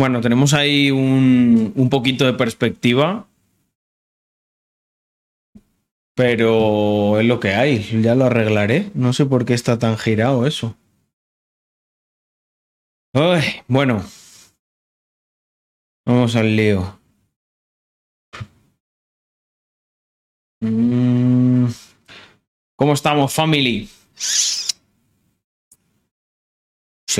[0.00, 3.28] Bueno, tenemos ahí un, un poquito de perspectiva.
[6.14, 8.90] Pero es lo que hay, ya lo arreglaré.
[8.94, 10.74] No sé por qué está tan girado eso.
[13.12, 14.02] Ay, bueno.
[16.06, 16.98] Vamos al lío.
[20.62, 21.66] Mm,
[22.74, 23.86] ¿Cómo estamos, family?
[24.14, 24.80] Si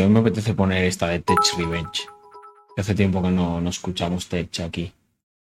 [0.00, 2.08] hoy me apetece poner esta de Tech Revenge.
[2.76, 4.92] Hace tiempo que no, no escuchamos Tech aquí.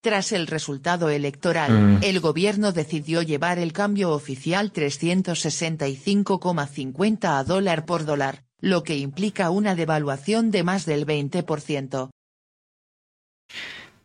[0.02, 1.98] Tras el resultado electoral, Mm.
[2.02, 9.48] el gobierno decidió llevar el cambio oficial 365,50 a dólar por dólar, lo que implica
[9.50, 12.10] una devaluación de más del 20%.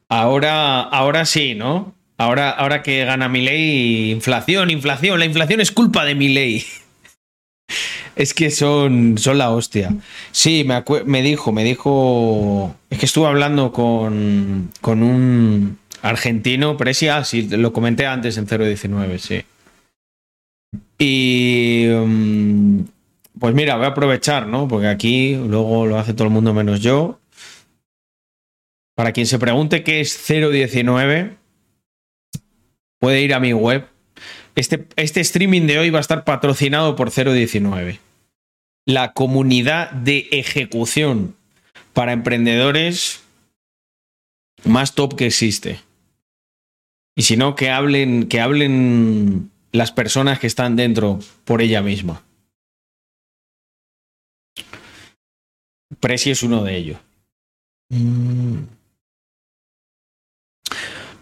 [0.08, 1.94] Ahora, ahora sí, ¿no?
[2.18, 5.20] Ahora, ahora que gana mi ley, inflación, inflación.
[5.20, 6.64] La inflación es culpa de mi ley.
[8.20, 9.96] Es que son, son la hostia.
[10.32, 12.76] Sí, me, me dijo, me dijo.
[12.90, 18.46] Es que estuve hablando con, con un argentino, sí, ah, sí, lo comenté antes en
[18.46, 19.46] 019, sí.
[20.98, 21.86] Y.
[21.88, 22.82] mm,
[23.40, 24.68] Pues mira, voy a aprovechar, ¿no?
[24.68, 27.22] Porque aquí luego lo hace todo el mundo menos yo.
[28.96, 31.38] Para quien se pregunte qué es 019,
[33.00, 33.88] puede ir a mi web.
[34.56, 38.09] Este, este streaming de hoy va a estar patrocinado por 019.
[38.90, 41.36] La comunidad de ejecución
[41.94, 43.22] para emprendedores
[44.64, 45.80] más top que existe.
[47.16, 52.24] Y si no, que hablen, que hablen las personas que están dentro por ella misma.
[56.00, 56.98] Presi es uno de ellos.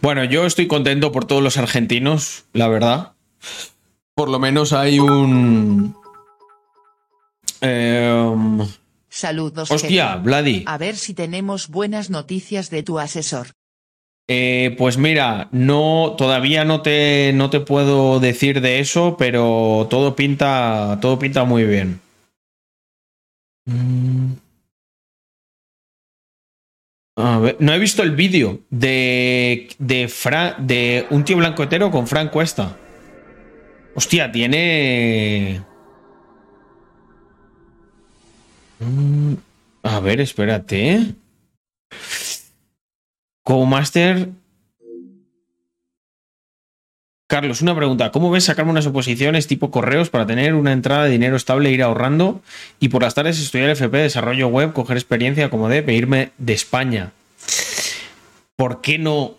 [0.01, 3.11] Bueno, yo estoy contento por todos los argentinos, la verdad.
[4.15, 5.96] Por lo menos hay un.
[7.61, 8.59] Em,
[9.09, 9.71] Saludos.
[9.71, 10.23] hostia, jefe.
[10.23, 10.63] Vladi.
[10.67, 13.47] A ver si tenemos buenas noticias de tu asesor.
[14.29, 20.15] Eh, pues mira, no, todavía no te, no te puedo decir de eso, pero todo
[20.17, 22.01] pinta, todo pinta muy bien.
[23.65, 24.33] Mm.
[27.19, 31.89] A ver, no he visto el vídeo de, de, Fra- de un tío blanco hetero
[31.89, 32.77] con Frank Cuesta.
[33.95, 35.63] Hostia, tiene...
[38.79, 39.33] Mm,
[39.83, 41.15] A ver, espérate.
[43.65, 44.29] Master.
[47.29, 48.11] Carlos, una pregunta.
[48.11, 51.73] ¿Cómo ves sacarme unas oposiciones tipo correos para tener una entrada de dinero estable e
[51.73, 52.41] ir ahorrando?
[52.79, 57.11] Y por las tardes estudiar FP, desarrollo web, coger experiencia como de irme de España.
[58.55, 59.35] ¿Por qué no?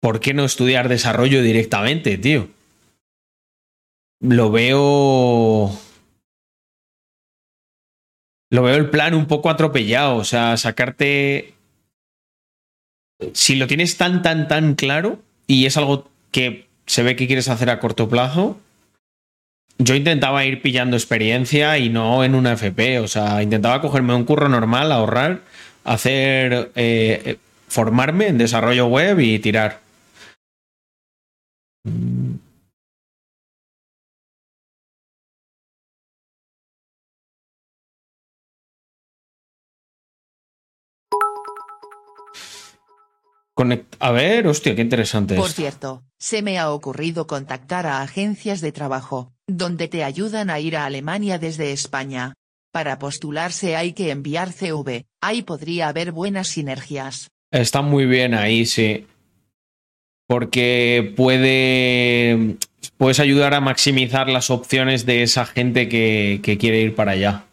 [0.00, 2.48] ¿Por qué no estudiar desarrollo directamente, tío?
[4.20, 5.70] Lo veo.
[8.54, 10.14] Lo veo el plan un poco atropellado.
[10.14, 11.54] O sea, sacarte
[13.32, 17.48] si lo tienes tan, tan, tan claro y es algo que se ve que quieres
[17.48, 18.60] hacer a corto plazo,
[19.78, 23.00] yo intentaba ir pillando experiencia y no en una FP.
[23.00, 25.40] O sea, intentaba cogerme un curro normal, ahorrar,
[25.82, 29.80] hacer, eh, formarme en desarrollo web y tirar.
[43.56, 48.60] Conect- a ver, hostia, qué interesante Por cierto, se me ha ocurrido contactar a agencias
[48.60, 52.34] de trabajo, donde te ayudan a ir a Alemania desde España.
[52.72, 57.28] Para postularse hay que enviar CV, ahí podría haber buenas sinergias.
[57.52, 59.06] Está muy bien ahí, sí.
[60.26, 62.56] Porque puede.
[62.96, 67.44] Puedes ayudar a maximizar las opciones de esa gente que, que quiere ir para allá.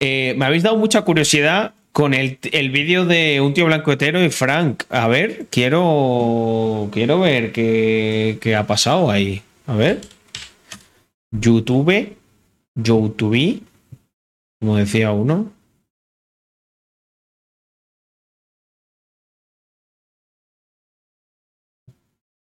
[0.00, 4.22] Eh, me habéis dado mucha curiosidad con el, el vídeo de un tío blanco hetero
[4.24, 4.84] y Frank.
[4.90, 6.88] A ver, quiero.
[6.92, 9.42] Quiero ver qué, qué ha pasado ahí.
[9.66, 10.00] A ver.
[11.30, 12.16] YouTube.
[12.74, 13.62] YouTube.
[14.60, 15.52] Como decía uno.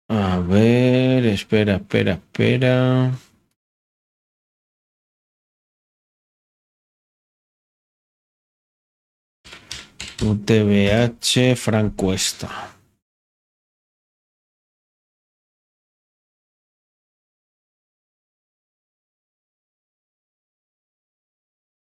[0.09, 3.11] A ver, espera, espera, espera.
[10.23, 12.49] UTBH Frank Cuesta.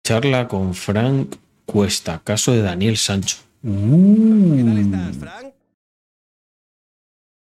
[0.05, 1.35] Charla con Frank
[1.65, 3.37] Cuesta, caso de Daniel Sancho.
[3.61, 5.53] ¿Qué tal estás, Uh, Frank?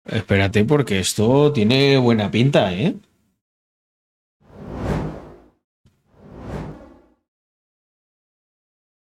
[0.05, 2.97] espérate, porque esto tiene buena pinta, ¿eh?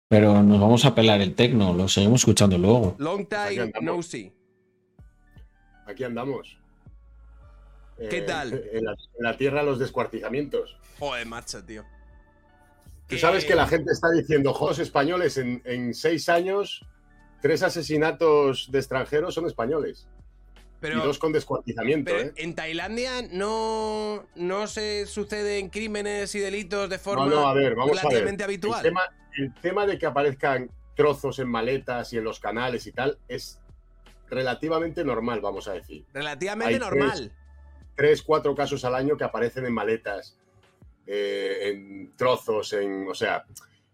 [0.10, 2.96] Pero nos vamos a pelar el tecno, lo seguimos escuchando luego.
[2.98, 4.34] Long Aquí time no see.
[5.86, 6.58] Aquí andamos.
[8.10, 8.54] ¿Qué Eh, tal?
[8.74, 10.78] En la, en la tierra los descuartizamientos.
[10.98, 11.84] Joder, macho, tío.
[13.08, 16.84] Tú sabes que la gente está diciendo, juegos españoles en, en seis años,
[17.42, 20.08] tres asesinatos de extranjeros son españoles.
[20.80, 22.34] Pero, y dos con descuartizamiento, pero ¿eh?
[22.38, 27.76] en Tailandia no, no se suceden crímenes y delitos de forma No, no, a ver,
[27.76, 28.04] vamos a ver.
[28.04, 28.82] relativamente El habitual.
[28.82, 29.02] tema,
[29.38, 33.60] el tema de que aparezcan trozos en maletas y en los canales y tal es
[34.30, 36.06] relativamente normal, vamos a decir.
[36.14, 37.32] Relativamente hay normal.
[37.96, 40.38] Tres, cuatro casos al año que aparecen en maletas,
[41.06, 43.08] eh, en trozos, en.
[43.10, 43.46] O sea,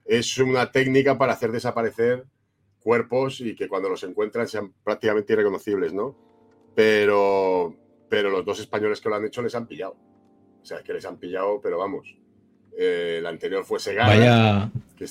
[0.04, 2.26] es una técnica para hacer desaparecer
[2.81, 6.16] cuerpos y que cuando los encuentran sean prácticamente irreconocibles, ¿no?
[6.76, 7.76] Pero,
[8.10, 9.96] pero los dos españoles que lo han hecho les han pillado.
[10.62, 12.16] O sea, es que les han pillado, pero vamos.
[12.78, 14.10] Eh, el anterior fue Segarra.
[14.16, 14.72] Vaya.
[14.98, 15.06] Que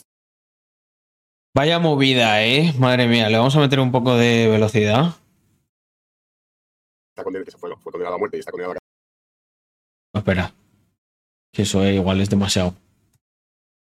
[1.56, 2.72] Vaya movida, ¿eh?
[2.80, 5.14] Madre mía, le vamos a meter un poco de velocidad.
[7.10, 8.78] Está condenado, fue, fue condenado a muerte y está condenado a
[10.14, 10.52] No, espera.
[11.52, 12.74] Que eso eh, igual es demasiado.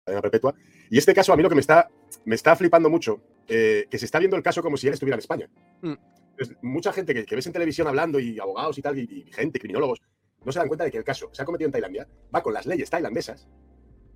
[0.06, 0.54] cadena perpetua.
[0.90, 1.90] Y este caso a mí lo que me está,
[2.26, 5.16] me está flipando mucho, eh, que se está viendo el caso como si él estuviera
[5.16, 5.50] en España.
[5.82, 5.94] Mm.
[6.32, 9.32] Entonces, mucha gente que, que ves en televisión hablando y abogados y tal, y, y
[9.32, 10.02] gente, criminólogos,
[10.44, 12.54] no se dan cuenta de que el caso se ha cometido en Tailandia, va con
[12.54, 13.48] las leyes tailandesas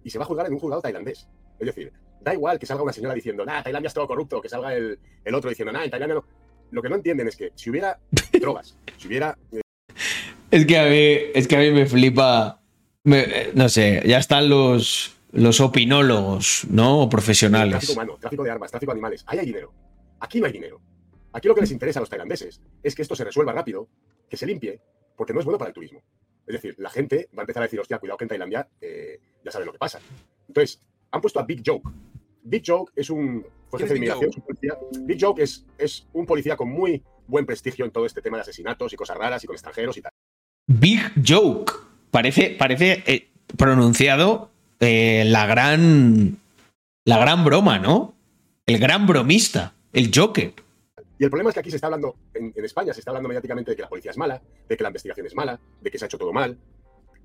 [0.03, 1.29] y se va a juzgar en un juzgado tailandés.
[1.59, 1.91] Es decir,
[2.21, 4.99] da igual que salga una señora diciendo, nah, Tailandia es todo corrupto, que salga el,
[5.23, 6.25] el otro diciendo, nah, en Tailandia no.
[6.71, 7.99] Lo que no entienden es que si hubiera
[8.41, 9.61] drogas, si hubiera eh,
[10.51, 12.61] Es que a mí, es que a mí me flipa.
[13.03, 17.01] me- eh, no sé, ya están los, los opinólogos, ¿no?
[17.03, 17.71] O profesionales.
[17.73, 19.23] Tráfico humano, tráfico de armas, tráfico de animales.
[19.27, 19.73] Ahí hay dinero.
[20.19, 20.81] Aquí no hay dinero.
[21.33, 23.87] Aquí lo que les interesa a los tailandeses es que esto se resuelva rápido,
[24.29, 24.79] que se limpie,
[25.17, 26.01] porque no es bueno para el turismo.
[26.47, 29.19] Es decir, la gente va a empezar a decir, hostia, cuidado que en Tailandia eh,
[29.43, 29.99] ya saben lo que pasa.
[30.47, 30.81] Entonces,
[31.15, 31.89] han puesto a Big Joke.
[32.43, 34.77] Big Joke es un fue ¿Quién jefe de Big inmigración, es un policía.
[35.01, 38.41] Big Joke es, es un policía con muy buen prestigio en todo este tema de
[38.41, 40.11] asesinatos y cosas raras y con extranjeros y tal.
[40.67, 41.73] Big Joke.
[42.11, 46.37] Parece, parece eh, pronunciado eh, la gran.
[47.05, 48.15] La gran broma, ¿no?
[48.65, 49.73] El gran bromista.
[49.93, 50.53] El Joker.
[51.17, 53.29] Y el problema es que aquí se está hablando, en, en España se está hablando
[53.29, 55.97] mediáticamente de que la policía es mala, de que la investigación es mala, de que
[55.97, 56.57] se ha hecho todo mal.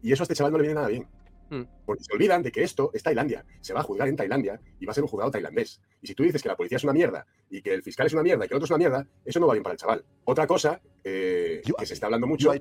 [0.03, 1.07] Y eso a este chaval no le viene nada bien.
[1.51, 1.63] Mm.
[1.85, 3.45] Porque se olvidan de que esto es Tailandia.
[3.61, 5.81] Se va a juzgar en Tailandia y va a ser un juzgado tailandés.
[6.01, 8.13] Y si tú dices que la policía es una mierda y que el fiscal es
[8.13, 9.79] una mierda y que el otro es una mierda, eso no va bien para el
[9.79, 10.05] chaval.
[10.25, 12.61] Otra cosa eh, que se está hablando mucho es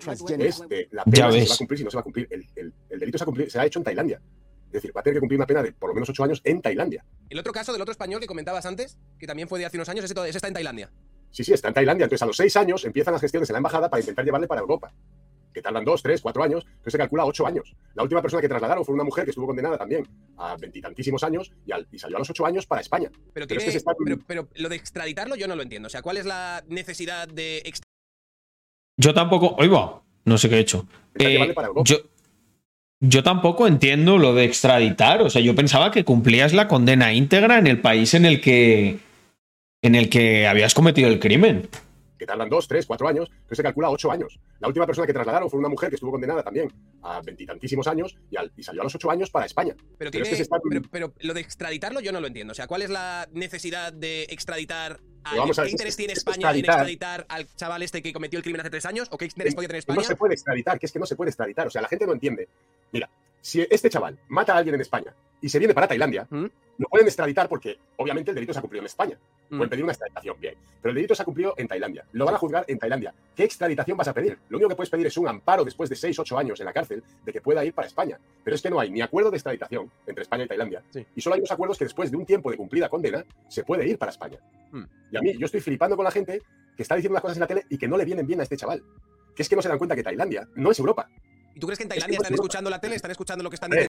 [0.70, 2.28] de la pena si se va a cumplir, si no se va a cumplir.
[2.32, 4.22] El, el- el delito se ha, cumplir- se ha hecho en Tailandia.
[4.68, 6.42] Es decir, va a tener que cumplir una pena de por lo menos ocho años
[6.44, 7.06] en Tailandia.
[7.30, 9.90] El otro caso del otro español que comentabas antes, que también fue de hace unos
[9.90, 10.92] años, ese, ese está en Tailandia.
[11.32, 12.06] Sí, sí, está en Tailandia.
[12.06, 14.62] Entonces, a los seis años empiezan las gestiones en la embajada para intentar llevarle para
[14.62, 14.92] Europa.
[15.54, 16.64] Que tardan dos, tres, cuatro años.
[16.66, 17.74] Entonces se calcula ocho años.
[17.96, 20.08] La última persona que trasladaron fue una mujer que estuvo condenada también
[20.38, 23.10] a veintitantísimos años y, al- y salió a los ocho años para España.
[23.12, 25.64] Pero, Pero es tiene, que se está- pero, pero lo de extraditarlo yo no lo
[25.64, 25.88] entiendo.
[25.88, 27.64] O sea, ¿cuál es la necesidad de
[28.98, 29.56] Yo tampoco.
[29.58, 30.88] Oiga, no sé qué he hecho.
[31.18, 31.54] Eh,
[31.86, 31.98] yo,
[33.02, 35.22] yo tampoco entiendo lo de extraditar.
[35.22, 39.00] O sea, yo pensaba que cumplías la condena íntegra en el país en el que.
[39.82, 41.68] en el que habías cometido el crimen.
[42.20, 43.30] Que tardan dos, tres, cuatro años.
[43.32, 44.40] Entonces se calcula ocho años.
[44.60, 46.72] La última persona que trasladaron fue una mujer que estuvo condenada también
[47.02, 49.74] a veintitantísimos años y, al- y salió a los ocho años para España.
[49.76, 52.28] Pero, Pero tiene, es que se está- pero, pero lo de extraditarlo yo no lo
[52.28, 52.52] entiendo.
[52.52, 56.14] O sea, ¿cuál es la necesidad de extraditar a vamos a ¿Qué ver, interés tiene
[56.14, 57.26] es España en extraditar.
[57.30, 59.08] al chaval este que cometió el crimen hace tres años?
[59.12, 60.08] ¿O qué interés podía tener Que no España?
[60.08, 61.68] se puede extraditar, que es que no se puede extraditar.
[61.68, 62.50] O sea, la gente no entiende.
[62.92, 63.10] Mira,
[63.42, 66.46] si este chaval mata a alguien en España y se viene para Tailandia, ¿Mm?
[66.80, 69.20] Lo pueden extraditar porque obviamente el delito se ha cumplido en España.
[69.50, 69.58] Mm.
[69.58, 70.56] Pueden pedir una extraditación, bien.
[70.82, 72.06] Pero el delito se ha cumplido en Tailandia.
[72.14, 73.14] Lo van a juzgar en Tailandia.
[73.36, 74.38] ¿Qué extraditación vas a pedir?
[74.48, 76.72] Lo único que puedes pedir es un amparo después de 6, 8 años en la
[76.72, 78.18] cárcel de que pueda ir para España.
[78.46, 80.82] Pero es que no hay ni acuerdo de extraditación entre España y Tailandia.
[80.90, 81.06] Sí.
[81.16, 83.86] Y solo hay unos acuerdos que después de un tiempo de cumplida condena se puede
[83.86, 84.40] ir para España.
[84.72, 84.84] Mm.
[85.12, 86.42] Y a mí, yo estoy flipando con la gente
[86.78, 88.44] que está diciendo las cosas en la tele y que no le vienen bien a
[88.44, 88.82] este chaval.
[89.36, 91.10] Que es que no se dan cuenta que Tailandia no es Europa.
[91.54, 92.96] ¿Y tú crees que en Es que Tailandia están es escuchando la tele?
[92.96, 93.89] ¿Están escuchando lo que están diciendo?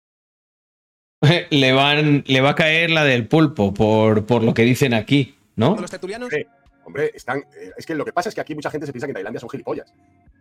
[1.50, 5.36] Le, van, le va a caer la del pulpo por, por lo que dicen aquí,
[5.56, 5.76] ¿no?
[5.76, 6.28] los tertulianos?
[6.30, 6.44] Sí.
[6.84, 7.38] Hombre, están.
[7.38, 9.14] eh, es que lo que pasa es que aquí mucha gente se piensa que en
[9.14, 9.94] Tailandia son gilipollas.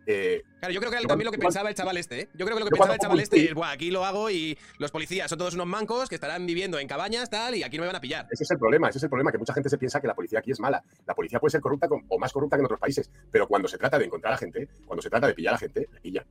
[0.08, 2.30] Eh, Claro, yo creo que era también lo que cuando- pensaba el chaval este, ¿eh?
[2.34, 4.58] Yo creo que lo que pensaba el chaval este es, Buah, aquí lo hago y
[4.80, 7.82] los policías son todos unos mancos que estarán viviendo en cabañas, tal, y aquí no
[7.84, 8.28] me van a pillar.
[8.32, 10.16] ese es el problema, ese es el problema, que mucha gente se piensa que la
[10.16, 10.84] policía aquí es mala.
[11.06, 13.68] La policía puede ser corrupta con- o más corrupta que en otros países, pero cuando
[13.68, 16.26] se trata de encontrar a gente, cuando se trata de pillar a gente, le pillan.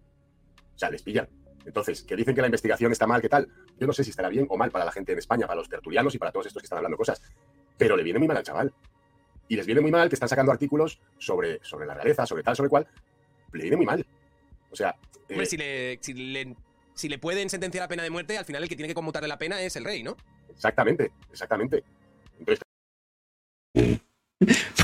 [0.75, 1.29] O sea, les pillan.
[1.67, 3.49] Entonces, que dicen que la investigación está mal, ¿qué tal?
[3.79, 5.69] Yo no sé si estará bien o mal para la gente en España, para los
[5.69, 7.23] tertulianos y para todos estos que están hablando cosas,
[7.77, 8.73] pero le viene muy mal al chaval.
[9.49, 12.57] Y les viene muy mal que están sacando artículos sobre, sobre la realeza, sobre tal,
[12.57, 12.87] sobre cual.
[13.53, 14.07] Le viene muy mal.
[14.71, 14.95] O sea,
[15.29, 16.55] eh, Hombre, si le, si, le,
[16.95, 19.29] si le pueden sentenciar a pena de muerte, al final el que tiene que conmutarle
[19.29, 20.17] la pena es el rey, ¿no?
[20.49, 21.83] Exactamente, exactamente.
[22.39, 22.61] Entonces,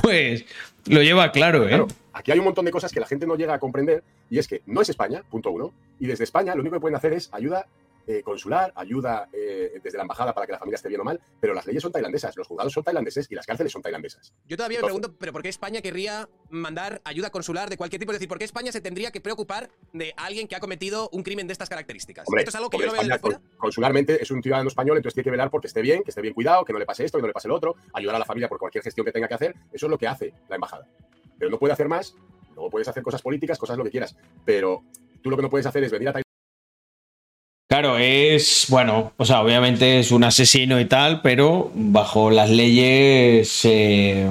[0.06, 0.44] Pues
[0.86, 1.68] lo lleva claro, ¿eh?
[1.68, 4.38] Claro, aquí hay un montón de cosas que la gente no llega a comprender y
[4.38, 7.12] es que no es España, punto uno, y desde España lo único que pueden hacer
[7.12, 7.66] es ayuda
[8.06, 11.20] eh, consular, ayuda eh, desde la embajada para que la familia esté bien o mal,
[11.40, 14.32] pero las leyes son tailandesas, los juzgados son tailandeses y las cárceles son tailandesas.
[14.46, 18.00] Yo todavía me Entonces- pregunto, ¿pero por qué España querría mandar ayuda consular de cualquier
[18.00, 18.12] tipo?
[18.12, 21.22] Es decir, ¿por qué España se tendría que preocupar de alguien que ha cometido un
[21.22, 22.26] crimen de estas características?
[22.28, 23.56] Hombre, Esto es algo que hombre, yo lo veo España, fuera.
[23.58, 26.34] consularmente es un ciudadano español, entonces tiene que velar porque esté bien, que esté bien
[26.34, 28.24] cuidado, que no le pase esto, que no le pase lo otro, ayudar a la
[28.24, 29.54] familia por cualquier gestión que tenga que hacer.
[29.72, 30.86] Eso es lo que hace la embajada.
[31.38, 32.14] Pero no puede hacer más.
[32.54, 34.16] Luego puedes hacer cosas políticas, cosas lo que quieras.
[34.44, 34.82] Pero
[35.22, 36.25] tú lo que no puedes hacer es venir a Tailandia
[37.76, 43.66] Claro, es, bueno, o sea, obviamente es un asesino y tal, pero bajo las leyes
[43.66, 44.26] eh,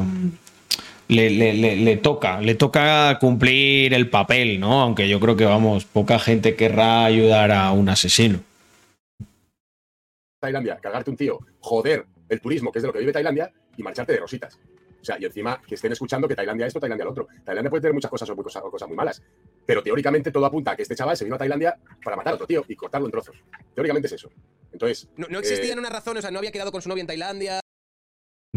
[1.10, 4.82] le, le- toca, le toca cumplir el papel, ¿no?
[4.82, 8.40] Aunque yo creo que, vamos, poca gente querrá ayudar a un asesino.
[10.40, 13.84] Tailandia, cargarte un tío, joder el turismo, que es de lo que vive Tailandia, y
[13.84, 14.58] marcharte de rositas.
[15.05, 17.27] O sea, y encima que estén escuchando que Tailandia esto, Tailandia lo otro.
[17.43, 19.21] Tailandia puede tener muchas cosas o, muy cosas, o cosas muy malas.
[19.63, 22.35] Pero teóricamente todo apunta a que este chaval se vino a Tailandia para matar a
[22.38, 23.35] otro tío y cortarlo en trozos.
[23.75, 24.31] Teóricamente es eso.
[24.71, 27.01] Entonces, No, no existía eh, una razón, o sea, no había quedado con su novia
[27.01, 27.59] en Tailandia.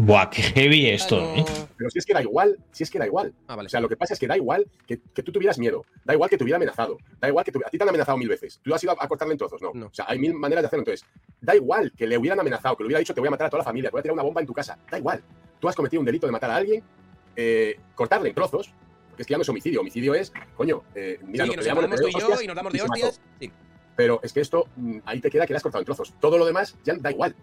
[0.01, 1.45] Buah, qué heavy esto, no- ¿eh?
[1.77, 3.33] pero si es que da igual, si es que da igual.
[3.47, 3.67] Ah, vale.
[3.67, 6.13] O sea, lo que pasa es que da igual que, que tú tuvieras miedo, da
[6.13, 8.29] igual que te hubiera amenazado, da igual que tu- a ti te han amenazado mil
[8.29, 8.59] veces.
[8.63, 9.61] ¿Tú has ido a, a cortarle en trozos?
[9.61, 9.71] No.
[9.75, 9.85] No.
[9.87, 10.81] O sea, hay mil maneras de hacerlo.
[10.81, 11.05] Entonces,
[11.41, 13.49] da igual que le hubieran amenazado, que le hubiera dicho te voy a matar a
[13.49, 14.79] toda la familia, te voy a tirar una bomba en tu casa.
[14.89, 15.21] Da igual.
[15.59, 16.83] Tú has cometido un delito de matar a alguien,
[17.35, 18.73] eh, cortarle en trozos,
[19.09, 19.81] porque es que ya no es homicidio.
[19.81, 22.47] Homicidio es, coño, eh, mira, sí, nos que nos nos tú y yo hostias y
[22.47, 23.21] nos damos de hostias.
[23.39, 23.51] Sí.
[23.95, 26.13] Pero es que esto, mm, ahí te queda que le has cortado en trozos.
[26.19, 27.35] Todo lo demás ya da igual.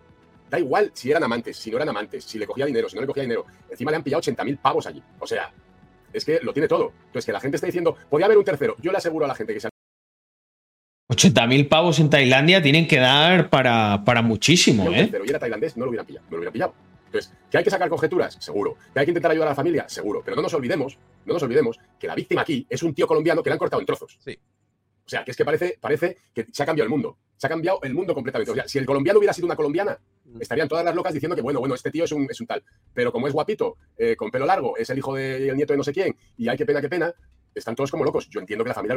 [0.48, 3.02] Da igual si eran amantes, si no eran amantes, si le cogía dinero, si no
[3.02, 3.44] le cogía dinero.
[3.68, 5.02] Encima le han pillado 80.000 pavos allí.
[5.18, 5.52] O sea,
[6.12, 6.92] es que lo tiene todo.
[7.06, 8.76] Entonces, que la gente está diciendo, podía haber un tercero.
[8.80, 9.68] Yo le aseguro a la gente que se
[11.08, 15.04] 80.000 pavos en Tailandia tienen que dar para, para muchísimo, ¿eh?
[15.04, 16.26] tercero y era tailandés, no lo hubieran pillado.
[16.26, 16.74] No lo hubieran pillado.
[17.06, 18.36] Entonces, ¿que hay que sacar conjeturas?
[18.40, 18.76] Seguro.
[18.92, 19.88] ¿Que hay que intentar ayudar a la familia?
[19.88, 20.22] Seguro.
[20.24, 23.42] Pero no nos olvidemos, no nos olvidemos que la víctima aquí es un tío colombiano
[23.42, 24.18] que le han cortado en trozos.
[24.22, 24.38] Sí.
[25.06, 27.16] O sea, que es que parece, parece que se ha cambiado el mundo.
[27.36, 28.50] Se ha cambiado el mundo completamente.
[28.50, 29.96] O sea, si el colombiano hubiera sido una colombiana,
[30.40, 32.64] estarían todas las locas diciendo que, bueno, bueno, este tío es un, es un tal.
[32.92, 35.84] Pero como es guapito, eh, con pelo largo, es el hijo del nieto de no
[35.84, 37.14] sé quién, y hay que pena, que pena,
[37.54, 38.28] están todos como locos.
[38.28, 38.96] Yo entiendo que la familia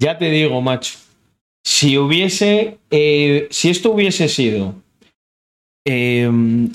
[0.00, 0.98] Ya te digo, macho.
[1.64, 2.78] Si hubiese.
[2.90, 4.74] eh, si esto hubiese sido.
[5.86, 6.28] Eh,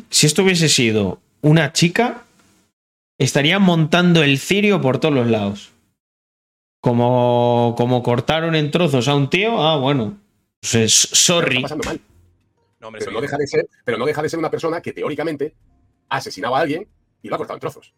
[0.09, 2.23] si esto hubiese sido una chica,
[3.19, 5.71] estaría montando el cirio por todos los lados.
[6.81, 10.17] Como, como cortaron en trozos a un tío, ah, bueno.
[10.61, 11.57] Pues es- sorry.
[11.57, 12.01] está pasando mal.
[12.79, 14.91] No, hombre, Pero no, deja de ser, pero no deja de ser una persona que
[14.91, 15.53] teóricamente
[16.09, 16.87] ha asesinado a alguien
[17.21, 17.93] y lo ha cortado en trozos.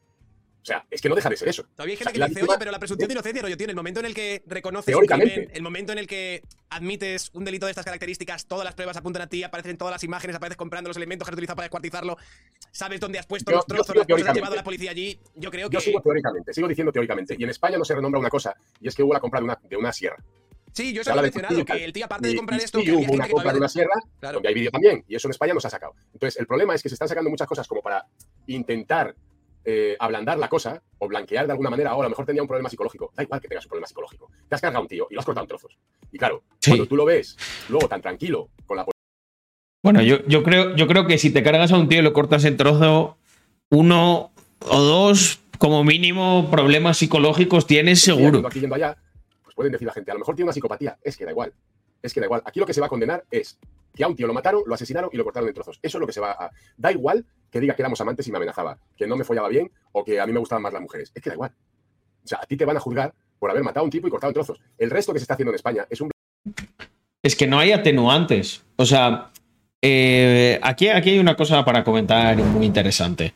[0.64, 1.64] O sea, es que no deja de ser eso.
[1.76, 3.42] Todavía hay O sea, gente que la dice, víctima- oye, pero la presunción de inocencia,
[3.42, 5.34] rollo, en el momento en el que reconoces un Teóricamente.
[5.34, 8.96] crimen, el momento en el que admites un delito de estas características, todas las pruebas
[8.96, 11.66] apuntan a ti, aparecen todas las imágenes, apareces comprando los elementos que has utilizado para
[11.66, 12.18] descuartizarlo,
[12.72, 14.40] sabes dónde has puesto Yo- los trozos, las cosas, has teóricamente.
[14.40, 15.20] llevado a la policía allí.
[15.36, 15.74] Yo creo que.
[15.74, 17.36] Yo sigo teóricamente, sigo diciendo teóricamente.
[17.38, 19.44] Y en España no se renombra una cosa, y es que hubo la compra de
[19.44, 20.16] una, de una sierra.
[20.72, 22.94] Sí, yo eso lo he mencionado, que el tío, aparte de comprar esto, sí que
[22.94, 24.36] hubo una que compra de una sierra, Claro.
[24.36, 25.94] donde hay vídeo también, y eso en España no se ha sacado.
[26.14, 28.08] Entonces, el problema es que se están sacando muchas cosas como para
[28.48, 29.14] intentar
[29.66, 31.96] eh, ablandar la cosa o blanquear de alguna manera.
[31.96, 33.12] O a lo mejor tenía un problema psicológico.
[33.16, 34.30] Da igual que tengas un problema psicológico.
[34.50, 35.78] Te has cargado a un tío y lo has cortado en trozos.
[36.12, 36.72] Y claro, Sí.
[36.72, 37.38] cuando tú lo ves
[37.70, 38.86] luego tan tranquilo con la
[39.84, 42.14] Bueno, yo, yo, creo, yo creo que si te cargas a un tío y lo
[42.14, 43.18] cortas en trozo,
[43.70, 44.32] uno
[44.70, 48.32] o dos, como mínimo, problemas psicológicos tienes seguro.
[48.34, 48.98] yendo aquí yendo allá,
[49.44, 50.98] pues pueden decir la gente, a lo mejor tiene una psicopatía.
[51.04, 51.54] Es que da igual.
[52.02, 52.42] Es que da igual.
[52.46, 53.60] Aquí lo que se va a condenar es
[53.94, 55.80] que a un tío lo mataron, lo asesinaron y lo cortaron en trozos.
[55.82, 56.52] Eso es lo que se va a.
[56.78, 59.72] Da igual que diga que éramos amantes y me amenazaba, que no me follaba bien
[59.92, 61.12] o que a mí me gustaban más las mujeres.
[61.14, 61.52] Es que da igual.
[62.24, 64.10] O sea, a ti te van a juzgar por haber matado a un tipo y
[64.10, 64.60] cortado en trozos.
[64.78, 66.10] El resto que se está haciendo en España es un
[67.22, 68.64] Es que no hay atenuantes.
[68.78, 69.32] O sea,
[69.82, 73.34] eh, aquí, aquí hay una cosa para comentar muy interesante.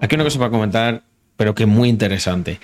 [0.00, 1.02] Aquí hay una cosa para comentar,
[1.36, 2.60] pero que muy interesante.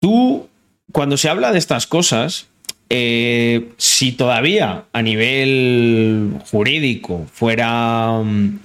[0.00, 0.48] Tú,
[0.90, 2.48] cuando se habla de estas cosas,
[2.90, 8.58] eh, si todavía a nivel jurídico fuera mm,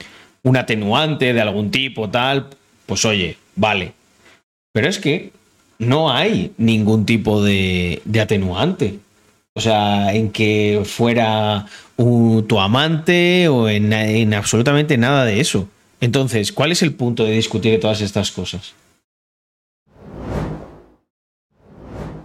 [0.43, 2.47] un atenuante de algún tipo, tal,
[2.85, 3.93] pues oye, vale.
[4.73, 5.31] Pero es que
[5.79, 8.95] no hay ningún tipo de, de atenuante.
[9.53, 11.65] O sea, en que fuera
[11.97, 15.67] un- tu amante o en, en absolutamente nada de eso.
[15.99, 18.73] Entonces, ¿cuál es el punto de discutir todas estas cosas?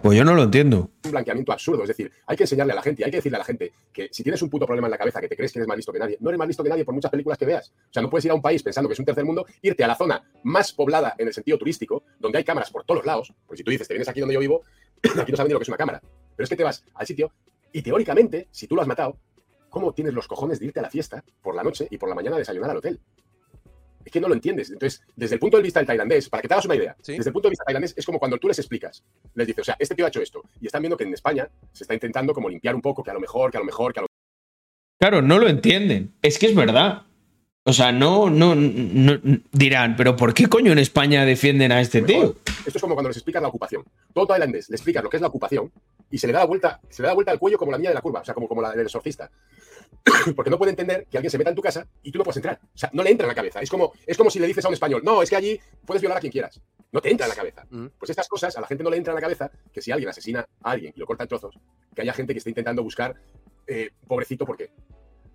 [0.07, 0.91] Pues yo no lo entiendo.
[1.05, 1.83] un blanqueamiento absurdo.
[1.83, 4.09] Es decir, hay que enseñarle a la gente, hay que decirle a la gente que
[4.13, 5.93] si tienes un puto problema en la cabeza, que te crees que eres más listo
[5.93, 7.71] que nadie, no eres más listo que nadie por muchas películas que veas.
[7.71, 9.85] O sea, no puedes ir a un país pensando que es un tercer mundo, irte
[9.85, 13.33] a la zona más poblada en el sentido turístico, donde hay cámaras por todos lados.
[13.47, 14.63] Porque si tú dices, te vienes aquí donde yo vivo,
[15.21, 16.01] aquí no saben ni lo que es una cámara.
[16.01, 17.33] Pero es que te vas al sitio
[17.73, 19.19] y teóricamente, si tú lo has matado,
[19.69, 22.15] ¿cómo tienes los cojones de irte a la fiesta por la noche y por la
[22.15, 23.01] mañana a desayunar al hotel?
[24.07, 24.71] Es que no lo entiendes.
[24.71, 27.17] Entonces, desde el punto de vista del tailandés, para que te hagas una idea, Sí.
[27.17, 29.03] desde el punto de vista tailandés es como cuando tú les explicas.
[29.35, 30.45] Les dices, o sea, este tío ha hecho esto.
[30.61, 33.15] Y están viendo que en España se está intentando como limpiar un poco, que a
[33.15, 34.07] lo mejor, que a lo mejor, que a lo
[35.01, 36.15] Claro, no lo entienden.
[36.23, 37.03] Es que es verdad.
[37.65, 39.19] O sea, no, no, no
[39.51, 42.37] dirán, pero ¿por qué coño en España defienden a este tío?
[42.65, 43.83] Esto es como cuando les explicas la ocupación.
[44.15, 45.73] Todo tailandés le explicas lo que es la ocupación
[46.09, 47.79] y se le da la vuelta, se le da la vuelta al cuello como la
[47.79, 49.29] niña de la curva, o sea, como, como la del exorcista.
[50.37, 52.37] Porque no puede entender que alguien se meta en tu casa y tú no puedes
[52.37, 52.61] entrar.
[52.63, 53.61] O sea, no le entra en la cabeza.
[53.61, 56.01] Es como, es como si le dices a un español, no, es que allí puedes
[56.01, 56.61] violar a quien quieras.
[56.93, 57.67] No te entra en la cabeza.
[57.71, 57.87] Mm.
[57.99, 60.09] Pues estas cosas a la gente no le entra en la cabeza que si alguien
[60.09, 61.55] asesina a alguien y lo corta en trozos,
[61.95, 63.15] que haya gente que esté intentando buscar,
[63.67, 64.71] eh, pobrecito, ¿por qué?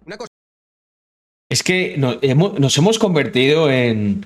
[0.05, 0.29] Una cosa
[1.49, 4.25] Es que hemos- nos hemos convertido en.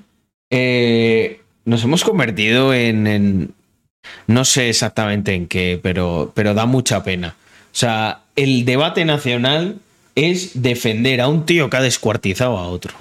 [0.51, 3.53] eh, nos hemos convertido en, en-
[4.27, 7.35] No sé exactamente en qué, pero, pero da mucha pena.
[7.39, 9.79] O sea, el debate nacional
[10.15, 12.93] es defender a un tío que ha descuartizado a otro.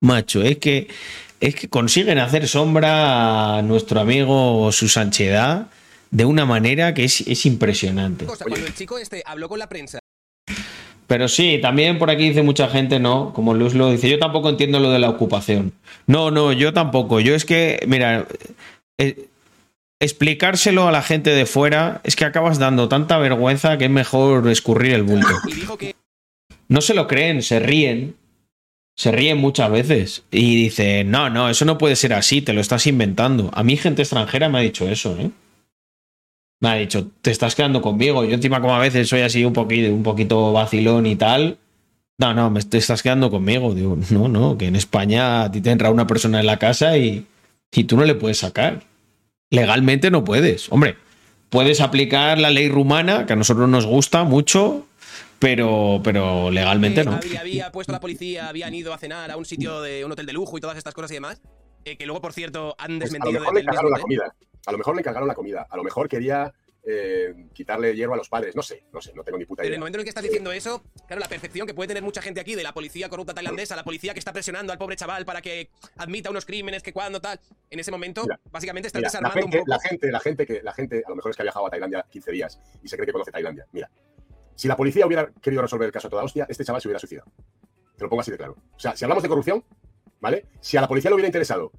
[0.00, 0.88] Macho, es que.
[1.38, 5.66] Es que consiguen hacer sombra a nuestro amigo su Sanchedad
[6.10, 8.24] de una manera que es, es impresionante.
[8.24, 9.98] cuando el chico este habló con la prensa
[11.06, 14.48] Pero sí, también por aquí dice mucha gente, no, como Luz lo dice, yo tampoco
[14.48, 15.72] entiendo lo de la ocupación.
[16.06, 17.20] No, no, yo tampoco.
[17.20, 18.26] Yo es que, mira,
[18.98, 19.28] eh,
[20.00, 24.48] explicárselo a la gente de fuera es que acabas dando tanta vergüenza que es mejor
[24.48, 25.34] escurrir el bulto.
[25.46, 25.95] y dijo que
[26.68, 28.16] No se lo creen, se ríen.
[28.98, 32.62] Se ríen muchas veces y dicen, no, no, eso no puede ser así, te lo
[32.62, 33.50] estás inventando.
[33.52, 35.30] A mí gente extranjera me ha dicho eso, ¿eh?
[36.60, 38.24] Me ha dicho, te estás quedando conmigo.
[38.24, 41.58] Yo encima como a veces soy así un poquito, un poquito vacilón y tal.
[42.18, 43.74] No, no, me te estás quedando conmigo.
[43.74, 46.96] Digo, no, no, que en España a ti te entra una persona en la casa
[46.96, 47.26] y,
[47.72, 48.84] y tú no le puedes sacar.
[49.50, 50.72] Legalmente no puedes.
[50.72, 50.96] Hombre,
[51.50, 54.86] puedes aplicar la ley rumana, que a nosotros nos gusta mucho,
[55.38, 57.12] pero, pero legalmente no.
[57.12, 60.26] había, había puesto la policía, habían ido a cenar a un sitio de un hotel
[60.26, 61.40] de lujo y todas estas cosas y demás.
[61.84, 64.02] eh, que luego, por cierto, han Pues a lo desmentido mejor le encargaron la hotel.
[64.02, 64.34] comida.
[64.66, 65.66] A lo mejor le encargaron la comida.
[65.70, 66.52] A lo mejor quería
[66.88, 68.56] eh, quitarle hierro a los padres.
[68.56, 69.76] No sé, no sé, no tengo ni puta Pero en idea.
[69.76, 72.22] el momento en el que estás diciendo eso, claro, la percepción que puede tener mucha
[72.22, 75.24] gente aquí de la policía corrupta tailandesa, la policía que está presionando al pobre chaval
[75.24, 77.38] para que admita unos crímenes, que cuando tal,
[77.70, 79.70] en ese momento, Mira, básicamente estás Mira, la desarmando gente, un poco.
[79.70, 81.70] la gente, la gente que, la gente, a lo mejor es que ha viajado a
[81.70, 83.66] Tailandia 15 días y se cree que conoce Tailandia.
[83.72, 83.88] Mira,
[84.56, 86.98] si la policía hubiera querido resolver el caso a toda hostia, este chaval se hubiera
[86.98, 87.30] suicidado.
[87.96, 88.56] Te lo pongo así de claro.
[88.74, 89.64] O sea, si hablamos de corrupción,
[90.20, 90.46] ¿vale?
[90.60, 91.70] Si a la policía le hubiera interesado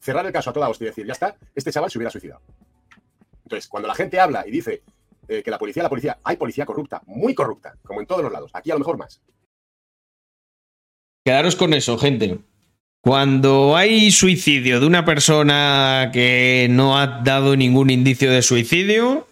[0.00, 2.42] cerrar el caso a toda hostia y decir, ya está, este chaval se hubiera suicidado.
[3.44, 4.82] Entonces, cuando la gente habla y dice
[5.28, 8.32] eh, que la policía, la policía, hay policía corrupta, muy corrupta, como en todos los
[8.32, 8.50] lados.
[8.52, 9.22] Aquí a lo mejor más.
[11.24, 12.38] Quedaros con eso, gente.
[13.00, 19.26] Cuando hay suicidio de una persona que no ha dado ningún indicio de suicidio,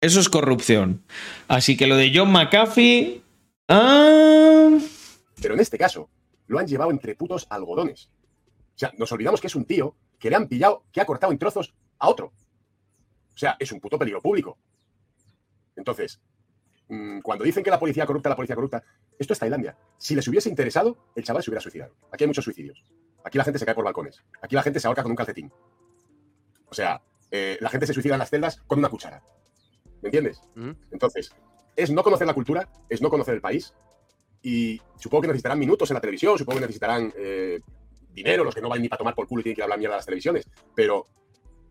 [0.00, 1.04] eso es corrupción.
[1.48, 3.22] Así que lo de John McAfee.
[3.68, 4.78] Ah,
[5.40, 6.08] Pero en este caso,
[6.46, 8.10] lo han llevado entre putos algodones.
[8.74, 11.32] O sea, nos olvidamos que es un tío que le han pillado, que ha cortado
[11.32, 12.32] en trozos a otro.
[13.34, 14.58] O sea, es un puto peligro público.
[15.76, 16.20] Entonces,
[16.88, 18.82] mm, cuando dicen que la policía corrupta, la policía corrupta,
[19.18, 19.76] esto es Tailandia.
[19.96, 21.94] Si les hubiese interesado, el chaval se hubiera suicidado.
[22.12, 22.82] Aquí hay muchos suicidios.
[23.24, 24.22] Aquí la gente se cae por balcones.
[24.42, 25.52] Aquí la gente se ahorca con un calcetín.
[26.68, 29.22] O sea, eh, la gente se suicida en las celdas con una cuchara.
[30.02, 30.40] ¿Me entiendes?
[30.90, 31.30] Entonces,
[31.76, 33.74] es no conocer la cultura, es no conocer el país.
[34.42, 37.60] Y supongo que necesitarán minutos en la televisión, supongo que necesitarán eh,
[38.12, 39.66] dinero, los que no van ni para tomar por culo y tienen que ir a
[39.66, 40.48] hablar mierda a las televisiones.
[40.74, 41.06] Pero,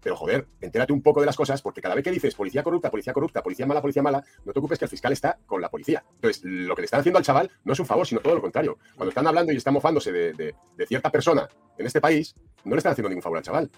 [0.02, 2.92] pero joder, entérate un poco de las cosas, porque cada vez que dices policía corrupta,
[2.92, 5.70] policía corrupta, policía mala, policía mala, no te ocupes que el fiscal está con la
[5.70, 6.04] policía.
[6.16, 8.42] Entonces, lo que le están haciendo al chaval no es un favor, sino todo lo
[8.42, 8.78] contrario.
[8.96, 12.36] Cuando están hablando y están mofándose de, de- de cierta persona en este país,
[12.66, 13.72] no le están haciendo ningún favor al chaval.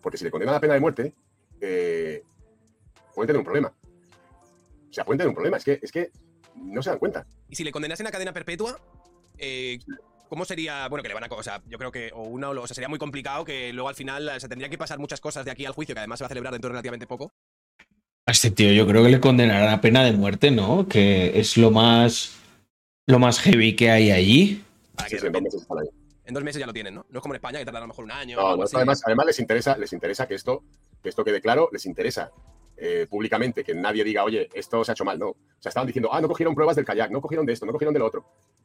[0.00, 1.14] Porque si le condenan a pena de muerte,
[1.60, 2.22] eh,
[3.14, 3.72] pueden tener un problema.
[4.92, 5.56] O sea, pueden tener un problema.
[5.56, 6.10] Es que, es que
[6.56, 7.26] no se dan cuenta.
[7.48, 8.78] Y si le condenasen a cadena perpetua,
[9.38, 9.78] eh,
[10.28, 10.86] ¿cómo sería?
[10.88, 11.28] Bueno, que le van a.
[11.34, 12.10] O sea, yo creo que.
[12.14, 14.48] O una o lo- o sea, sería muy complicado que luego al final eh, se
[14.50, 16.52] tendría que pasar muchas cosas de aquí al juicio, que además se va a celebrar
[16.52, 17.32] dentro de relativamente poco.
[18.26, 20.86] a este tío yo creo que le condenarán a pena de muerte, ¿no?
[20.86, 22.36] Que es lo más.
[23.06, 24.62] Lo más heavy que hay allí.
[24.94, 25.88] Para Sí, que sí, de en dos meses están ahí.
[26.26, 27.06] en dos meses ya lo tienen, ¿no?
[27.08, 28.36] No es como en España, que tarda a lo mejor un año.
[28.36, 30.62] No, no, además, además les interesa, les interesa que esto,
[31.02, 32.30] que esto quede claro, les interesa
[32.76, 35.28] eh, públicamente que nadie diga, oye, esto se ha hecho mal, no.
[35.28, 37.72] O sea, estaban diciendo, ah, no cogieron pruebas del kayak, no cogieron de esto, no
[37.72, 38.24] cogieron de lo otro.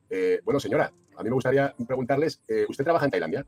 [0.09, 3.45] Eh, bueno, señora, a mí me gustaría preguntarles, eh, ¿usted trabaja en Tailandia?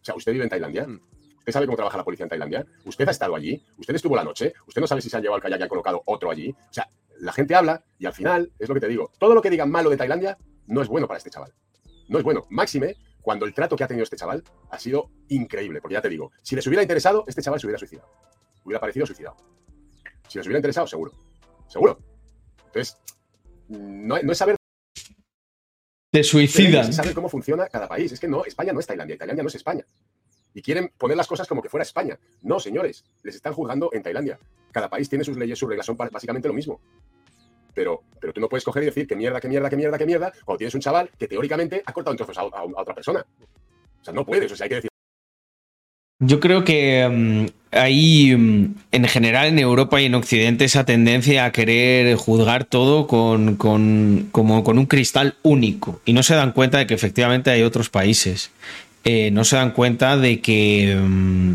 [0.00, 0.86] O sea, ¿usted vive en Tailandia?
[0.86, 1.00] Mm.
[1.38, 2.66] ¿Usted sabe cómo trabaja la policía en Tailandia?
[2.84, 3.64] ¿Usted ha estado allí?
[3.78, 4.52] ¿Usted estuvo la noche?
[4.66, 6.50] ¿Usted no sabe si se ha llevado el kayak y ha colocado otro allí?
[6.50, 6.88] O sea,
[7.20, 9.70] la gente habla y al final, es lo que te digo, todo lo que digan
[9.70, 11.52] malo de Tailandia no es bueno para este chaval.
[12.08, 12.46] No es bueno.
[12.50, 15.80] Máxime cuando el trato que ha tenido este chaval ha sido increíble.
[15.80, 18.08] Porque ya te digo, si les hubiera interesado, este chaval se hubiera suicidado.
[18.68, 19.34] Hubiera parecido suicidado.
[20.28, 21.10] Si les hubiera interesado, seguro.
[21.68, 21.98] Seguro.
[22.66, 22.98] Entonces,
[23.68, 24.56] no, no es saber
[26.12, 26.86] Te suicidan.
[26.86, 28.12] Que saber cómo funciona cada país.
[28.12, 29.86] Es que no, España no es Tailandia, Tailandia no es España.
[30.52, 32.18] Y quieren poner las cosas como que fuera España.
[32.42, 34.38] No, señores, les están juzgando en Tailandia.
[34.70, 36.78] Cada país tiene sus leyes, sus reglas, son básicamente lo mismo.
[37.74, 40.04] Pero, pero tú no puedes coger y decir que mierda, que mierda, que mierda, que
[40.06, 42.94] mierda, cuando tienes un chaval que teóricamente ha cortado en trozos a, a- a otra
[42.94, 43.24] persona.
[44.00, 44.90] O sea, no puedes, o sea, hay que decir.
[46.20, 51.44] Yo creo que mm, hay mm, en general en Europa y en Occidente esa tendencia
[51.44, 56.52] a querer juzgar todo con, con- como con un cristal único y no se dan
[56.52, 58.50] cuenta de que efectivamente hay otros países.
[59.04, 61.54] Eh, no se dan cuenta de que, mm,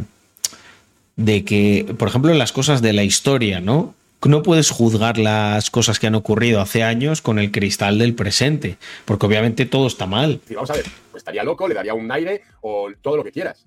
[1.17, 3.93] de que, por ejemplo, las cosas de la historia, ¿no?
[4.25, 8.77] No puedes juzgar las cosas que han ocurrido hace años con el cristal del presente,
[9.03, 10.39] porque obviamente todo está mal.
[10.39, 13.33] decir, vamos a ver, pues estaría loco, le daría un aire o todo lo que
[13.33, 13.65] quieras.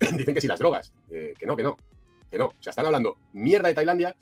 [0.16, 1.76] Dicen que si las drogas, eh, que no, que no,
[2.30, 2.46] que no.
[2.46, 4.14] O sea, están hablando mierda de Tailandia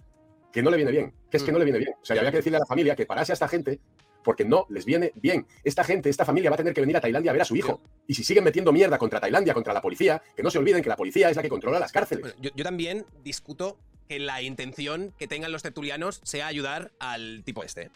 [0.53, 1.93] que no le viene bien, que es que no le viene bien.
[2.01, 3.79] O sea, había que decirle a la familia que parase a esta gente
[4.25, 5.47] porque no les viene bien.
[5.63, 7.55] Esta gente, esta familia va a tener que venir a Tailandia a ver a su
[7.55, 7.81] hijo.
[8.09, 10.89] Y si siguen metiendo mierda contra Tailandia, contra la policía, que no se olviden que
[10.89, 12.23] la policía es la que controla las cárceles.
[12.23, 17.43] Bueno, yo, yo también discuto que la intención que tengan los tertulianos sea ayudar al
[17.45, 17.91] tipo este.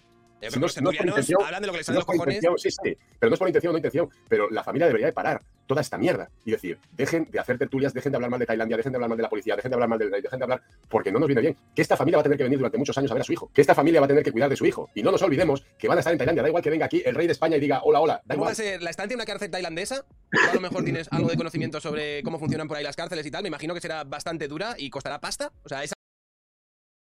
[0.48, 1.94] Si que no- los no es por tertulianos intención, hablan de lo que les sale
[1.94, 2.40] No los cojones.
[2.56, 4.08] sí, sí, pero no es por intención o no intención.
[4.28, 7.94] Pero la familia debería de parar toda esta mierda y decir, dejen de hacer tertulias,
[7.94, 9.74] dejen de hablar mal de Tailandia, dejen de hablar mal de la policía, dejen de
[9.76, 11.56] hablar mal del rey, dejen de hablar porque no nos viene bien.
[11.76, 13.32] Que esta familia va a tener que venir durante muchos años a ver a su
[13.32, 13.50] hijo.
[13.54, 14.88] Que esta familia va a tener que cuidar de su hijo.
[14.94, 16.42] Y no nos olvidemos que van a estar en Tailandia.
[16.42, 18.14] Da igual que venga aquí el rey de España y diga, hola, hola.
[18.24, 18.52] Da ¿Cómo va igual.
[18.52, 20.04] a ser la estancia en una cárcel tailandesa?
[20.50, 23.30] A lo mejor tienes algo de conocimiento sobre cómo funcionan por ahí las cárceles y
[23.30, 23.42] tal.
[23.42, 25.52] Me imagino que será bastante dura y costará pasta.
[25.64, 25.92] O sea, es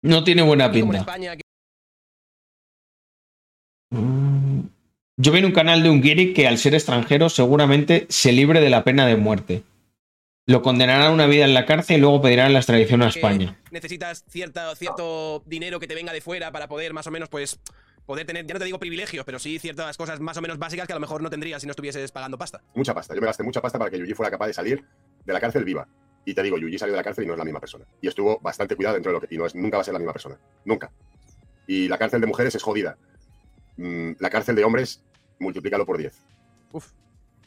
[0.03, 1.11] No tiene buena aquí como en pinta.
[1.13, 1.35] España.
[3.91, 4.61] Mm.
[5.17, 8.61] Yo vi en un canal de un guiri que al ser extranjero seguramente se libre
[8.61, 9.65] de la pena de muerte.
[10.47, 13.59] Lo condenarán a una vida en la cárcel y luego pedirán la extradición a España.
[13.71, 17.59] necesitas cierta, cierto dinero que te venga de fuera para poder más o menos, pues,
[18.07, 20.87] poder tener, ya no te digo privilegios, pero sí ciertas cosas más o menos básicas
[20.87, 22.63] que a lo mejor no tendrías si no estuvieses pagando pasta.
[22.75, 23.15] Mucha pasta.
[23.15, 24.83] Yo me gasté mucha pasta para que Yuji fuera capaz de salir
[25.27, 25.87] de la cárcel viva.
[26.25, 27.85] Y te digo, Yuji salió de la cárcel y no es la misma persona.
[28.01, 29.35] Y estuvo bastante cuidado dentro de lo que.
[29.35, 30.39] Y no es, nunca va a ser la misma persona.
[30.65, 30.91] Nunca.
[31.67, 32.97] Y la cárcel de mujeres es jodida.
[33.79, 35.03] Mm, la cárcel de hombres,
[35.39, 36.13] multiplícalo por 10.
[36.73, 36.91] Uf.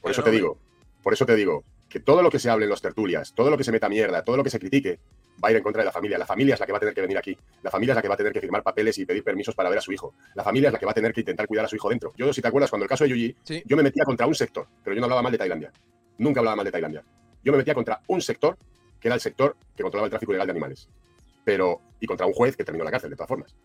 [0.01, 0.57] Por eso te digo,
[1.03, 3.57] por eso te digo que todo lo que se hable en los tertulias, todo lo
[3.57, 4.97] que se meta mierda, todo lo que se critique,
[5.43, 6.17] va a ir en contra de la familia.
[6.17, 7.37] La familia es la que va a tener que venir aquí.
[7.63, 9.69] La familia es la que va a tener que firmar papeles y pedir permisos para
[9.69, 10.13] ver a su hijo.
[10.35, 12.13] La familia es la que va a tener que intentar cuidar a su hijo dentro.
[12.15, 13.63] Yo, si te acuerdas, cuando el caso de Yuji, Sí.
[13.65, 15.71] yo me metía contra un sector, pero yo no hablaba mal de Tailandia.
[16.17, 17.03] Nunca hablaba mal de Tailandia.
[17.43, 18.57] Yo me metía contra un sector,
[18.99, 20.87] que era el sector que controlaba el tráfico ilegal de animales.
[21.43, 23.55] Pero, y contra un juez que terminó la cárcel, de todas formas.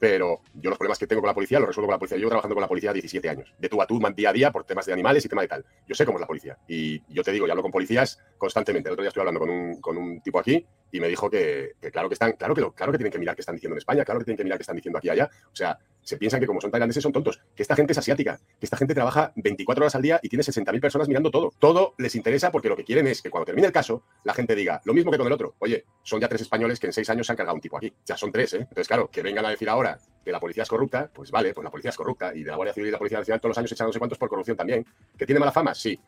[0.00, 2.16] Pero yo los problemas que tengo con la policía los resuelvo con la policía.
[2.16, 3.54] Yo llevo trabajando con la policía 17 años.
[3.58, 5.64] De tú a tú, día a día, por temas de animales y tema de tal.
[5.86, 6.58] Yo sé cómo es la policía.
[6.66, 8.88] Y yo te digo, yo hablo con policías constantemente.
[8.88, 11.74] El otro día estuve hablando con un, con un tipo aquí y me dijo que,
[11.92, 14.04] claro que están, claro que, claro que tienen que mirar qué están diciendo en España,
[14.04, 15.30] claro que tienen que mirar qué están diciendo aquí y allá.
[15.52, 18.38] O sea, se piensan que como son tailandeses son tontos, que esta gente es asiática,
[18.58, 21.52] que esta gente trabaja 24 horas al día y tiene 60.000 personas mirando todo.
[21.58, 24.54] Todo les interesa porque lo que quieren es que cuando termine el caso, la gente
[24.54, 25.54] diga lo mismo que con el otro.
[25.58, 27.92] Oye, son ya tres españoles que en seis años se han cargado un tipo aquí.
[28.04, 28.58] Ya son tres, ¿eh?
[28.60, 31.64] Entonces, claro, que vengan a decir ahora que la policía es corrupta, pues vale, pues
[31.64, 32.34] la policía es corrupta.
[32.34, 33.98] Y de la Guardia Civil y la Policía Nacional todos los años echan no sé
[33.98, 34.86] cuántos por corrupción también.
[35.16, 35.74] ¿Que tiene mala fama?
[35.74, 35.98] Sí.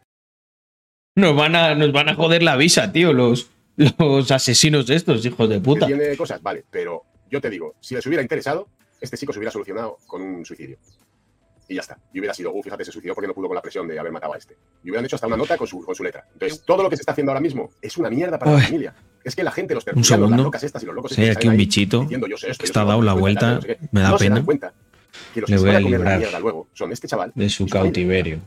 [1.14, 5.48] Nos van a, nos van a joder la visa, tío, los, los asesinos estos, hijos
[5.48, 5.86] de ¿Que puta.
[5.86, 6.42] tiene cosas?
[6.42, 8.68] Vale, pero yo te digo, si les hubiera interesado,
[9.00, 10.78] este chico se hubiera solucionado con un suicidio.
[11.68, 11.96] Y ya está.
[12.12, 14.12] Y hubiera sido, uh, fíjate, se suicidó porque no pudo con la presión de haber
[14.12, 14.56] matado a este.
[14.84, 16.26] Y hubieran hecho hasta una nota con su, con su letra.
[16.32, 18.58] Entonces, todo lo que se está haciendo ahora mismo es una mierda para Uy.
[18.58, 18.94] la familia.
[19.24, 20.36] Es que la gente, los tertulianos, segundo.
[20.36, 22.66] las locas estas y los locos estos aquí un bichito diciendo, yo sé esto, que
[22.66, 24.44] está dado la vuelta, tal, no sé me da no se dan pena.
[24.44, 24.74] cuenta
[25.32, 26.92] que los Le que se voy van a a comer la librar mierda luego son
[26.92, 28.40] este chaval de su su familia.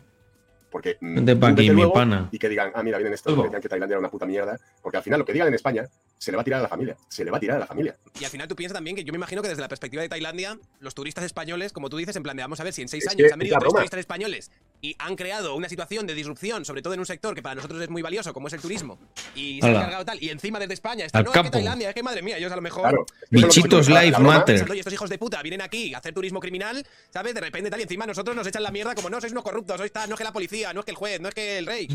[0.75, 2.27] Porque mm, vete mi pana.
[2.33, 4.59] Y que digan, ah, mira, vienen estos que decían que Tailandia era una puta mierda.
[4.81, 6.67] Porque al final lo que digan en España se le va a tirar a la
[6.67, 6.97] familia.
[7.07, 7.95] Se le va a tirar a la familia.
[8.19, 10.09] Y al final tú piensas también que yo me imagino que desde la perspectiva de
[10.09, 12.89] Tailandia, los turistas españoles, como tú dices, en plan de vamos a ver si en
[12.89, 14.51] seis Es años que han venido tres turistas españoles
[14.85, 17.81] y han creado una situación de disrupción, sobre todo en un sector que para nosotros
[17.81, 18.99] es muy valioso, como es el turismo,
[19.33, 19.81] y se han Hala.
[19.85, 21.51] cargado tal, y encima desde España, está, Al no, es que campo.
[21.53, 22.83] Tailandia, es que madre mía, ellos a lo mejor.
[22.83, 23.05] Claro.
[23.31, 24.45] Bichitos Life Matter.
[24.45, 27.33] Pensando, "Oye, estos hijos de puta vienen aquí a hacer turismo criminal, ¿sabes?
[27.33, 29.77] De repente tal, y encima nosotros nos echan la mierda como no, sois unos corruptos,
[29.77, 31.57] sois tal, no es que la policía, no es que el juez, no es que
[31.57, 31.87] el rey.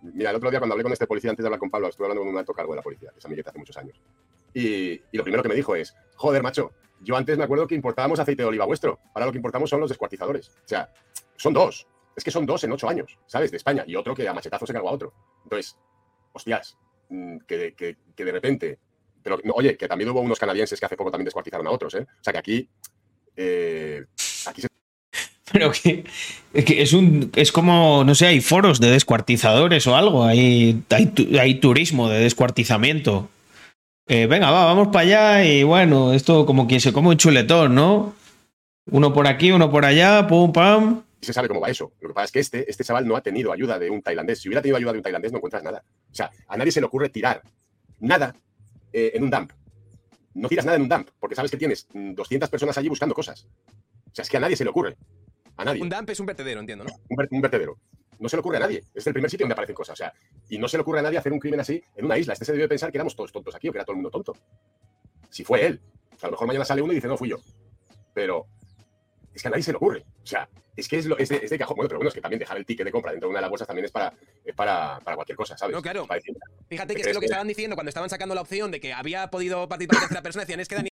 [0.00, 2.06] Mira, el otro día cuando hablé con este policía, antes de hablar con Pablo, estuve
[2.06, 3.96] hablando con un alto cargo de la policía, que es amiguete hace muchos años.
[4.54, 7.74] Y, y lo primero que me dijo es, joder, macho, yo antes me acuerdo que
[7.74, 10.48] importábamos aceite de oliva vuestro, ahora lo que importamos son los descuartizadores.
[10.48, 10.90] O sea,
[11.36, 11.86] son dos.
[12.16, 13.50] Es que son dos en ocho años, ¿sabes?
[13.50, 13.84] De España.
[13.86, 15.12] Y otro que a machetazo se cargó a otro.
[15.44, 15.76] Entonces,
[16.32, 16.76] hostias,
[17.10, 18.78] mm, que, que- que de repente...
[19.22, 21.94] Pero, no, oye, que también hubo unos canadienses que hace poco también descuartizaron a otros,
[21.94, 22.06] ¿eh?
[22.20, 22.68] O sea, que aquí...
[23.36, 24.04] eh,
[24.46, 24.68] aquí se
[25.52, 26.04] Pero que,
[26.54, 30.82] es un es como, no sé, hay foros de descuartizadores o algo, hay,
[31.38, 33.28] hay turismo de descuartizamiento.
[34.08, 37.74] Eh, venga, va, vamos para allá y bueno, esto como quien se come un chuletón,
[37.74, 38.14] ¿no?
[38.90, 41.02] Uno por aquí, uno por allá, pum, pam.
[41.20, 41.92] Y se sabe cómo va eso.
[42.00, 44.40] Lo que pasa es que este, este chaval no ha tenido ayuda de un tailandés.
[44.40, 45.82] Si hubiera tenido ayuda de un tailandés, no encuentras nada.
[46.10, 47.42] O sea, a nadie se le ocurre tirar
[48.00, 48.34] nada
[48.92, 49.52] eh, en un dump.
[50.34, 53.14] No tiras nada en un dump, porque sabes que tienes mm, 200 personas allí buscando
[53.14, 53.46] cosas.
[53.46, 54.96] O sea, es que a nadie se le ocurre.
[55.56, 55.80] A nadie.
[55.82, 56.92] Un dump es un vertedero, entiendo, ¿no?
[57.08, 57.78] un, ver- un vertedero.
[58.18, 58.82] No se le ocurre a nadie.
[58.94, 59.94] Es el primer sitio donde aparecen cosas.
[59.94, 60.12] O sea,
[60.50, 62.34] y no se le ocurre a nadie hacer un crimen así en una isla.
[62.34, 64.10] Este se debe pensar que éramos todos tontos aquí o que era todo el mundo
[64.10, 64.34] tonto.
[65.30, 65.80] Si fue él.
[66.14, 67.36] O sea, a lo mejor mañana sale uno y dice, no fui yo.
[68.14, 68.46] Pero
[69.36, 70.04] es que a nadie se le ocurre.
[70.22, 71.76] O sea, es que es, lo, es, de, es de cajón.
[71.76, 73.42] Bueno, pero bueno, es que también dejar el ticket de compra dentro de una de
[73.42, 74.12] las bolsas también es para,
[74.44, 75.74] es para, para cualquier cosa, ¿sabes?
[75.76, 76.02] No, claro.
[76.02, 76.34] Es para decir,
[76.68, 78.92] Fíjate que ¿Te es lo que estaban diciendo cuando estaban sacando la opción de que
[78.92, 80.44] había podido participar tercera persona.
[80.44, 80.88] Decían, es que Dani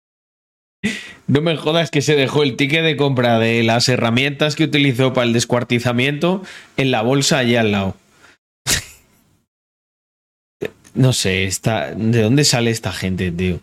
[1.27, 5.13] No me jodas que se dejó el ticket de compra de las herramientas que utilizó
[5.13, 6.43] para el descuartizamiento
[6.77, 7.97] en la bolsa allí al lado.
[10.95, 13.61] No sé, está, ¿de dónde sale esta gente, tío?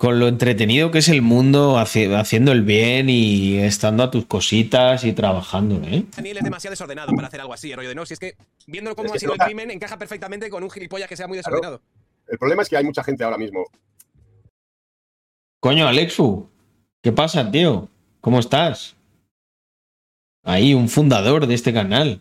[0.00, 4.26] Con lo entretenido que es el mundo haci- haciendo el bien y estando a tus
[4.26, 6.04] cositas y trabajando, ¿eh?
[6.16, 8.06] Daniel es demasiado desordenado para hacer algo así, el rollo de no.
[8.06, 8.36] Si es que
[8.68, 11.36] viéndolo cómo Es ha sido el crimen, encaja perfectamente con un gilipollas que sea muy
[11.36, 11.82] desordenado.
[12.28, 13.64] El problema es que hay mucha gente ahora mismo.
[15.58, 16.48] Coño, Alexu,
[17.02, 17.88] ¿qué pasa, tío?
[18.20, 18.94] ¿Cómo estás?
[20.44, 22.20] Ahí, un fundador de este canal.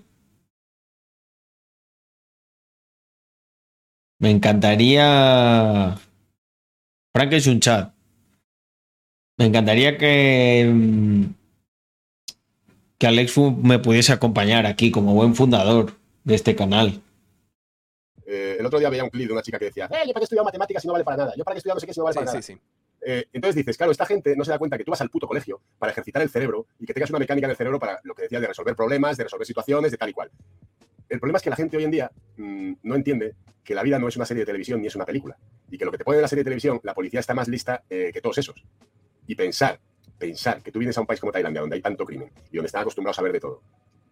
[4.18, 5.96] Me encantaría.
[7.18, 7.92] Frank es un chat.
[9.40, 10.70] Me encantaría que.
[10.72, 11.24] mm,
[13.00, 17.02] Que Alexu me pudiese acompañar aquí como buen fundador de este canal.
[18.28, 20.20] eh, el otro día veía un clip de una chica que decía, eh, yo para
[20.20, 21.34] qué estudiado matemáticas si no vale para nada.
[21.36, 22.62] Yo para qué estudiado no sé qué si no vale Sí, para sí, nada.
[22.62, 23.02] sí.
[23.02, 25.28] Eh, entonces dices, claro, esta gente no se da cuenta que tú vas al puto
[25.28, 28.14] colegio para ejercitar el cerebro y que tengas una mecánica en el cerebro para lo
[28.14, 30.30] que decía de resolver problemas, de resolver situaciones, de tal y cual.
[31.10, 34.00] El problema es que la gente hoy en día mm, no entiende que la vida
[34.00, 35.38] no es una serie de televisión ni es una película.
[35.70, 37.48] Y que lo que te pone en la serie de televisión, la policía está más
[37.48, 38.64] lista eh, que todos esos.
[39.28, 39.80] Y pensar,
[40.18, 42.68] pensar que tú vienes a un país como Tailandia, donde hay tanto crimen y donde
[42.68, 43.62] están acostumbrados a ver de todo,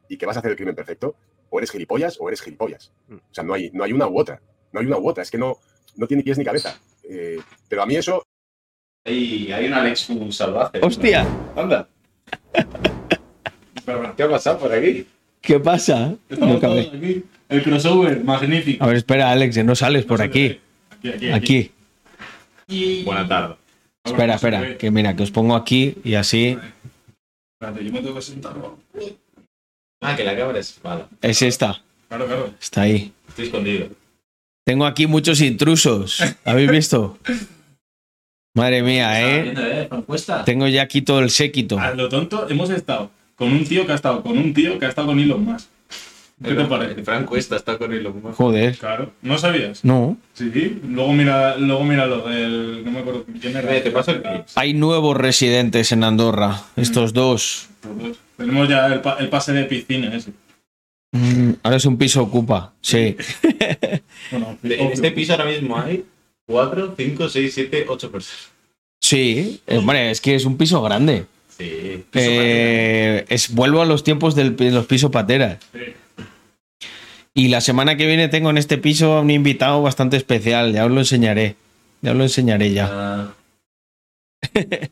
[0.10, 1.16] y que vas a hacer el crimen perfecto,
[1.50, 2.92] o eres gilipollas o eres gilipollas.
[3.08, 3.16] Mm.
[3.16, 4.42] O sea, no hay, no hay una u otra.
[4.74, 5.24] No hay una u otra.
[5.24, 5.58] Es que no,
[5.96, 6.78] no tiene pies ni cabeza.
[7.04, 8.24] Eh, pero a mí eso
[9.06, 10.80] Hay, hay un Alex un salvaje.
[10.82, 11.26] ¡Hostia!
[11.56, 11.88] Anda.
[13.86, 15.08] Pero, ¿Qué ha pasado por aquí?
[15.46, 16.16] ¿Qué pasa?
[16.30, 16.92] No cabe.
[16.94, 17.24] aquí.
[17.48, 18.84] El crossover, magnífico.
[18.84, 20.60] A ver, espera, Alex, que no sales por aquí.
[20.90, 21.32] Aquí, aquí.
[21.32, 21.72] Aquí.
[22.68, 23.04] Y...
[23.04, 23.58] Buenas tardes.
[24.04, 26.58] Espera, espera, que mira, que os pongo aquí y así
[27.60, 28.54] Espérate, yo me tengo que sentar.
[30.02, 30.80] Ah, que la cámara es.
[30.84, 31.06] Vale.
[31.22, 32.54] es esta, Claro, claro.
[32.60, 33.14] está ahí.
[33.30, 33.88] Estoy escondido.
[34.66, 36.22] Tengo aquí muchos intrusos.
[36.44, 37.18] ¿Habéis visto?
[38.56, 39.42] Madre mía, ¿eh?
[39.44, 39.90] viendo, ¿eh?
[40.46, 41.80] Tengo ya aquí todo el séquito.
[41.80, 44.86] A lo tonto, hemos estado con un tío que ha estado con un tío que
[44.86, 45.67] ha estado con Elon Musk.
[46.43, 47.02] ¿Qué te parece?
[47.04, 48.36] Frank Cuesta está con Elon Musk.
[48.36, 48.78] Joder.
[48.78, 49.86] Claro, ¿no sabías?
[49.86, 50.17] No.
[50.34, 52.84] Sí, luego mira, luego mira lo del.
[52.84, 53.74] No me acuerdo quién era.
[53.76, 54.41] Eh, te paso el clip.
[54.56, 56.62] Hay nuevos residentes en Andorra.
[56.76, 57.69] Estos dos.
[57.82, 58.17] Todos.
[58.36, 60.32] Tenemos ya el, pa- el pase de piscina ese.
[61.13, 62.74] Mm, Ahora es un piso ocupa.
[62.82, 63.15] Sí.
[64.32, 66.04] Bueno, En este piso ahora mismo hay
[66.48, 68.50] 4, 5, 6, 7, 8 personas.
[69.00, 69.62] Sí.
[69.67, 71.26] Eh, Hombre, es que es un piso grande.
[71.58, 72.04] Sí.
[72.13, 75.58] Eh, es, vuelvo a los tiempos del- de los pisos pateras.
[75.74, 75.80] Sí.
[77.34, 80.74] Y la semana que viene tengo en este piso a un invitado bastante especial.
[80.74, 81.56] Ya os lo enseñaré.
[82.02, 82.89] Ya os lo enseñaré ya.
[82.91, 83.34] Ah,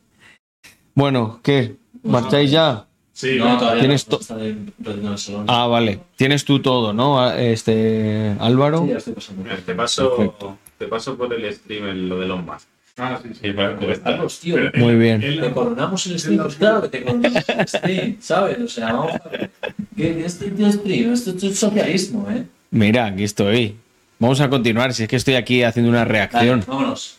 [0.96, 1.76] Bueno, ¿qué?
[2.04, 2.86] ¿Marcháis ya?
[3.14, 5.46] Sí, No, todavía Tienes no, to- está en en el salón.
[5.48, 6.00] Ah, vale.
[6.16, 7.20] Tienes tú todo, ¿no?
[7.22, 8.84] A- Este, Álvaro.
[8.84, 9.44] Sí, ya estoy pasando.
[9.44, 10.58] mira, te paso, Perfecto.
[10.78, 12.68] te paso por el stream lo de Musk.
[12.98, 13.52] Ah, sí, sí.
[13.54, 13.76] Para
[14.40, 14.56] tío.
[14.76, 15.20] Muy bien.
[15.22, 18.60] Te coronamos el stream, pues claro que te coronamos el stream, ¿sabes?
[18.60, 19.50] O sea, vamos a ver.
[19.98, 21.14] ¿Qué qué es este stream?
[21.14, 22.46] Esto es socialismo, ¿eh?
[22.70, 23.78] Mira, aquí estoy.
[24.20, 26.64] Vamos a continuar, si es que estoy aquí haciendo una Dale, reacción.
[26.68, 27.18] vámonos.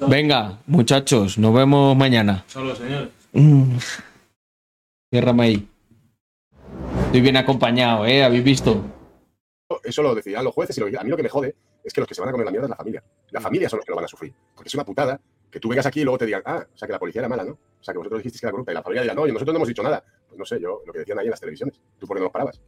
[0.00, 2.44] Venga, muchachos, nos vemos mañana.
[2.48, 3.10] Solo, señor.
[3.34, 3.76] Mm.
[5.12, 5.68] Ciérrame ahí.
[7.06, 8.24] Estoy bien acompañado, ¿eh?
[8.24, 8.84] ¿Habéis visto?
[9.84, 12.00] Eso lo decidirán los jueces y lo- a mí lo que me jode es que
[12.00, 13.02] los que se van a comer la mierda es la familia.
[13.30, 14.34] La familia son los que lo van a sufrir.
[14.54, 16.86] Porque es una putada que tú vengas aquí y luego te digan, ah, o sea
[16.86, 17.52] que la policía era mala, ¿no?
[17.52, 19.52] O sea que vosotros dijisteis que era corrupta y la familia dirá, no, y nosotros
[19.52, 20.04] no hemos dicho nada.
[20.28, 21.80] Pues no sé, yo, lo que decían ahí en las televisiones.
[21.98, 22.60] ¿Tú por qué no los parabas?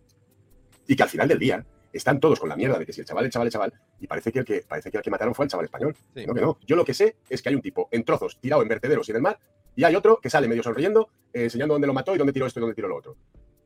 [0.87, 3.07] Y que al final del día están todos con la mierda de que si el
[3.07, 5.35] chaval, el chaval, el chaval, y parece que el que, parece que el que mataron
[5.35, 5.96] fue el chaval español.
[6.14, 6.27] Sí.
[6.27, 6.59] No, que no.
[6.66, 9.12] Yo lo que sé es que hay un tipo en trozos tirado en vertederos y
[9.12, 9.38] en el mar,
[9.77, 12.46] y hay otro que sale medio sonriendo, eh, enseñando dónde lo mató y dónde tiró
[12.46, 13.16] esto y dónde tiró lo otro.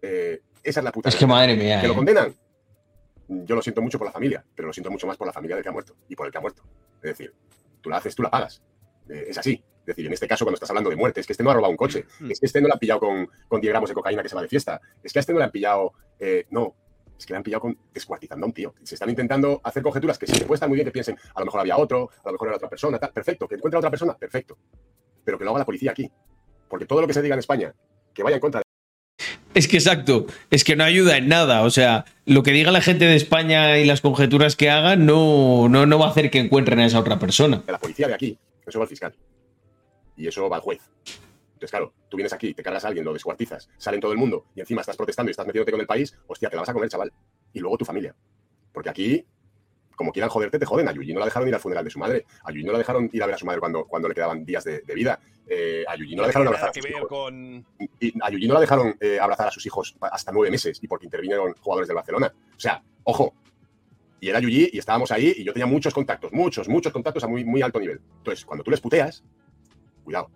[0.03, 1.09] Eh, esa es la puta.
[1.09, 1.97] Es que madre mía, ¿Que lo ¿eh?
[1.97, 2.35] condenan?
[3.29, 5.57] Yo lo siento mucho por la familia, pero lo siento mucho más por la familia
[5.57, 6.63] del que ha muerto y por el que ha muerto.
[6.97, 7.35] Es decir,
[7.81, 8.63] tú la haces, tú la pagas.
[9.09, 9.63] Eh, es así.
[9.81, 11.55] Es decir, en este caso, cuando estás hablando de muerte, es que este no ha
[11.55, 12.31] robado un coche, Hmm.
[12.31, 14.35] es que este no le han pillado con, con 10 gramos de cocaína que se
[14.35, 15.93] va de fiesta, es que a este no le han pillado.
[16.19, 16.75] eh, no,
[17.19, 18.75] es que le han pillado con descuartizando a un tío.
[18.83, 21.41] Se están intentando hacer conjeturas que sí, que puede estar muy bien que piensen, a
[21.41, 23.13] lo mejor había otro, a lo mejor era otra persona, tal.
[23.13, 24.57] Perfecto, que encuentre a otra persona, perfecto.
[25.25, 26.11] Pero que lo haga la policía aquí.
[26.69, 27.75] Porque todo lo que se diga en España,
[28.13, 28.63] que vaya en contra
[29.55, 31.63] Es que exacto, es que no ayuda en nada.
[31.63, 35.69] O sea, lo que diga la gente de España y las conjeturas que hagan no,
[35.69, 37.63] no, no va a hacer que encuentren a esa otra persona.
[37.69, 38.37] la policía de aquí,
[38.67, 39.15] eso va al fiscal.
[40.17, 40.81] Y eso va al juez.
[41.53, 44.19] Entonces, claro, tú vienes aquí, te cargas a alguien, lo descuartizas, sale en todo el
[44.19, 46.69] mundo y encima estás protestando y estás metiéndote con el país, hostia, te la vas
[46.69, 47.13] a comer, chaval.
[47.53, 48.13] Y luego tu familia.
[48.73, 49.25] Porque aquí,
[49.95, 50.89] como quieran joderte, te joden.
[50.89, 52.27] A Yuyi no la dejaron ir al funeral de su madre.
[52.43, 54.65] A no la dejaron ir a ver a su madre cuando, cuando le quedaban días
[54.65, 55.21] de vida.
[55.47, 57.09] Eh, a Yuyi no la dejaron abrazar a sus hijos.
[57.09, 57.67] con.
[58.01, 60.89] Y a Yuyi no la dejaron eh, abrazar a sus hijos hasta nueve meses y
[60.89, 62.33] porque intervinieron jugadores del Barcelona.
[62.57, 63.35] O sea, ojo.
[64.21, 67.29] Y era Yuyi y estábamos ahí y yo tenía muchos contactos, muchos, muchos contactos a
[67.29, 68.01] muy, muy alto nivel.
[68.19, 69.23] Entonces, cuando tú les puteas,
[70.03, 70.31] cuidado.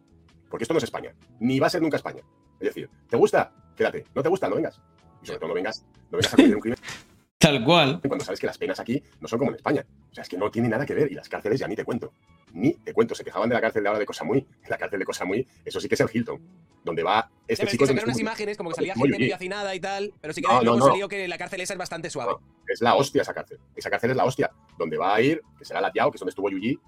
[0.51, 1.15] Porque esto no es España.
[1.41, 2.23] Ni va a ser nunca España.
[2.61, 3.53] Es decir, ¿te gusta?
[3.77, 4.05] Quédate.
[4.15, 4.49] ¿No te gusta?
[4.49, 4.81] No vengas.
[5.23, 6.79] Y sobre todo no vengas, no vengas a cometer un crimen
[7.39, 8.01] Tal cual.
[8.07, 9.87] cuando sabes que las penas aquí no son como en España.
[10.11, 11.11] O sea, es que no tiene nada que ver.
[11.11, 12.13] Y las cárceles ya ni te cuento.
[12.53, 13.15] Ni te cuento.
[13.15, 14.47] Se quejaban de la cárcel de ahora de Cosamuy.
[14.69, 16.41] La cárcel de Cosamuy, eso sí que es el Hilton.
[16.85, 17.81] Donde va este Ya chico.
[17.81, 20.15] que es donde sacaron unas imágenes como que salía Como gente medio hacinada y tal,
[20.21, 20.87] pero sí que No, no, luego no.
[20.87, 22.35] salió que la cárcel esa es bastante suave.
[22.67, 23.59] Es la hostia esa cárcel.
[23.77, 24.51] Esa cárcel es la hostia.
[24.79, 26.79] Donde va a ir, que será la Yao, que es donde estuvo Yuji.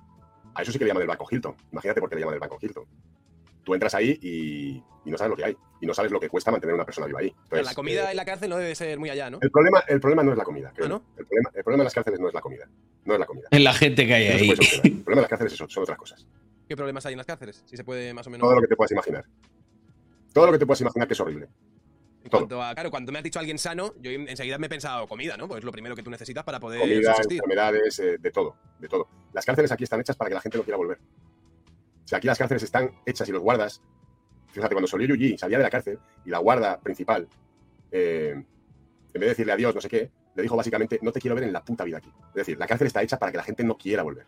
[0.54, 1.54] A eso sí que le llaman el Banco Hilton.
[1.72, 2.84] Imagínate por qué le llaman el Banco Hilton.
[3.70, 5.56] Tú entras ahí y, y no sabes lo que hay.
[5.80, 7.32] Y no sabes lo que cuesta mantener a una persona viva ahí.
[7.48, 9.38] Pero la comida eh, en la cárcel no debe ser muy allá, ¿no?
[9.40, 10.72] el, problema, el problema no es la comida.
[10.76, 11.04] ¿Ah, no?
[11.16, 12.68] el, problema, el problema en las cárceles no es la comida.
[13.04, 13.46] No es la comida.
[13.48, 14.50] Es la gente que hay No ahí.
[14.50, 14.56] El
[15.04, 16.26] problema de las cárceles son, son otras cosas.
[16.68, 17.62] ¿Qué problemas hay en las cárceles?
[17.64, 18.44] Si se puede más o menos.
[18.44, 19.24] Todo lo que te puedas imaginar.
[20.34, 21.48] Todo lo que te puedas imaginar que es horrible.
[22.24, 22.40] En todo.
[22.40, 25.36] cuanto a, claro, cuando me has dicho alguien sano, yo enseguida me he pensado comida,
[25.36, 25.46] ¿no?
[25.46, 27.38] Pues es lo primero que tú necesitas para poder Comida, subsistir.
[27.38, 29.08] enfermedades, eh, de todo, de todo.
[29.32, 30.98] Las cárceles aquí están hechas para que la gente no quiera volver.
[32.10, 33.80] O sea, aquí las cárceles están hechas y los guardas.
[34.48, 37.28] Fíjate, cuando salió Yuji, salía de la cárcel y la guarda principal,
[37.92, 38.42] eh, en
[39.12, 41.52] vez de decirle adiós, no sé qué, le dijo básicamente, no te quiero ver en
[41.52, 42.08] la puta vida aquí.
[42.30, 44.26] Es decir, la cárcel está hecha para que la gente no quiera volver.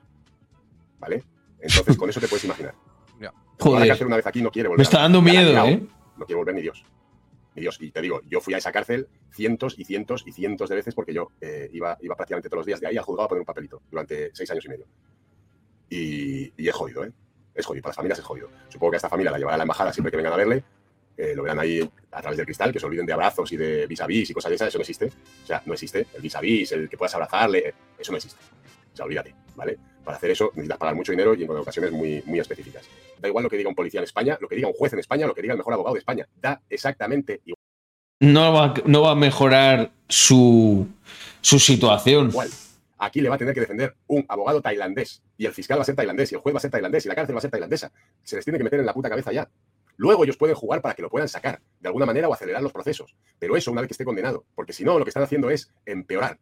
[1.01, 1.25] ¿Vale?
[1.59, 2.77] Entonces, con eso te puedes imaginar.
[3.21, 3.31] Ya.
[3.31, 3.89] A la Joder.
[3.89, 4.79] cárcel una vez aquí no quiere volver.
[4.79, 5.67] Me está dando miedo.
[5.67, 5.85] ¿eh?
[6.17, 6.85] No quiere volver ni Dios.
[7.57, 7.79] Ni Dios.
[7.81, 10.95] Y te digo, yo fui a esa cárcel cientos y cientos y cientos de veces
[10.95, 13.41] porque yo eh, iba, iba prácticamente todos los días de ahí al juzgado a poner
[13.41, 14.87] un papelito durante seis años y medio.
[15.91, 17.13] Y, y es jodido, ¿eh?
[17.55, 17.83] Es jodido.
[17.83, 18.49] Para las familias es jodido.
[18.69, 20.63] Supongo que a esta familia la llevará a la embajada siempre que vengan a verle.
[21.17, 23.87] eh, lo verán ahí a través del cristal, que se olviden de abrazos y de
[23.87, 24.69] vis a vis y cosas de esas.
[24.69, 25.07] Eso no existe.
[25.07, 26.07] O sea, no existe.
[26.15, 28.39] El vis a vis, el que puedas abrazarle, eh, eso no existe.
[28.93, 29.79] O sea, olvídate, ¿vale?
[30.05, 32.85] Para hacer eso necesitas pagar mucho dinero y en ocasiones muy, muy específicas.
[33.21, 34.99] Da igual lo que diga un policía en España, lo que diga un juez en
[34.99, 36.27] España, lo que diga el mejor abogado de España.
[36.41, 37.41] Da exactamente
[38.21, 40.87] No va, no va a mejorar su,
[41.41, 42.31] su situación.
[42.31, 42.49] igual.
[43.05, 45.85] Aquí le va a tener que defender un abogado tailandés y el fiscal va a
[45.85, 47.51] ser tailandés y el juez va a ser tailandés y la cárcel va a ser
[47.51, 47.91] tailandesa.
[48.23, 49.51] Se les tiene que meter en la puta cabeza ya.
[49.97, 52.73] Luego ellos pueden jugar para que lo puedan sacar de alguna manera o acelerar los
[52.73, 53.17] procesos.
[53.41, 54.47] Pero eso una vez que esté condenado.
[54.55, 56.39] Porque si no, lo que están haciendo es empeorar.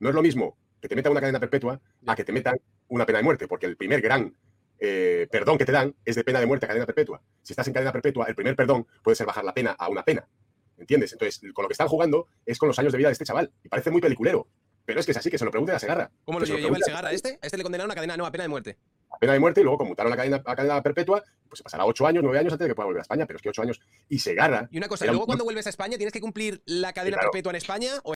[0.00, 3.06] No es lo mismo que te metan una cadena perpetua a que te metan una
[3.06, 3.48] pena de muerte.
[3.48, 4.36] Porque el primer gran
[4.80, 7.22] eh, perdón que te dan es de pena de muerte a cadena perpetua.
[7.40, 10.04] Si estás en cadena perpetua, el primer perdón puede ser bajar la pena a una
[10.04, 10.28] pena.
[10.76, 11.12] ¿Entiendes?
[11.12, 13.50] Entonces, con lo que están jugando es con los años de vida de este chaval.
[13.64, 14.46] Y parece muy peliculero.
[14.84, 16.10] Pero es que es así, que se lo pregunte a Segarra.
[16.24, 17.38] ¿Cómo lo se lo lleva el Segarra a este?
[17.42, 18.76] A este le condenaron a cadena, no, a pena de muerte.
[19.10, 21.84] a pena de muerte y luego conmutaron la cadena, a cadena perpetua, pues se pasará
[21.84, 23.62] ocho años, nueve años antes de que pueda volver a España, pero es que ocho
[23.62, 24.68] años y se agarra.
[24.72, 27.30] Y una cosa, luego un- cuando vuelves a España tienes que cumplir la cadena Claro.
[27.30, 28.14] perpetua en España o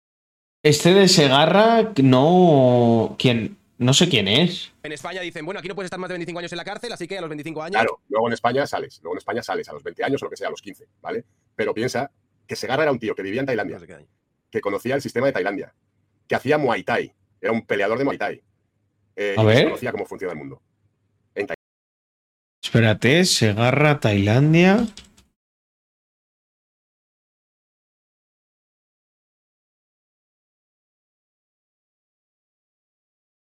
[0.62, 3.14] Este de Segarra, no.
[3.18, 3.56] ¿Quién?
[3.78, 4.72] No sé quién es.
[4.82, 6.92] en España dicen, bueno, aquí no puedes estar más de 25 años en la cárcel,
[6.92, 7.72] así que a los 25 años.
[7.74, 10.30] Claro, luego en España sales, luego en España sales a los 20 años o lo
[10.30, 11.24] que sea, a los 15, ¿vale?
[11.54, 12.10] Pero piensa
[12.46, 13.78] que Segarra era un tío que vivía en Tailandia,
[14.50, 15.74] que conocía el sistema de Tailandia,
[16.28, 18.42] que hacía Muay Thai, era un peleador de Muay Thai.
[19.16, 19.64] eh, A y ver.
[19.64, 20.62] conocía cómo funciona el mundo.
[22.62, 24.86] Espérate, Segarra, Tailandia.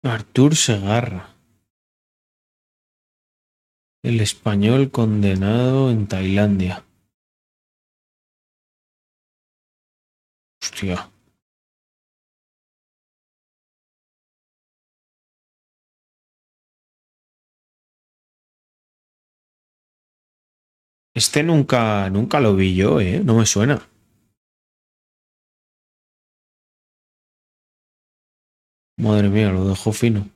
[0.04, 1.36] Artur Segarra.
[4.04, 6.86] El español condenado en Tailandia.
[10.62, 11.12] Hostia.
[21.20, 23.22] Este nunca, nunca lo vi yo, ¿eh?
[23.22, 23.86] No me suena.
[28.98, 30.30] Madre mía, lo dejó fino.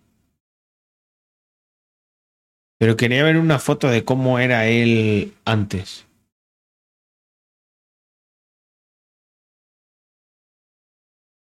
[2.77, 6.05] Pero quería ver una foto de cómo era él antes.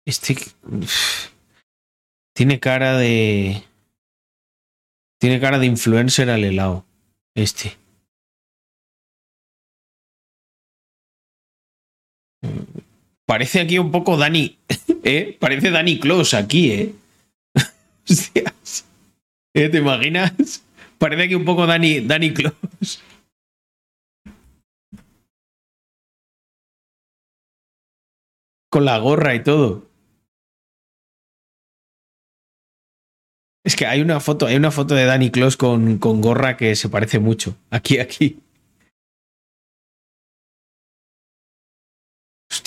[0.07, 0.35] Este
[2.33, 3.63] tiene cara de
[5.19, 6.87] tiene cara de influencer al helado.
[7.35, 7.77] Este.
[13.27, 14.57] Parece aquí un poco Dani,
[15.03, 15.37] ¿eh?
[15.37, 16.95] Parece Dani Close aquí, ¿eh?
[18.09, 18.85] Hostias.
[19.53, 19.67] ¿Eh?
[19.67, 20.31] ¿Te imaginas?
[20.97, 23.01] Parece aquí un poco Dani, Dani Close.
[28.69, 29.87] Con la gorra y todo.
[33.65, 36.73] Es que hay una foto, hay una foto de Danny Close con, con gorra que
[36.77, 37.57] se parece mucho.
[37.69, 38.39] Aquí, aquí.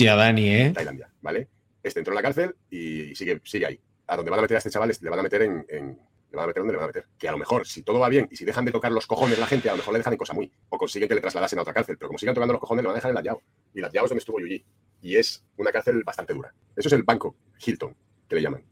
[0.00, 0.70] Hostia, Dani, ¿eh?
[0.74, 1.48] Tailandia, ¿vale?
[1.82, 3.80] Este entró en la cárcel y sigue, sigue ahí.
[4.06, 5.98] A donde van a meter a este chaval le van a meter en, en-
[6.30, 7.06] Le van a meter donde le van a meter.
[7.18, 9.38] Que a lo mejor, si todo va bien y si dejan de tocar los cojones
[9.38, 10.50] la gente, a lo mejor le dejan en cosa muy.
[10.70, 11.98] O consiguen que le trasladasen a otra cárcel.
[11.98, 13.42] Pero como sigan tocando los cojones, le van a dejar en la Yao.
[13.74, 14.64] Y la Yao es donde estuvo Yuji.
[15.02, 16.54] Y es una cárcel bastante dura.
[16.76, 17.94] Eso es el banco Hilton,
[18.28, 18.62] que le llaman.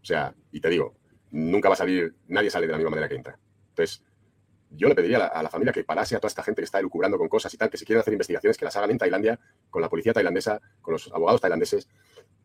[0.00, 0.94] O sea, y te digo,
[1.30, 3.38] nunca va a salir, nadie sale de la misma manera que entra.
[3.70, 4.02] Entonces,
[4.70, 6.64] yo le pediría a la, a la familia que parase a toda esta gente que
[6.64, 8.98] está elucubrando con cosas y tal, que si quieren hacer investigaciones, que las hagan en
[8.98, 9.38] Tailandia,
[9.70, 11.88] con la policía tailandesa, con los abogados tailandeses,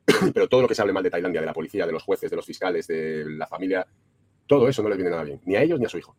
[0.33, 2.29] pero todo lo que se hable mal de Tailandia, de la policía, de los jueces,
[2.29, 3.85] de los fiscales, de la familia,
[4.47, 6.15] todo eso no les viene nada bien, ni a ellos ni a su hijo.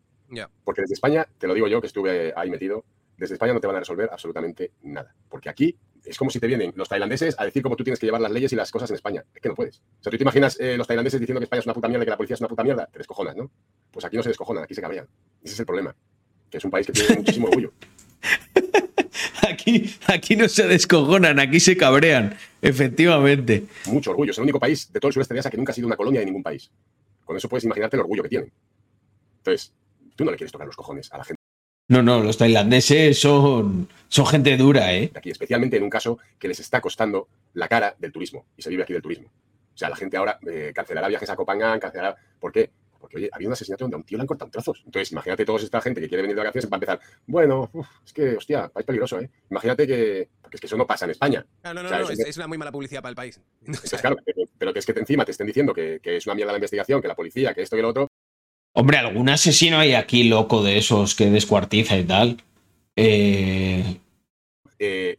[0.64, 2.84] Porque desde España, te lo digo yo que estuve ahí metido,
[3.16, 5.14] desde España no te van a resolver absolutamente nada.
[5.28, 8.06] Porque aquí es como si te vienen los tailandeses a decir cómo tú tienes que
[8.06, 9.24] llevar las leyes y las cosas en España.
[9.34, 9.78] Es que no puedes.
[9.78, 12.04] O sea, tú te imaginas eh, los tailandeses diciendo que España es una puta mierda
[12.04, 13.50] que la policía es una puta mierda, te descojonas, ¿no?
[13.90, 15.08] Pues aquí no se descojonan, aquí se cabrean.
[15.42, 15.94] Ese es el problema.
[16.50, 17.72] Que es un país que tiene muchísimo orgullo.
[19.48, 22.36] Aquí, aquí no se descojonan, aquí se cabrean.
[22.62, 23.66] Efectivamente.
[23.86, 24.30] Mucho orgullo.
[24.30, 25.96] Es el único país de todo el sureste de Asia que nunca ha sido una
[25.96, 26.70] colonia de ningún país.
[27.24, 28.52] Con eso puedes imaginarte el orgullo que tienen.
[29.38, 29.74] Entonces,
[30.16, 31.43] tú no le quieres tocar los cojones a la gente
[31.88, 35.10] No, no, los tailandeses son, son gente dura, ¿eh?
[35.14, 38.46] aquí, especialmente en un caso que les está costando la cara del turismo.
[38.56, 39.28] Y se vive aquí del turismo.
[39.28, 42.16] O sea, la gente ahora eh, cancelará viajes a Copenhague, cancelará.
[42.40, 42.70] ¿Por qué?
[42.98, 44.82] Porque, oye, había un asesinato donde a un tío le han cortado en trozos.
[44.86, 47.00] Entonces, imagínate toda esta gente que quiere venir de vacaciones va a empezar.
[47.26, 49.28] Bueno, uf, es que, hostia, país peligroso, ¿eh?
[49.50, 50.28] Imagínate que.
[50.40, 51.44] Porque es que eso no pasa en España.
[51.64, 53.38] No, no, O sea, no, es- una muy mala publicidad para el país.
[53.66, 56.34] Entonces, claro, pero- pero que es que encima te estén diciendo que, que es una
[56.34, 58.10] mierda la investigación, que la policía, que esto y lo otro.
[58.76, 62.42] Hombre, algún asesino hay aquí loco de esos que descuartiza y tal.
[62.96, 63.98] Eh,
[64.78, 65.16] Eh,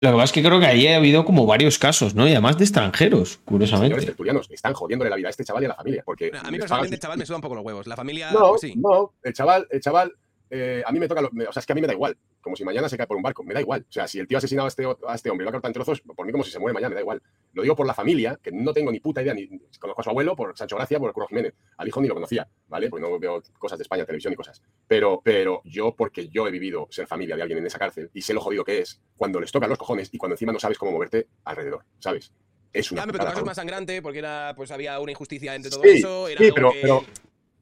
[0.00, 2.26] lo que pasa es que creo que ahí ha habido como varios casos, ¿no?
[2.28, 4.04] Y además de extranjeros, curiosamente.
[4.04, 6.02] tertulianos están jodiéndole la vida a este chaval y a la familia.
[6.04, 7.86] Porque A mí personalmente el chaval me suda un poco los huevos.
[7.86, 8.74] La familia, No, pues sí.
[8.76, 10.12] no, el chaval, el chaval,
[10.50, 12.16] eh, a mí me toca, lo- o sea, es que a mí me da igual,
[12.40, 13.84] como si mañana se cae por un barco, me da igual.
[13.88, 15.52] O sea, si el tío ha asesinado a este, a este hombre y lo ha
[15.52, 17.22] cortado en trozos, por mí como si se muere mañana, me da igual.
[17.52, 20.10] Lo digo por la familia, que no tengo ni puta idea, ni conozco a su
[20.10, 21.54] abuelo por Sancho Gracia, por el Curro Jiménez.
[21.76, 22.88] Al hijo ni lo conocía, ¿vale?
[22.90, 24.62] Pues no veo cosas de España, televisión y cosas.
[24.86, 28.22] Pero, pero yo, porque yo he vivido ser familia de alguien en esa cárcel y
[28.22, 30.78] sé lo jodido que es, cuando les tocan los cojones y cuando encima no sabes
[30.78, 32.32] cómo moverte alrededor, ¿sabes?
[32.72, 35.54] Es una Ya, pero tu caso es más sangrante porque era, pues había una injusticia
[35.54, 36.28] entre todo Sí, eso.
[36.28, 37.04] Era sí, algo pero, que- pero,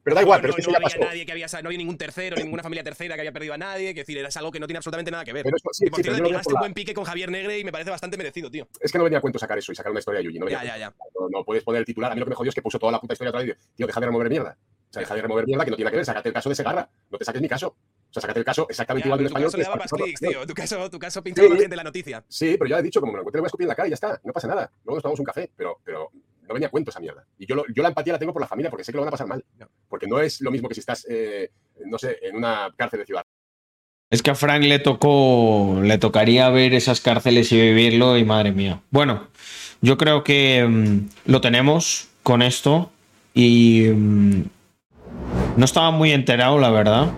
[0.07, 0.99] pero da igual, no, pero no eso ya había pasó.
[0.99, 3.93] nadie que había, no había ningún tercero, ninguna familia tercera que había perdido a nadie.
[3.93, 5.43] Que decir, era algo que no tiene absolutamente nada que ver.
[5.43, 7.65] Pero eso, sí, y por sí, cierto, la- un buen pique con Javier Negre y
[7.65, 8.67] me parece bastante merecido, tío.
[8.79, 10.39] Es que no venía a cuento sacar eso y sacar una historia de Yuji.
[10.39, 10.93] No, Ya, ya, ya.
[11.19, 12.09] no, no puedes poner el titular.
[12.11, 13.57] A mí lo que me jodió es que puso toda la puta historia otra vez.
[13.75, 14.57] Tío, deja de remover mierda.
[14.89, 16.05] O sea, deja de remover mierda que no tiene nada que ver.
[16.05, 16.89] Sácate el caso de Segarra.
[17.11, 17.67] No te saques mi caso.
[17.67, 19.47] O sea, sácate el caso exactamente igual de un español.
[19.47, 20.47] caso que le daba clics, tío.
[20.47, 21.31] Tu caso, tu caso Sí.
[21.49, 22.23] más gente en la noticia.
[22.29, 23.75] Sí, pero ya he dicho, como me lo encuentre, le voy a escupir en la
[23.75, 24.21] cara y ya está.
[24.23, 24.71] No pasa nada.
[24.85, 25.51] Luego nos tomamos un café.
[25.57, 26.09] Pero, pero
[26.47, 27.25] no venía a cuento esa mierda.
[27.37, 29.01] Y yo, lo- yo la empatía la tengo por la familia porque sé que lo
[29.03, 29.43] van a pasar mal.
[29.89, 31.51] Porque no es lo mismo que si estás, eh,
[31.85, 33.23] no sé, en una cárcel de ciudad.
[34.09, 38.51] Es que a Frank le tocó, le tocaría ver esas cárceles y vivirlo y madre
[38.53, 38.81] mía.
[38.89, 39.27] Bueno,
[39.81, 42.89] yo creo que mm, lo tenemos con esto
[43.33, 44.43] y mm,
[45.57, 47.11] no estaba muy enterado, la verdad,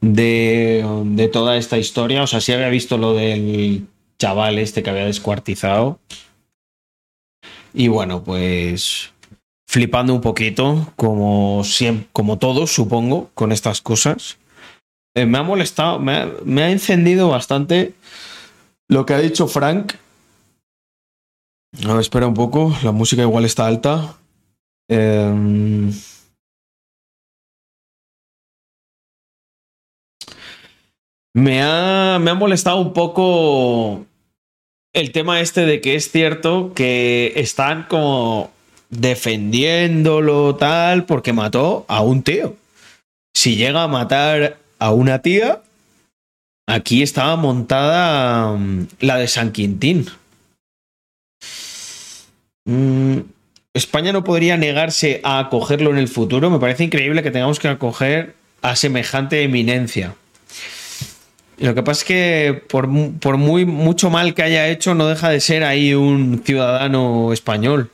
[0.00, 2.22] de, de toda esta historia.
[2.22, 3.86] O sea, sí había visto lo del
[4.18, 6.00] chaval este que había descuartizado.
[7.78, 9.12] Y bueno, pues
[9.68, 14.38] flipando un poquito, como, siem- como todos, supongo, con estas cosas.
[15.14, 17.92] Eh, me ha molestado, me ha, me ha encendido bastante
[18.88, 19.92] lo que ha dicho Frank.
[21.86, 24.16] A ver, espera un poco, la música igual está alta.
[24.88, 25.92] Em,
[31.34, 34.05] me, ha, me ha molestado un poco
[34.96, 38.50] el tema este de que es cierto que están como
[38.88, 42.56] defendiéndolo tal porque mató a un tío.
[43.34, 45.60] Si llega a matar a una tía,
[46.66, 50.06] aquí estaba montada mm, la de San Quintín.
[52.64, 53.18] Mm,
[53.74, 56.48] España no podría negarse a acogerlo en el futuro.
[56.48, 60.14] Me parece increíble que tengamos que acoger a semejante eminencia.
[61.58, 62.88] Lo que pasa es que por,
[63.18, 67.90] por muy mucho mal que haya hecho, no deja de ser ahí un ciudadano español.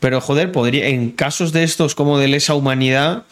[0.00, 3.24] Pero joder, podría, en casos de estos como de lesa humanidad,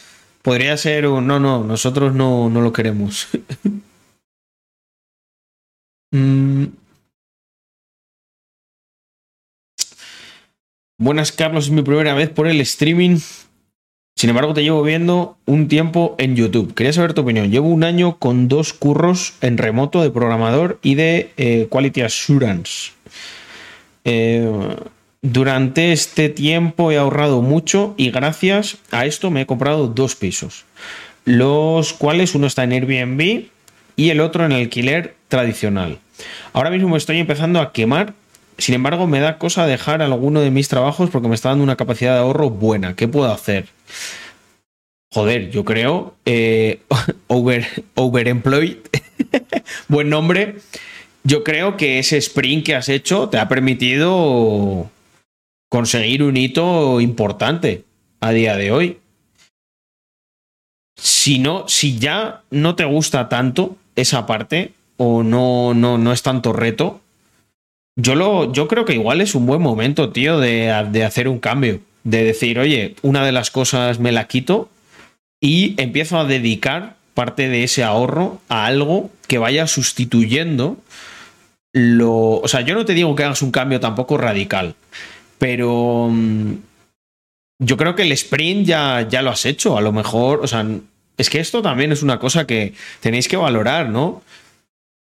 [0.43, 3.29] podría ser un no, no, nosotros no, no lo queremos.
[6.13, 6.65] Mm.
[10.99, 13.21] Buenas, Carlos, es mi primera vez por el streaming.
[14.17, 16.75] Sin embargo, te llevo viendo un tiempo en YouTube.
[16.75, 17.51] Quería saber tu opinión.
[17.51, 22.93] Llevo un año con dos curros en remoto de programador y de eh, Quality Assurance.
[24.05, 24.47] Eh,
[25.23, 30.65] durante este tiempo he ahorrado mucho y gracias a esto me he comprado dos pisos,
[31.27, 33.45] los cuales uno está en Airbnb
[33.97, 35.99] y el otro en alquiler tradicional.
[36.55, 38.15] Ahora mismo estoy empezando a quemar,
[38.61, 41.77] sin embargo me da cosa dejar alguno de mis trabajos porque me está dando una
[41.77, 42.95] capacidad de ahorro buena.
[42.95, 43.69] ¿Qué puedo hacer?
[45.13, 46.83] Joder, yo creo, eh,
[47.27, 48.77] over, overemployed,
[49.89, 50.57] buen nombre.
[51.25, 54.91] Yo creo que ese sprint que has hecho te ha permitido
[55.69, 57.85] conseguir un hito importante
[58.21, 58.99] a día de hoy.
[60.97, 66.23] Si no, si ya no te gusta tanto esa parte o no, no, no es
[66.23, 67.01] tanto reto,
[67.97, 71.39] yo, lo, yo creo que igual es un buen momento, tío, de, de hacer un
[71.39, 71.81] cambio.
[72.05, 74.71] De decir, oye, una de las cosas me la quito
[75.41, 80.79] y empiezo a dedicar parte de ese ahorro a algo que vaya sustituyendo
[81.73, 82.41] lo...
[82.41, 84.75] O sea, yo no te digo que hagas un cambio tampoco radical,
[85.39, 86.55] pero mm,
[87.61, 89.77] yo creo que el sprint ya, ya lo has hecho.
[89.77, 90.67] A lo mejor, o sea,
[91.17, 94.23] es que esto también es una cosa que tenéis que valorar, ¿no?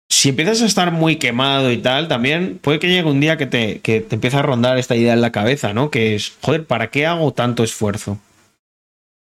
[0.09, 3.47] Si empiezas a estar muy quemado y tal, también puede que llegue un día que
[3.47, 5.89] te, que te empiece a rondar esta idea en la cabeza, ¿no?
[5.89, 8.19] Que es, joder, ¿para qué hago tanto esfuerzo?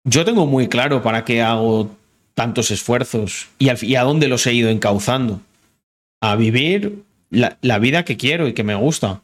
[0.05, 1.91] Yo tengo muy claro para qué hago
[2.33, 5.41] tantos esfuerzos y, a dónde los he ido encauzando.
[6.21, 9.21] A vivir la, la, vida que quiero y que me gusta.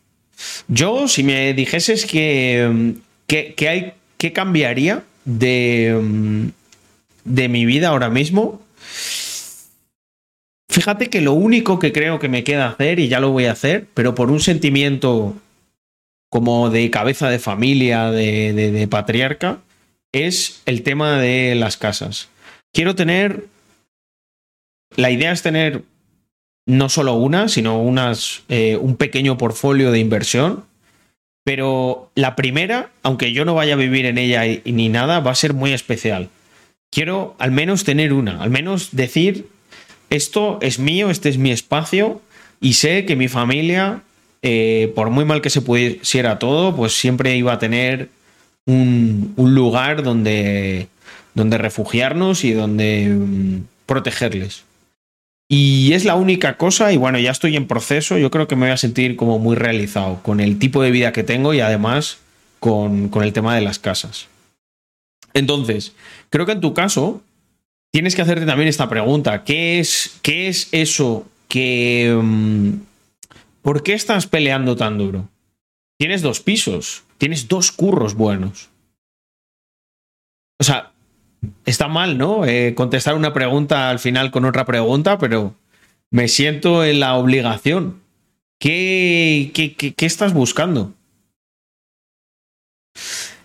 [0.67, 2.95] Yo, si me dijeses que,
[3.27, 6.51] que, que hay, ¿qué cambiaría de,
[7.23, 8.61] de mi vida ahora mismo?
[10.75, 13.53] Fíjate que lo único que creo que me queda hacer, y ya lo voy a
[13.53, 15.33] hacer, pero por un sentimiento
[16.29, 19.59] como de cabeza de familia, de, patriarca,
[20.11, 22.27] es el tema de las casas.
[22.73, 23.45] Quiero tener.
[24.97, 25.83] La idea es tener
[26.65, 30.65] no solo una, sino unas, eh, un pequeño portfolio de inversión.
[31.45, 35.35] Pero la primera, aunque yo no vaya a vivir en ella ni nada, va a
[35.35, 36.27] ser muy especial.
[36.91, 39.54] Quiero al menos tener una, al menos decir,
[40.09, 42.21] esto es mío, este es mi espacio
[42.61, 44.01] y sé que mi familia,
[44.41, 48.09] eh, por muy mal que se pusiera todo, pues siempre iba a tener
[48.65, 50.87] un, un lugar donde,
[51.33, 54.63] donde refugiarnos y donde um, protegerles.
[55.47, 58.65] Y es la única cosa, y bueno, ya estoy en proceso, yo creo que me
[58.65, 62.17] voy a sentir como muy realizado con el tipo de vida que tengo y además
[62.59, 64.27] con, con el tema de las casas.
[65.35, 65.93] Entonces,
[66.31, 67.21] creo que en tu caso
[67.95, 72.13] tienes que hacerte también esta pregunta, ¿qué es, qué es eso que...
[72.13, 72.81] Um,
[73.61, 75.29] ¿Por qué estás peleando tan duro?
[75.97, 78.69] Tienes dos pisos, tienes dos curros buenos.
[80.59, 80.91] O sea,
[81.65, 82.45] está mal, ¿no?
[82.45, 85.55] Eh, contestar una pregunta al final con otra pregunta, pero
[86.11, 88.01] me siento en la obligación.
[88.59, 90.93] ¿Qué, qué, qué, qué estás buscando?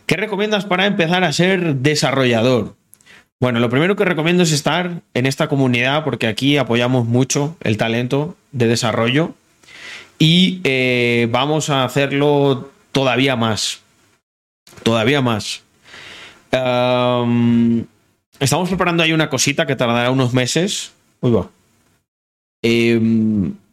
[0.07, 2.80] ¿Qué recomiendas para empezar a ser desarrollador?
[3.41, 7.79] Bueno, lo primero que recomiendo es estar en esta comunidad porque aquí apoyamos mucho el
[7.79, 9.33] talento de desarrollo
[10.19, 13.81] y eh, vamos a hacerlo todavía más.
[14.83, 15.63] Todavía más.
[18.39, 20.93] Estamos preparando ahí una cosita que tardará unos meses.
[21.23, 21.49] Uy, va.
[22.63, 23.01] Eh,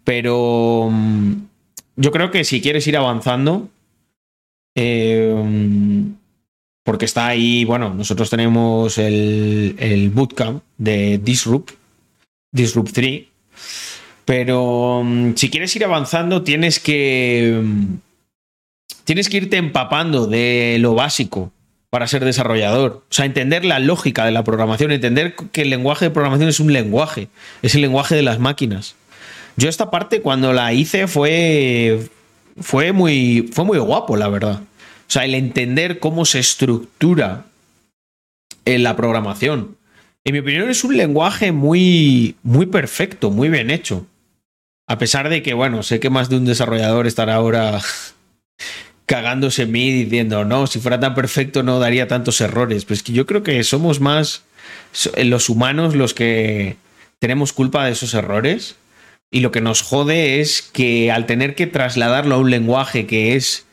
[0.06, 1.46] pero um,
[1.98, 3.68] yo creo que si quieres ir avanzando,
[4.76, 5.36] eh,
[6.88, 11.72] porque está ahí, bueno, nosotros tenemos el, el bootcamp de Disrupt,
[12.54, 13.24] Disrupt 3,
[14.24, 17.62] pero um, si quieres ir avanzando tienes que
[19.04, 21.52] tienes que irte empapando de lo básico
[21.90, 23.04] para ser desarrollador.
[23.10, 26.62] O sea, entender la lógica de la programación, entender que el lenguaje de programación es
[26.62, 27.28] un lenguaje,
[27.64, 28.96] es el lenguaje de las máquinas.
[29.58, 32.08] Yo esta parte cuando la hice fue
[32.62, 34.62] fue muy fue muy guapo, la verdad.
[35.08, 37.46] O sea, el entender cómo se estructura
[38.66, 39.78] en la programación.
[40.26, 44.06] En mi opinión es un lenguaje muy muy perfecto, muy bien hecho.
[44.88, 47.80] A pesar de que, bueno, sé que más de un desarrollador estará ahora
[49.06, 52.84] cagándose en mí diciendo, no, si fuera tan perfecto no daría tantos errores.
[52.84, 54.44] Pues que yo creo que somos más
[55.18, 56.76] los humanos los que
[57.20, 58.76] tenemos culpa de esos errores.
[59.32, 63.36] Y lo que nos jode es que al tener que trasladarlo a un lenguaje que
[63.36, 63.67] es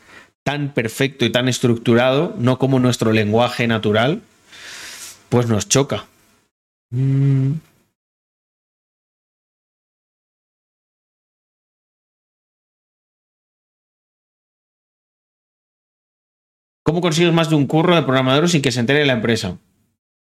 [0.45, 4.21] tan perfecto y tan estructurado, no como nuestro lenguaje natural,
[5.31, 6.05] pues nos choca.
[6.91, 7.55] Mm.
[16.85, 19.57] ¿Cómo consigues más de un curro de programador sin que se entere la empresa?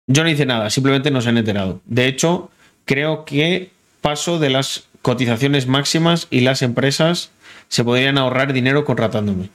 [0.07, 1.81] Yo no hice nada, simplemente no se han enterado.
[1.85, 2.51] De hecho,
[2.85, 7.31] creo que paso de las cotizaciones máximas y las empresas
[7.67, 9.49] se podrían ahorrar dinero contratándome.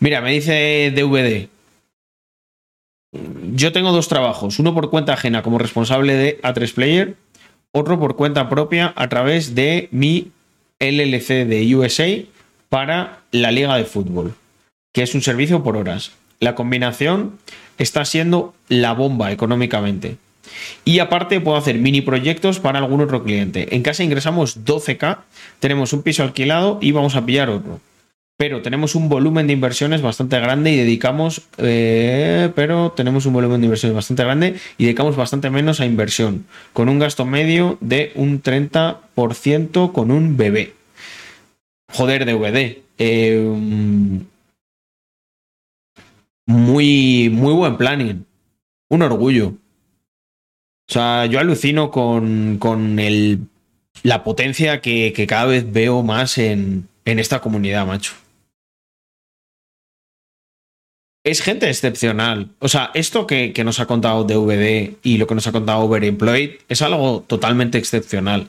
[0.00, 1.48] Mira, me dice DVD.
[3.52, 7.16] Yo tengo dos trabajos, uno por cuenta ajena como responsable de A3 Player,
[7.72, 10.30] otro por cuenta propia a través de mi
[10.78, 12.06] LLC de USA
[12.68, 14.34] para la Liga de Fútbol,
[14.92, 16.12] que es un servicio por horas.
[16.38, 17.38] La combinación
[17.76, 20.16] está siendo la bomba económicamente.
[20.84, 23.74] Y aparte puedo hacer mini proyectos para algún otro cliente.
[23.74, 25.18] En casa ingresamos 12k,
[25.58, 27.80] tenemos un piso alquilado y vamos a pillar otro.
[28.40, 33.60] Pero tenemos un volumen de inversiones bastante grande y dedicamos, eh, pero tenemos un volumen
[33.60, 38.12] de inversiones bastante grande y dedicamos bastante menos a inversión, con un gasto medio de
[38.14, 40.72] un 30% con un bebé.
[41.92, 42.78] Joder, DVD.
[42.96, 43.44] Eh,
[46.46, 48.24] muy, muy buen planning.
[48.88, 49.48] Un orgullo.
[49.48, 49.54] O
[50.88, 53.40] sea, yo alucino con, con el,
[54.02, 58.14] la potencia que, que cada vez veo más en, en esta comunidad, macho.
[61.22, 62.48] Es gente excepcional.
[62.60, 65.80] O sea, esto que, que, nos ha contado DVD y lo que nos ha contado
[65.80, 68.48] Overemployed es algo totalmente excepcional.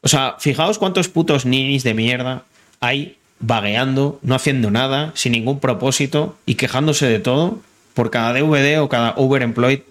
[0.00, 2.44] O sea, fijaos cuántos putos ninis de mierda
[2.80, 7.60] hay vagueando, no haciendo nada, sin ningún propósito y quejándose de todo
[7.94, 9.82] por cada DVD o cada overemployed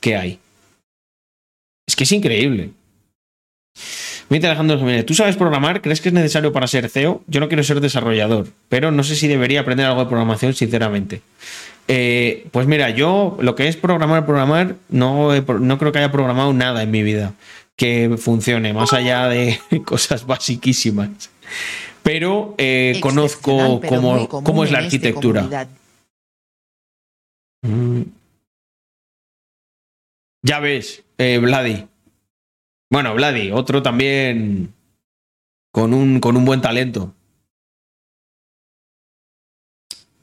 [0.00, 0.38] que hay.
[1.86, 2.70] Es que es increíble.
[4.30, 5.82] Mira Alejandro Jiménez, ¿tú sabes programar?
[5.82, 7.22] ¿Crees que es necesario para ser CEO?
[7.26, 11.20] Yo no quiero ser desarrollador, pero no sé si debería aprender algo de programación, sinceramente.
[11.88, 16.12] Eh, pues mira, yo lo que es programar, programar, no, he, no creo que haya
[16.12, 17.34] programado nada en mi vida
[17.76, 21.30] que funcione, más allá de cosas basiquísimas
[22.02, 25.68] pero eh, conozco pero cómo, cómo, es la arquitectura.
[27.62, 28.02] Mm.
[30.42, 31.86] Ya ves, eh, Vladi.
[32.90, 34.74] Bueno, Vladi, otro también
[35.72, 37.14] con un, con un buen talento.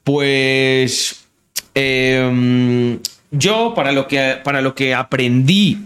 [0.04, 1.26] Pues
[1.74, 2.98] eh,
[3.30, 5.78] yo, para lo, que, para lo que aprendí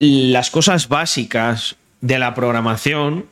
[0.00, 3.26] las cosas básicas de la programación,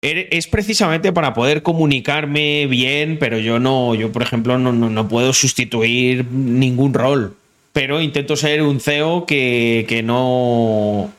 [0.00, 5.08] es precisamente para poder comunicarme bien, pero yo no, yo por ejemplo no, no, no
[5.08, 7.36] puedo sustituir ningún rol.
[7.72, 11.12] Pero intento ser un CEO que, que no.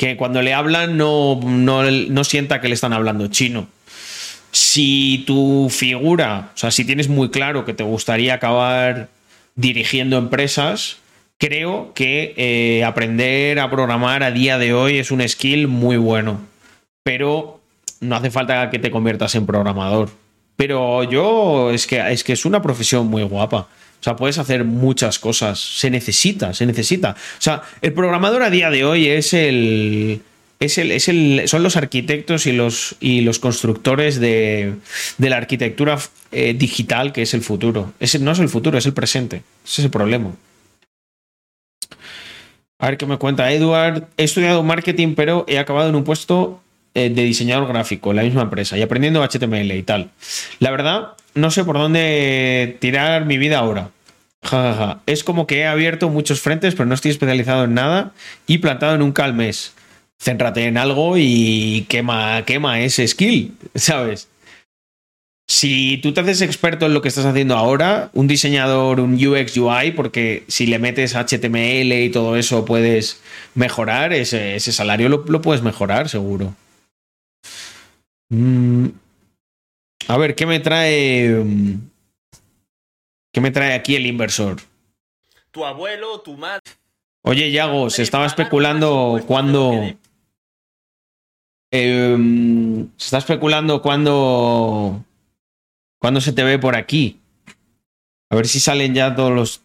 [0.00, 3.68] Que cuando le hablan no, no, no sienta que le están hablando chino.
[4.50, 9.10] Si tu figura, o sea, si tienes muy claro que te gustaría acabar
[9.56, 10.96] dirigiendo empresas,
[11.36, 16.40] creo que eh, aprender a programar a día de hoy es un skill muy bueno.
[17.02, 17.60] Pero
[18.00, 20.08] no hace falta que te conviertas en programador.
[20.56, 23.68] Pero yo es que es que es una profesión muy guapa.
[24.00, 25.60] O sea, puedes hacer muchas cosas.
[25.60, 27.10] Se necesita, se necesita.
[27.10, 30.22] O sea, el programador a día de hoy es el.
[30.58, 34.74] Es el, es el, son los arquitectos y los, y los constructores de,
[35.16, 35.98] de la arquitectura
[36.32, 37.94] eh, digital que es el futuro.
[37.98, 39.42] Ese no es el futuro, es el presente.
[39.64, 40.32] Ese es el problema.
[42.78, 44.08] A ver qué me cuenta Edward.
[44.18, 46.60] He estudiado marketing, pero he acabado en un puesto
[46.94, 50.10] de diseñador gráfico en la misma empresa y aprendiendo HTML y tal.
[50.58, 53.90] La verdad, no sé por dónde tirar mi vida ahora.
[54.42, 55.02] Ja, ja, ja.
[55.06, 58.12] Es como que he abierto muchos frentes, pero no estoy especializado en nada
[58.46, 59.74] y plantado en un cal mes.
[60.18, 64.28] Céntrate en algo y quema, quema ese skill, ¿sabes?
[65.48, 69.56] Si tú te haces experto en lo que estás haciendo ahora, un diseñador, un UX
[69.56, 73.20] UI, porque si le metes HTML y todo eso puedes
[73.56, 76.54] mejorar, ese, ese salario lo, lo puedes mejorar, seguro.
[78.30, 78.86] Mm.
[80.08, 81.44] A ver, ¿qué me trae.
[83.32, 84.56] ¿Qué me trae aquí el inversor?
[85.50, 86.62] Tu abuelo, tu madre.
[87.22, 89.72] Oye, Yago, se estaba especulando cuándo.
[91.72, 92.16] Eh,
[92.96, 95.04] se está especulando cuándo.
[96.00, 97.20] ¿Cuándo se te ve por aquí?
[98.30, 99.60] A ver si salen ya todos los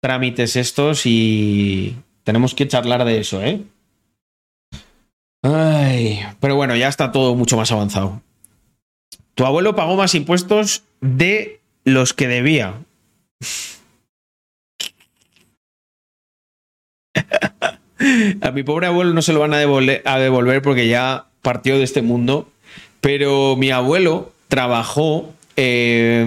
[0.00, 3.62] trámites estos y tenemos que charlar de eso, ¿eh?
[5.48, 8.20] Ay, pero bueno, ya está todo mucho más avanzado.
[9.36, 12.74] Tu abuelo pagó más impuestos de los que debía.
[18.40, 22.02] a mi pobre abuelo no se lo van a devolver, porque ya partió de este
[22.02, 22.50] mundo,
[23.00, 26.26] pero mi abuelo trabajó eh,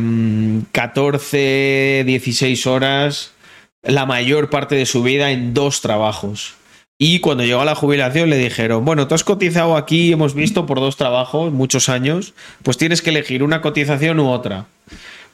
[0.71, 3.33] 14, 16 horas
[3.81, 6.58] la mayor parte de su vida en dos trabajos.
[7.01, 10.65] Y cuando llegó a la jubilación le dijeron, bueno, tú has cotizado aquí, hemos visto
[10.65, 14.65] por dos trabajos, muchos años, pues tienes que elegir una cotización u otra.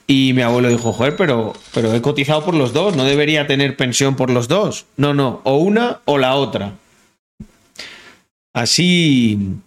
[0.05, 3.75] Y mi abuelo dijo, joder, pero, pero he cotizado por los dos, no debería tener
[3.75, 4.85] pensión por los dos.
[4.95, 6.73] No, no, o una o la otra.
[8.53, 9.57] Así,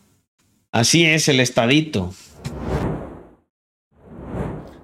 [0.73, 2.15] Así es el estadito.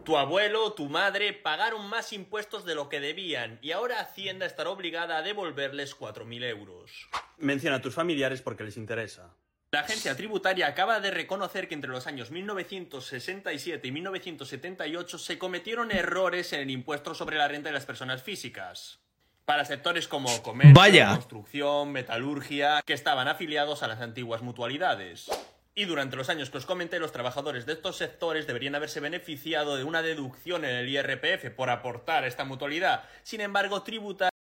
[0.04, 4.44] Tu abuelo o tu madre pagaron más impuestos de lo que debían y ahora Hacienda
[4.44, 7.08] estará obligada a devolverles 4.000 euros.
[7.38, 9.34] Menciona a tus familiares porque les interesa.
[9.72, 15.90] La agencia tributaria acaba de reconocer que entre los años 1967 y 1978 se cometieron
[15.90, 19.00] errores en el impuesto sobre la renta de las personas físicas.
[19.46, 21.08] Para sectores como comercio, Vaya.
[21.08, 25.28] construcción, metalurgia, que estaban afiliados a las antiguas mutualidades.
[25.76, 29.76] Y durante los años que os comenté, los trabajadores de estos sectores deberían haberse beneficiado
[29.76, 33.02] de una deducción en el IRPF por aportar a esta mutualidad.
[33.24, 34.30] Sin embargo, tributar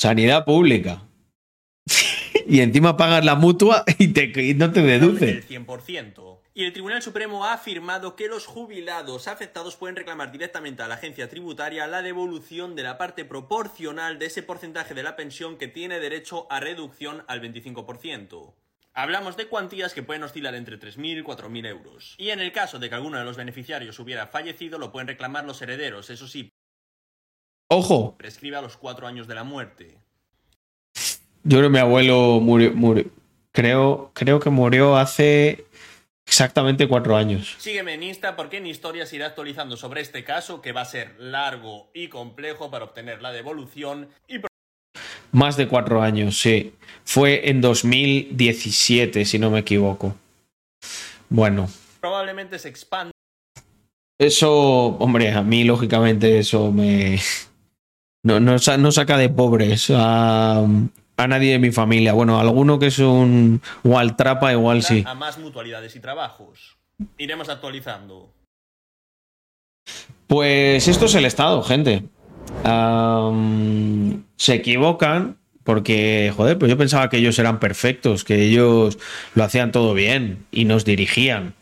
[0.00, 1.02] Sanidad pública.
[2.46, 5.28] y encima pagas la mutua y, te, y no te deduce.
[5.28, 6.38] el 100%.
[6.54, 10.94] Y el Tribunal Supremo ha afirmado que los jubilados afectados pueden reclamar directamente a la
[10.94, 15.68] agencia tributaria la devolución de la parte proporcional de ese porcentaje de la pensión que
[15.68, 18.54] tiene derecho a reducción al 25%.
[19.02, 22.14] Hablamos de cuantías que pueden oscilar entre 3.000 y 4.000 euros.
[22.18, 25.44] Y en el caso de que alguno de los beneficiarios hubiera fallecido, lo pueden reclamar
[25.44, 26.50] los herederos, eso sí,
[27.68, 29.98] Ojo, prescribe a los cuatro años de la muerte.
[31.44, 33.10] yo creo que mi abuelo murió, murió-
[33.52, 35.64] creo, creo que murió hace
[36.26, 37.56] exactamente cuatro años.
[37.58, 41.14] Sígueme en Insta porque en historias iré actualizando sobre este caso que va a ser
[41.18, 44.40] largo y complejo para obtener la devolución y
[45.32, 46.74] Más de cuatro años, sí.
[47.04, 50.14] Fue en 2017, si no me equivoco.
[51.28, 51.68] Bueno,
[52.00, 53.12] probablemente se expanda
[54.20, 57.18] eso, hombre, a mí lógicamente eso me...
[58.22, 62.12] No, no, no saca de pobres a, a nadie de mi familia.
[62.12, 65.02] Bueno, alguno que es un Waltrapa igual sí.
[65.06, 66.76] a más mutualidades y trabajos.
[67.16, 68.30] Iremos actualizando.
[70.26, 72.04] Pues esto es el Estado, gente.
[74.36, 78.98] Se equivocan porque, joder, pues yo pensaba que ellos eran perfectos, que ellos
[79.34, 81.54] lo hacían todo bien y nos dirigían.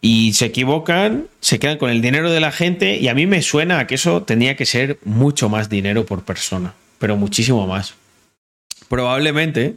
[0.00, 3.42] Y se equivocan, se quedan con el dinero de la gente y a mí me
[3.42, 7.94] suena a que eso tenía que ser mucho más dinero por persona, pero muchísimo más.
[8.88, 9.76] Probablemente,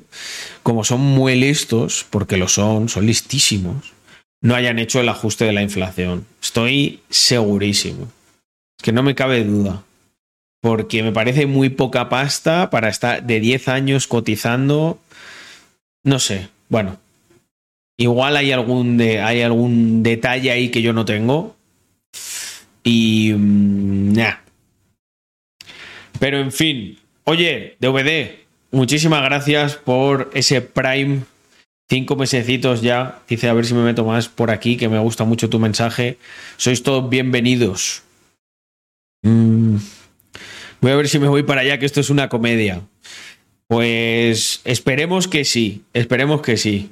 [0.64, 3.92] como son muy listos, porque lo son, son listísimos,
[4.42, 6.26] no hayan hecho el ajuste de la inflación.
[6.42, 8.08] Estoy segurísimo.
[8.80, 9.84] Es que no me cabe duda.
[10.64, 14.98] Porque me parece muy poca pasta para estar de 10 años cotizando.
[16.06, 16.48] No sé.
[16.70, 16.98] Bueno.
[17.98, 21.58] Igual hay algún, hay algún detalle ahí que yo no tengo.
[22.82, 23.34] Y.
[23.34, 24.38] mm, nah.
[26.18, 26.98] Pero en fin.
[27.26, 28.40] Oye, DVD,
[28.72, 31.24] muchísimas gracias por ese Prime
[31.90, 33.20] cinco mesecitos ya.
[33.28, 36.18] Dice a ver si me meto más por aquí, que me gusta mucho tu mensaje.
[36.56, 38.04] Sois todos bienvenidos.
[39.24, 39.76] Mm,
[40.84, 42.82] Voy a ver si me voy para allá, que esto es una comedia.
[43.68, 46.92] Pues esperemos que sí, esperemos que sí.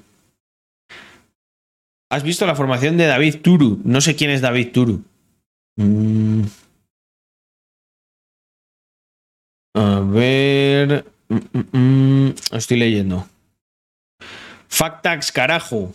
[2.10, 3.82] ¿Has visto la formación de David Turu?
[3.84, 5.04] No sé quién es David Turu.
[5.76, 6.44] Mm.
[9.74, 11.04] A ver.
[11.28, 12.36] Mm, mm.
[12.54, 13.28] Estoy leyendo.
[14.70, 15.94] Factax, carajo.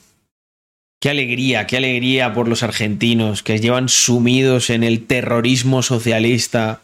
[1.00, 6.82] Qué alegría, qué alegría por los argentinos que llevan sumidos en el terrorismo socialista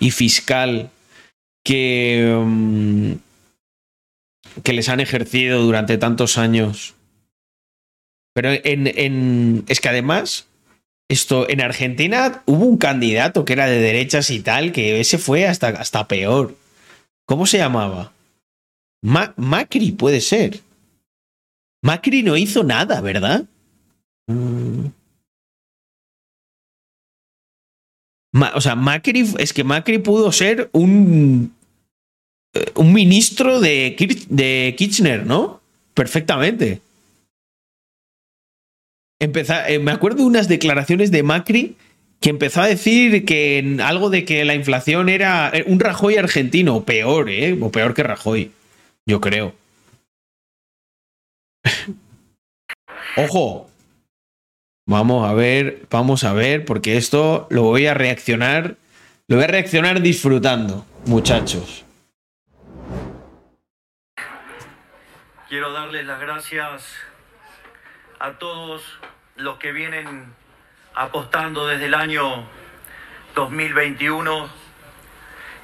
[0.00, 0.90] y fiscal
[1.64, 3.12] que, mm,
[4.62, 6.94] que les han ejercido durante tantos años.
[8.34, 10.46] Pero en, en- es que además,
[11.08, 15.46] esto, en Argentina hubo un candidato que era de derechas y tal, que ese fue
[15.46, 16.56] hasta, hasta peor.
[17.26, 18.12] ¿Cómo se llamaba?
[19.02, 20.60] Ma- Macri puede ser.
[21.82, 23.44] Macri no hizo nada, ¿verdad?
[24.26, 24.86] Mm.
[28.54, 31.54] O sea, Macri, es que Macri pudo ser un,
[32.54, 33.96] eh, un ministro de,
[34.28, 35.60] de Kirchner, ¿no?
[35.94, 36.80] Perfectamente.
[39.20, 41.76] Eh, me acuerdo de unas declaraciones de Macri
[42.20, 46.84] que empezó a decir que algo de que la inflación era eh, un Rajoy argentino,
[46.84, 47.56] peor, ¿eh?
[47.60, 48.50] O peor que Rajoy,
[49.06, 49.54] yo creo.
[53.16, 53.70] Ojo,
[54.86, 58.76] Vamos a ver, vamos a ver, porque esto lo voy a reaccionar,
[59.28, 61.86] lo voy a reaccionar disfrutando, muchachos.
[65.48, 66.84] Quiero darles las gracias
[68.18, 68.82] a todos
[69.36, 70.34] los que vienen
[70.94, 72.44] apostando desde el año
[73.34, 74.50] 2021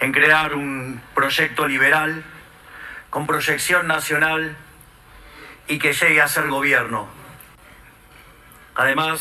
[0.00, 2.24] en crear un proyecto liberal
[3.10, 4.56] con proyección nacional
[5.68, 7.19] y que llegue a ser gobierno.
[8.80, 9.20] Además,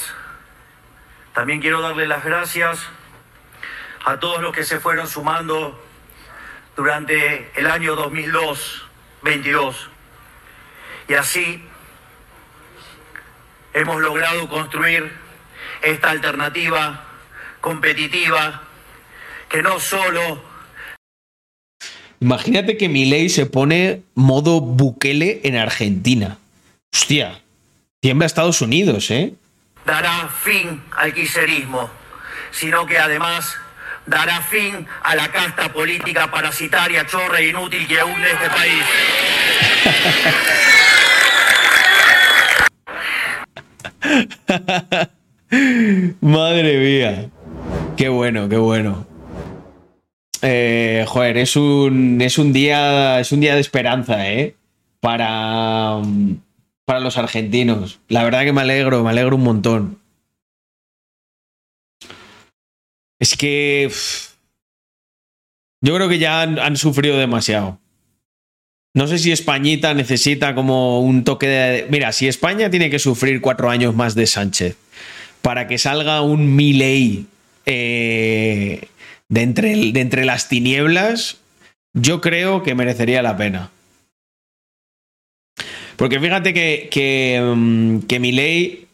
[1.33, 2.79] también quiero darle las gracias
[4.05, 5.77] a todos los que se fueron sumando
[6.77, 9.75] durante el año 2002-22
[11.09, 11.61] y así
[13.73, 15.11] hemos logrado construir
[15.81, 17.03] esta alternativa
[17.59, 18.63] competitiva
[19.49, 20.41] que no solo
[22.21, 26.37] Imagínate que Milei se pone modo Bukele en Argentina.
[26.93, 27.41] Hostia,
[27.99, 29.33] tiembla Estados Unidos, ¿eh?
[29.89, 31.89] Dará fin al quiserismo,
[32.51, 33.55] sino que además
[34.05, 38.83] dará fin a la casta política parasitaria, chorra e inútil que hunde este país.
[46.21, 47.29] Madre mía.
[47.97, 49.07] Qué bueno, qué bueno.
[50.43, 53.19] Eh, joder, es un, es un día.
[53.19, 54.55] Es un día de esperanza, ¿eh?
[54.99, 55.97] Para.
[56.03, 56.48] mm,
[56.89, 57.99] Para los argentinos.
[58.07, 59.99] La verdad que me alegro, me alegro un montón.
[63.19, 63.91] Es que.
[65.81, 67.77] Yo creo que ya han, sufrido demasiado.
[68.95, 71.87] No sé si Españita necesita como un toque de.
[71.91, 74.75] Mira, si España tiene que sufrir cuatro años más de Sánchez
[75.43, 77.27] para que salga un Milei
[77.67, 78.87] eh,
[79.27, 81.37] de entre las tinieblas,
[81.93, 83.69] yo creo que merecería la pena.
[85.99, 88.87] Porque fíjate que, que, mm, que Milei,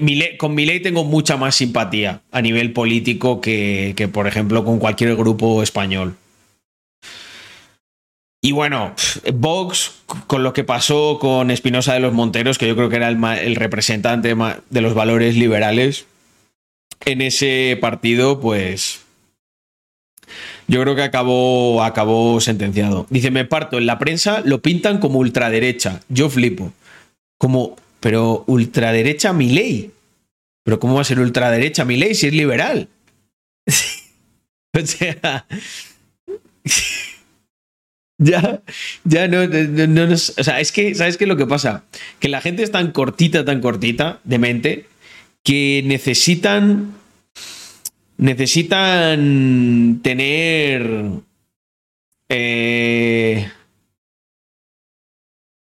[0.00, 4.80] Milei- con Milei tengo mucha más simpatía a nivel político que, que, por ejemplo, con
[4.80, 6.16] cualquier grupo español.
[8.42, 8.94] Y bueno,
[9.32, 9.92] Vox,
[10.26, 13.22] con lo que pasó con Espinosa de los Monteros, que yo creo que era el,
[13.22, 14.34] el representante
[14.70, 16.06] de los valores liberales,
[17.04, 19.04] en ese partido, pues
[20.70, 23.04] yo creo que acabó, acabó sentenciado.
[23.10, 26.00] Dice, me parto, en la prensa lo pintan como ultraderecha.
[26.08, 26.72] Yo flipo.
[27.38, 29.90] Como, pero ultraderecha mi ley.
[30.62, 32.88] Pero ¿cómo va a ser ultraderecha mi ley si es liberal?
[34.80, 35.46] o sea...
[38.22, 38.60] Ya,
[39.04, 41.84] ya no, no, no O sea, es que, ¿sabes qué es lo que pasa?
[42.18, 44.86] Que la gente es tan cortita, tan cortita de mente,
[45.42, 46.99] que necesitan.
[48.20, 50.86] Necesitan tener.
[52.28, 53.50] eh,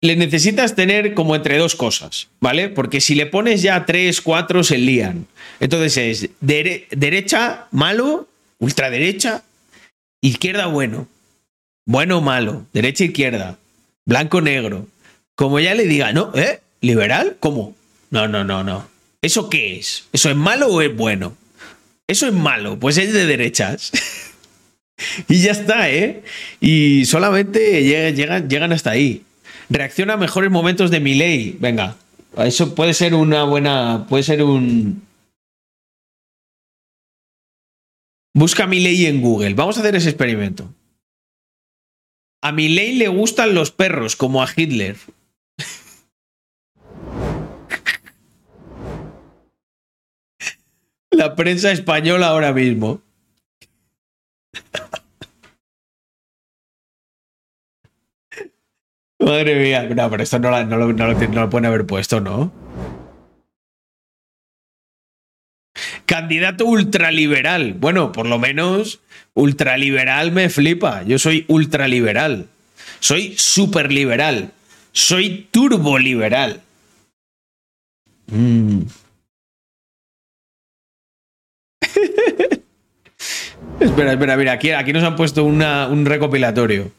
[0.02, 2.68] le necesitas tener como entre dos cosas, ¿vale?
[2.70, 5.26] Porque si le pones ya tres, cuatro, se lían.
[5.60, 8.26] Entonces es dere- derecha, malo,
[8.58, 9.42] ultraderecha,
[10.22, 11.06] izquierda, bueno.
[11.86, 13.58] Bueno malo, derecha, izquierda,
[14.06, 14.86] blanco, negro.
[15.34, 16.32] Como ya le diga, ¿no?
[16.34, 16.60] ¿Eh?
[16.80, 17.36] ¿Liberal?
[17.38, 17.76] ¿Cómo?
[18.10, 18.88] No, no, no, no.
[19.20, 20.04] ¿Eso qué es?
[20.12, 21.36] ¿Eso es malo o es bueno?
[22.10, 23.92] Eso es malo, pues es de derechas.
[25.28, 26.22] y ya está, ¿eh?
[26.60, 29.22] Y solamente llega- llegan, hasta ahí.
[29.68, 31.56] Reacciona a mejores momentos de mi ley.
[31.60, 31.96] Venga,
[32.36, 34.06] eso puede ser una buena.
[34.08, 35.02] Puede ser un.
[38.34, 39.54] Busca mi ley en Google.
[39.54, 40.74] Vamos a hacer ese experimento.
[42.42, 44.96] A mi ley le gustan los perros, como a Hitler.
[51.20, 53.02] La prensa española ahora mismo.
[59.18, 59.86] Madre mía.
[59.94, 62.50] No, pero esto no, lo, no pueden haber puesto, ¿no?
[66.06, 67.74] Candidato ultraliberal.
[67.74, 69.00] Bueno, por lo menos
[69.34, 71.02] ultraliberal me flipa.
[71.02, 72.48] Yo soy ultraliberal.
[73.00, 74.52] Soy superliberal.
[74.92, 76.62] Soy turboliberal.
[78.28, 78.84] Mm.
[83.80, 86.92] espera, espera, mira, aquí, aquí nos han puesto un recopilatorio.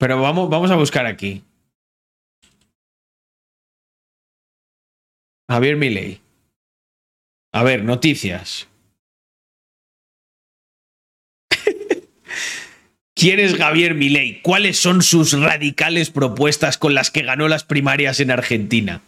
[0.00, 1.44] Pero vamos, vamos a buscar aquí.
[5.50, 6.22] Javier Milei.
[7.52, 8.69] A ver, noticias.
[13.20, 14.40] ¿Quién es Javier Milei?
[14.40, 19.02] ¿Cuáles son sus radicales propuestas con las que ganó las primarias en Argentina?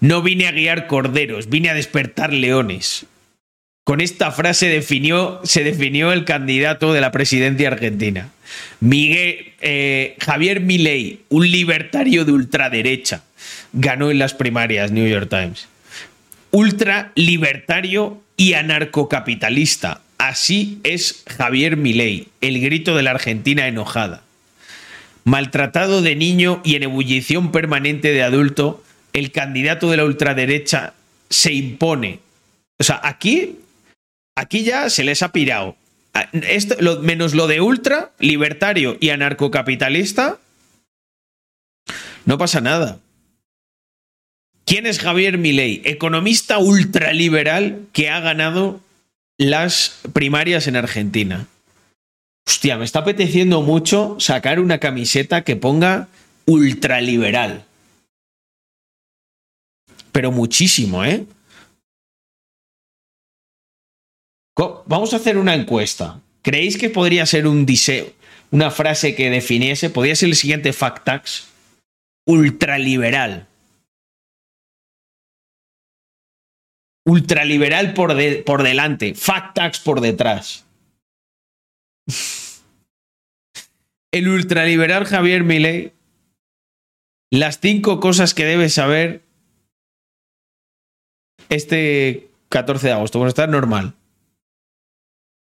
[0.00, 3.06] No vine a guiar corderos, vine a despertar leones.
[3.82, 8.28] Con esta frase definió, se definió el candidato de la presidencia argentina.
[8.80, 13.22] Miguel, eh, Javier Milei, un libertario de ultraderecha,
[13.72, 15.66] ganó en las primarias New York Times.
[16.50, 20.02] Ultra libertario y anarcocapitalista.
[20.18, 24.22] Así es Javier Milei, el grito de la Argentina enojada.
[25.24, 30.94] Maltratado de niño y en ebullición permanente de adulto, el candidato de la ultraderecha
[31.30, 32.20] se impone.
[32.78, 33.58] O sea, aquí,
[34.36, 35.76] aquí ya se les ha pirado.
[36.12, 36.28] Ah,
[37.02, 40.38] menos lo de ultra, libertario y anarcocapitalista,
[42.24, 42.98] no pasa nada.
[44.64, 45.82] ¿Quién es Javier Milei?
[45.84, 48.80] Economista ultraliberal que ha ganado
[49.38, 51.46] las primarias en Argentina.
[52.46, 56.08] Hostia, me está apeteciendo mucho sacar una camiseta que ponga
[56.46, 57.64] ultraliberal.
[60.12, 61.26] Pero muchísimo, ¿eh?
[64.86, 66.20] Vamos a hacer una encuesta.
[66.42, 68.10] ¿Creéis que podría ser un diseño,
[68.50, 69.90] una frase que definiese?
[69.90, 71.48] ¿Podría ser el siguiente fact tax?
[72.26, 73.48] Ultraliberal.
[77.06, 80.66] Ultraliberal por, de- por delante, fact tax por detrás.
[84.12, 85.92] El ultraliberal Javier Milei.
[87.32, 89.22] Las cinco cosas que debes saber
[91.48, 93.18] este 14 de agosto.
[93.18, 93.94] Bueno, está normal.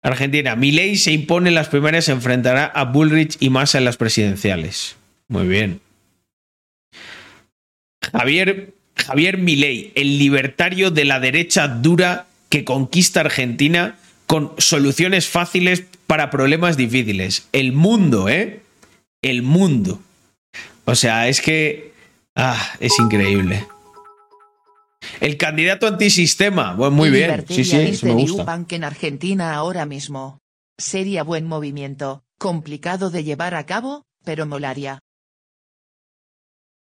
[0.02, 0.56] Argentina.
[0.56, 4.96] Milei se impone en las primarias, se enfrentará a Bullrich y Massa en las presidenciales.
[5.28, 5.80] Muy bien.
[8.12, 15.84] Javier, Javier Milei, el libertario de la derecha dura que conquista Argentina con soluciones fáciles
[16.06, 17.48] para problemas difíciles.
[17.52, 18.62] El mundo, ¿eh?
[19.22, 20.00] El mundo.
[20.84, 21.92] O sea, es que...
[22.34, 23.66] Ah, es increíble.
[25.20, 26.74] El candidato antisistema.
[26.74, 27.44] Bueno, muy bien.
[27.48, 28.64] Sí, sí, eso me gusta.
[28.70, 30.38] En Argentina ahora mismo.
[30.78, 34.98] Sería buen movimiento, complicado de llevar a cabo, pero molaria.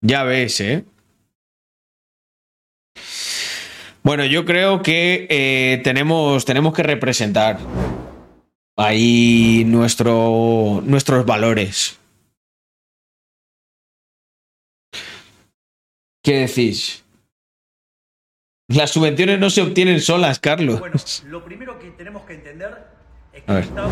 [0.00, 0.84] Ya ves, ¿eh?
[4.02, 7.58] Bueno, yo creo que eh, tenemos, tenemos que representar
[8.76, 11.98] ahí nuestro, nuestros valores.
[16.22, 17.04] ¿Qué decís?
[18.68, 20.78] Las subvenciones no se obtienen solas, Carlos.
[20.78, 20.96] Bueno,
[21.26, 22.86] lo primero que tenemos que entender
[23.32, 23.58] es que el.
[23.58, 23.90] Estado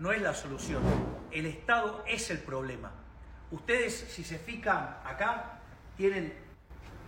[0.00, 0.82] no es la solución.
[1.30, 2.92] El Estado es el problema.
[3.52, 5.60] Ustedes, si se fijan acá,
[5.96, 6.32] tienen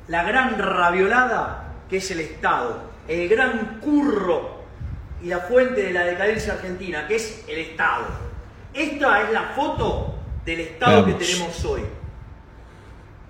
[0.09, 4.65] la gran raviolada que es el Estado, el gran curro
[5.23, 8.05] y la fuente de la decadencia argentina, que es el Estado.
[8.73, 11.83] Esta es la foto del Estado que tenemos hoy.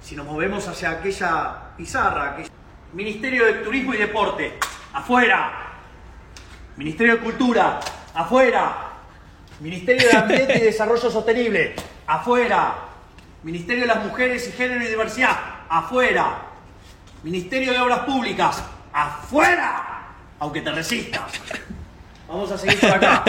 [0.00, 2.46] Si nos movemos hacia aquella pizarra, que
[2.92, 4.54] Ministerio de Turismo y Deporte,
[4.92, 5.72] afuera.
[6.76, 7.80] Ministerio de Cultura,
[8.14, 8.90] afuera.
[9.60, 11.74] Ministerio de Ambiente y Desarrollo Sostenible,
[12.06, 12.74] afuera.
[13.42, 15.36] Ministerio de las Mujeres y Género y Diversidad,
[15.68, 16.53] afuera.
[17.24, 18.62] Ministerio de Obras Públicas,
[18.92, 20.08] afuera.
[20.38, 21.22] Aunque te resistas.
[22.28, 23.24] Vamos a seguir por acá.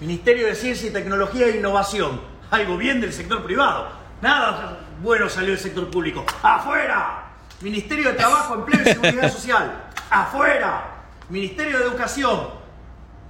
[0.00, 2.20] Ministerio de Ciencia y Tecnología e Innovación.
[2.50, 3.92] Algo bien del sector privado.
[4.20, 6.26] Nada bueno salió del sector público.
[6.42, 7.26] ¡Afuera!
[7.60, 9.84] Ministerio de Trabajo, Empleo y Seguridad Social.
[10.10, 10.82] ¡Afuera!
[11.28, 12.48] Ministerio de Educación.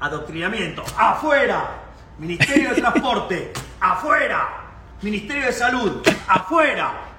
[0.01, 0.83] Adoctrinamiento.
[0.97, 1.83] ¡Afuera!
[2.19, 3.53] Ministerio de Transporte.
[3.79, 4.49] ¡Afuera!
[5.03, 6.03] Ministerio de Salud.
[6.27, 7.10] ¡Afuera!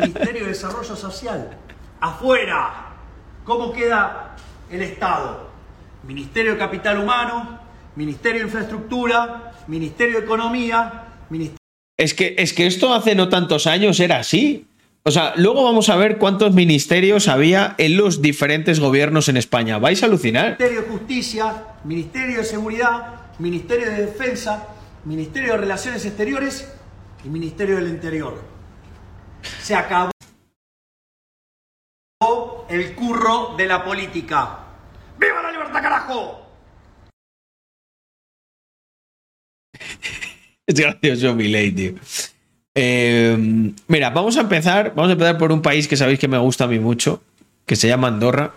[0.00, 1.50] Ministerio de Desarrollo Social.
[2.00, 2.94] ¡Afuera!
[3.44, 4.36] ¿Cómo queda
[4.70, 5.50] el Estado?
[6.06, 7.60] Ministerio de Capital Humano,
[7.96, 11.58] Ministerio de Infraestructura, Ministerio de Economía, Ministerio
[11.96, 14.66] Es que, es que esto hace no tantos años era así.
[15.02, 19.78] O sea, luego vamos a ver cuántos ministerios había en los diferentes gobiernos en España.
[19.78, 20.58] Vais a alucinar.
[20.58, 24.66] de Justicia, Ministerio de Seguridad, Ministerio de Defensa,
[25.04, 26.72] Ministerio de Relaciones Exteriores
[27.24, 28.55] y Ministerio del Interior.
[29.60, 30.10] Se acabó
[32.68, 34.58] el curro de la política.
[35.18, 36.42] ¡Viva la libertad, carajo!
[40.68, 41.92] Es gracioso mi tío.
[42.74, 44.94] Eh, mira, vamos a empezar.
[44.96, 47.22] Vamos a empezar por un país que sabéis que me gusta a mí mucho,
[47.64, 48.52] que se llama Andorra.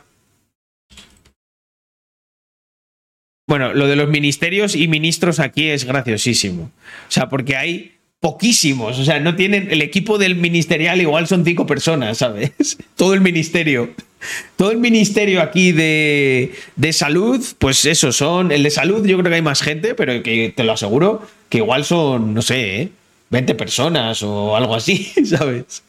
[3.47, 6.63] Bueno, lo de los ministerios y ministros aquí es graciosísimo.
[6.63, 8.99] O sea, porque hay poquísimos.
[8.99, 9.71] O sea, no tienen.
[9.71, 12.77] El equipo del ministerial igual son cinco personas, ¿sabes?
[12.95, 13.93] Todo el ministerio.
[14.57, 18.51] Todo el ministerio aquí de, de salud, pues eso son.
[18.51, 21.59] El de salud, yo creo que hay más gente, pero que te lo aseguro que
[21.59, 22.91] igual son, no sé, ¿eh?
[23.31, 25.83] 20 personas o algo así, ¿sabes?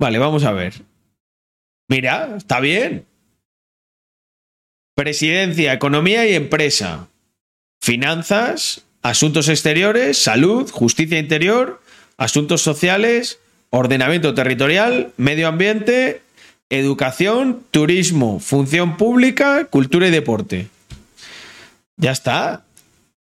[0.00, 0.74] Vale, vamos a ver.
[1.88, 3.06] Mira, está bien.
[4.94, 7.08] Presidencia, economía y empresa.
[7.82, 11.80] Finanzas, asuntos exteriores, salud, justicia interior,
[12.16, 13.38] asuntos sociales,
[13.70, 16.22] ordenamiento territorial, medio ambiente,
[16.68, 20.68] educación, turismo, función pública, cultura y deporte.
[21.96, 22.64] Ya está.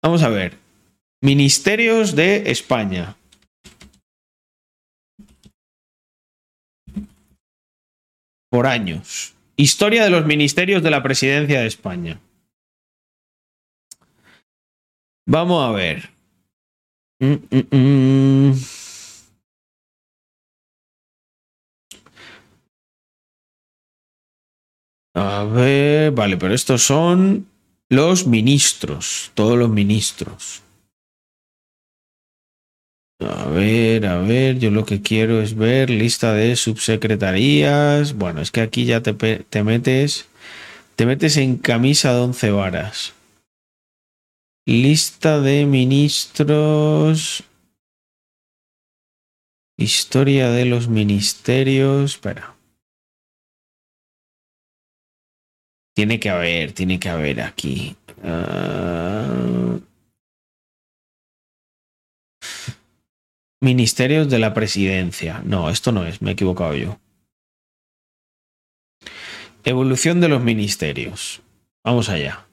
[0.01, 0.57] Vamos a ver.
[1.21, 3.15] Ministerios de España.
[8.49, 9.33] Por años.
[9.55, 12.19] Historia de los ministerios de la presidencia de España.
[15.27, 16.09] Vamos a ver.
[17.19, 18.53] Mm, mm, mm.
[25.15, 27.47] A ver, vale, pero estos son
[27.89, 30.61] los ministros, todos los ministros.
[33.19, 38.13] A ver, a ver, yo lo que quiero es ver lista de subsecretarías.
[38.13, 40.27] Bueno, es que aquí ya te, te metes,
[40.95, 43.16] te metes en camisa de once varas.
[44.67, 47.41] Lista de ministros.
[49.77, 52.15] Historia de los ministerios.
[52.15, 52.57] Espera.
[55.95, 57.95] Tiene que haber, tiene que haber aquí.
[58.21, 59.79] Ah.
[63.61, 65.41] Ministerios de la Presidencia.
[65.45, 66.99] No, esto no es, me he equivocado yo.
[69.63, 71.41] Evolución de los ministerios.
[71.85, 72.46] Vamos allá.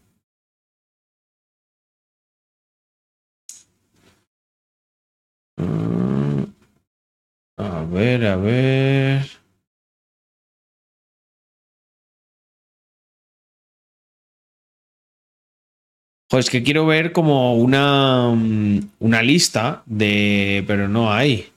[7.84, 9.26] Ver, a ver.
[16.28, 20.64] Pues que quiero ver como una, mm, una lista de...
[20.66, 21.52] Pero no hay.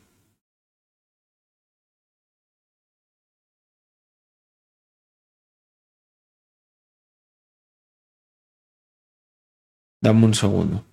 [10.01, 10.86] Dame un segundo.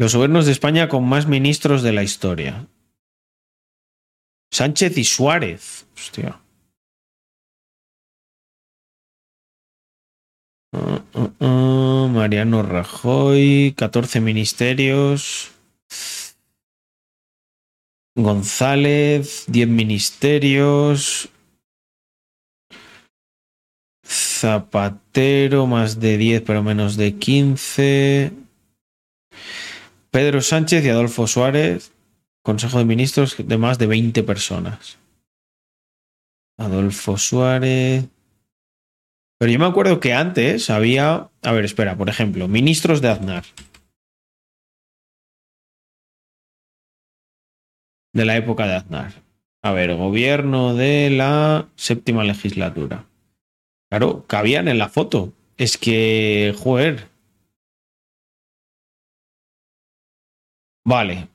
[0.00, 2.66] Los gobiernos de España con más ministros de la historia.
[4.50, 5.86] Sánchez y Suárez.
[5.94, 6.40] Hostia.
[10.72, 15.50] Ah, ah, ah, Mariano Rajoy, 14 ministerios.
[18.16, 21.28] González, 10 ministerios.
[24.02, 28.49] Zapatero, más de 10, pero menos de 15.
[30.10, 31.92] Pedro Sánchez y Adolfo Suárez,
[32.42, 34.98] Consejo de Ministros de más de 20 personas.
[36.58, 38.08] Adolfo Suárez.
[39.38, 41.30] Pero yo me acuerdo que antes había.
[41.42, 43.44] A ver, espera, por ejemplo, ministros de Aznar.
[48.12, 49.22] De la época de Aznar.
[49.62, 53.06] A ver, gobierno de la séptima legislatura.
[53.90, 55.32] Claro, cabían en la foto.
[55.56, 57.09] Es que, joder.
[60.84, 61.28] Vale.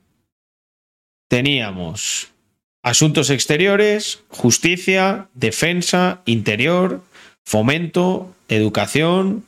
[1.28, 2.28] Teníamos
[2.82, 7.02] asuntos exteriores, justicia, defensa, interior,
[7.44, 9.44] fomento, educación,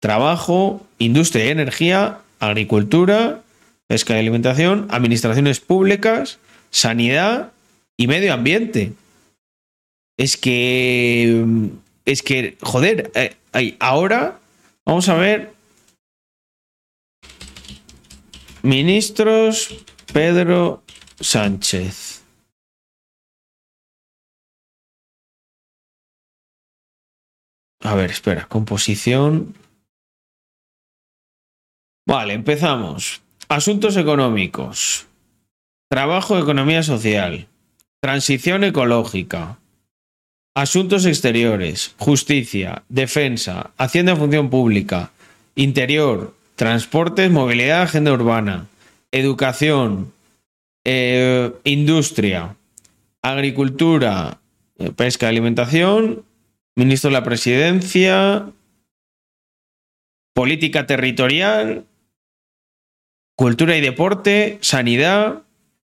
[0.00, 3.42] trabajo, industria y energía, agricultura,
[3.86, 6.38] pesca y alimentación, administraciones públicas,
[6.70, 7.52] sanidad
[7.96, 8.92] y medio ambiente.
[10.16, 11.44] Es que.
[12.06, 14.38] Es que, joder, eh, ahora
[14.84, 15.52] vamos a ver.
[18.62, 20.82] Ministros Pedro
[21.18, 22.22] Sánchez.
[27.82, 29.54] A ver, espera, composición.
[32.06, 33.22] Vale, empezamos.
[33.48, 35.06] Asuntos económicos.
[35.88, 37.48] Trabajo, economía social.
[38.02, 39.58] Transición ecológica.
[40.54, 41.94] Asuntos exteriores.
[41.98, 42.82] Justicia.
[42.88, 43.70] Defensa.
[43.78, 45.12] Hacienda función pública.
[45.54, 46.34] Interior.
[46.60, 48.66] Transportes, movilidad, agenda urbana.
[49.12, 50.12] Educación.
[50.84, 52.54] eh, industria.
[53.22, 54.42] Agricultura.
[54.78, 56.22] eh, pesca alimentación.
[56.76, 58.50] Ministro de la Presidencia.
[60.34, 61.86] Política territorial.
[63.38, 64.58] Cultura y deporte.
[64.60, 65.44] Sanidad.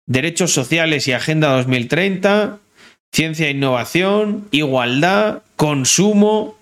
[0.05, 2.59] Derechos sociales y Agenda 2030.
[3.11, 4.47] Ciencia e innovación.
[4.51, 5.43] Igualdad.
[5.57, 6.57] Consumo.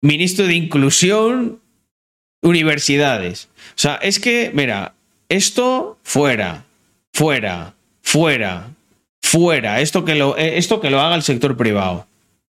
[0.00, 1.61] Ministro de Inclusión.
[2.42, 3.48] Universidades.
[3.70, 4.94] O sea, es que, mira,
[5.28, 6.64] esto fuera,
[7.12, 8.70] fuera, fuera,
[9.22, 9.80] fuera.
[9.80, 12.06] Esto que lo, eh, esto que lo haga el sector privado.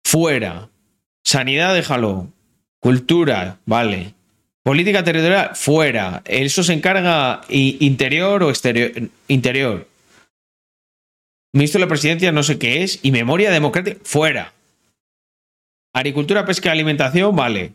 [0.04, 0.68] Fuera.
[1.24, 2.28] Sanidad, déjalo.
[2.80, 4.14] Cultura, vale.
[4.62, 6.22] Política territorial, fuera.
[6.24, 8.90] Eso se encarga interior o exterior.
[9.28, 9.86] Interior.
[11.52, 12.98] Ministro de la Presidencia, no sé qué es.
[13.02, 14.52] Y memoria democrática, fuera.
[15.92, 17.72] Agricultura, pesca alimentación, vale.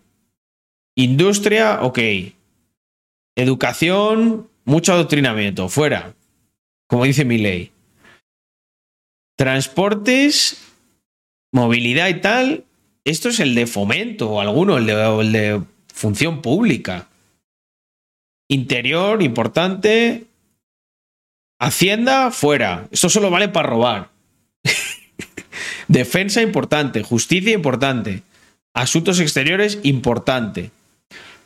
[0.99, 1.97] Industria, ok.
[3.37, 6.13] Educación, mucho adoctrinamiento, fuera.
[6.89, 7.71] Como dice mi ley.
[9.37, 10.61] Transportes,
[11.53, 12.65] movilidad y tal.
[13.05, 17.07] Esto es el de fomento o alguno, el de, el de función pública.
[18.49, 20.25] Interior, importante.
[21.61, 22.89] Hacienda, fuera.
[22.91, 24.09] Esto solo vale para robar.
[25.87, 27.03] Defensa, importante.
[27.03, 28.21] Justicia, importante.
[28.73, 30.71] Asuntos exteriores, importante.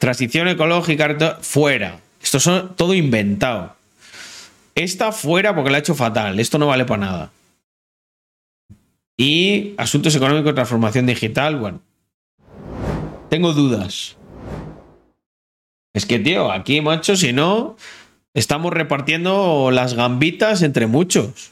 [0.03, 2.01] Transición ecológica, fuera.
[2.21, 3.73] Esto son todo inventado.
[4.75, 6.41] Esta fuera porque la ha hecho fatal.
[6.41, 7.31] Esto no vale para nada.
[9.15, 11.79] Y asuntos económicos transformación digital, bueno.
[13.29, 14.17] Tengo dudas.
[15.93, 17.77] Es que, tío, aquí, macho, si no,
[18.33, 21.51] estamos repartiendo las gambitas entre muchos.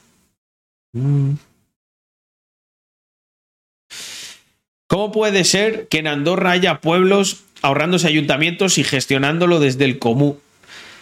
[0.92, 1.36] Mm.
[4.88, 10.38] ¿Cómo puede ser que en Andorra haya pueblos ahorrándose ayuntamientos y gestionándolo desde el común?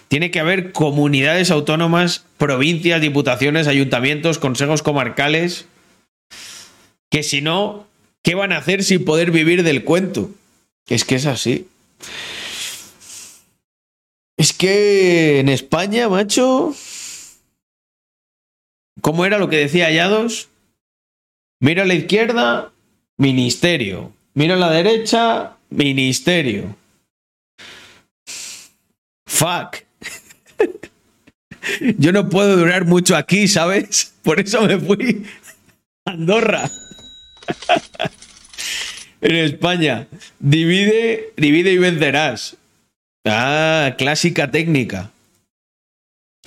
[0.08, 5.68] Tiene que haber comunidades autónomas, provincias, diputaciones, ayuntamientos, consejos comarcales,
[7.12, 7.88] que si no,
[8.24, 10.32] ¿qué van a hacer sin poder vivir del cuento?
[10.88, 11.68] Es que es así.
[14.38, 16.74] Es que en España, macho.
[19.02, 20.50] ¿Cómo era lo que decía Hallados?
[21.60, 22.72] Mira a la izquierda,
[23.18, 24.14] ministerio.
[24.34, 26.76] Mira a la derecha, ministerio.
[29.26, 29.90] Fuck.
[31.98, 34.14] Yo no puedo durar mucho aquí, ¿sabes?
[34.24, 35.26] Por eso me fui
[36.06, 36.70] a Andorra.
[39.22, 40.08] en España.
[40.40, 42.58] Divide, divide y vencerás.
[43.26, 45.12] Ah, clásica técnica.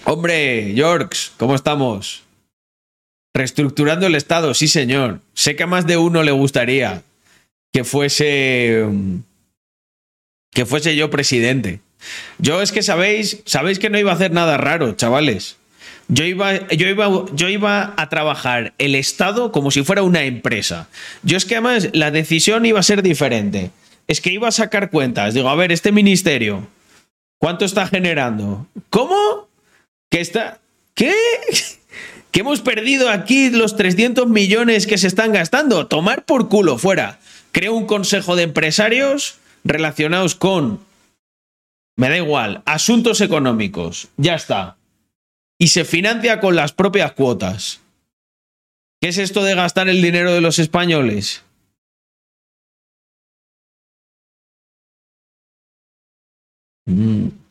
[0.05, 2.23] Hombre, Yorks, ¿cómo estamos?
[3.35, 5.21] Reestructurando el Estado, sí señor.
[5.35, 7.03] Sé que a más de uno le gustaría
[7.73, 8.87] que fuese
[10.53, 11.81] que fuese yo presidente.
[12.39, 15.57] Yo es que sabéis, sabéis que no iba a hacer nada raro, chavales.
[16.09, 20.89] Yo iba, yo, iba, yo iba a trabajar el Estado como si fuera una empresa.
[21.23, 23.71] Yo es que además la decisión iba a ser diferente.
[24.09, 25.33] Es que iba a sacar cuentas.
[25.33, 26.67] Digo, a ver, este ministerio,
[27.39, 28.67] ¿cuánto está generando?
[28.91, 29.49] ¿Cómo?
[30.11, 30.61] ¿Qué está?
[30.95, 31.15] ¿Qué?
[32.31, 35.87] ¿Que hemos perdido aquí los 300 millones que se están gastando?
[35.87, 37.21] Tomar por culo, fuera.
[37.53, 40.81] Creo un consejo de empresarios relacionados con,
[41.97, 44.09] me da igual, asuntos económicos.
[44.17, 44.77] Ya está
[45.63, 47.81] y se financia con las propias cuotas.
[49.01, 51.45] ¿Qué es esto de gastar el dinero de los españoles?
[56.87, 57.42] Mm.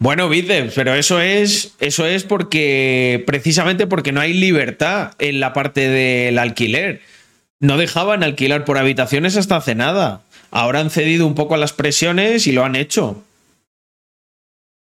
[0.00, 5.52] Bueno, bíceps, pero eso es, eso es porque precisamente porque no hay libertad en la
[5.52, 7.02] parte del alquiler.
[7.60, 10.22] No dejaban alquilar por habitaciones hasta hace nada.
[10.50, 13.22] Ahora han cedido un poco a las presiones y lo han hecho.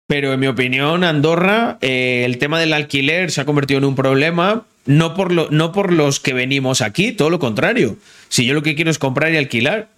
[0.06, 3.94] Pero en mi opinión, Andorra, eh, el tema del alquiler se ha convertido en un
[3.94, 7.96] problema, no por, lo, no por los que venimos aquí, todo lo contrario.
[8.28, 9.88] Si yo lo que quiero es comprar y alquilar,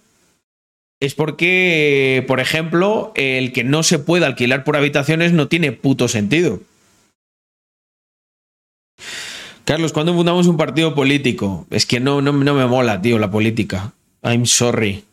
[1.01, 6.07] es porque, por ejemplo, el que no se pueda alquilar por habitaciones no tiene puto
[6.07, 6.61] sentido.
[9.65, 11.65] Carlos, ¿cuándo fundamos un partido político?
[11.71, 13.93] Es que no, no, no me mola, tío, la política.
[14.21, 15.03] I'm sorry.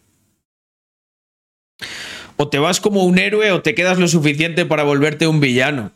[2.36, 5.92] O te vas como un héroe o te quedas lo suficiente para volverte un villano.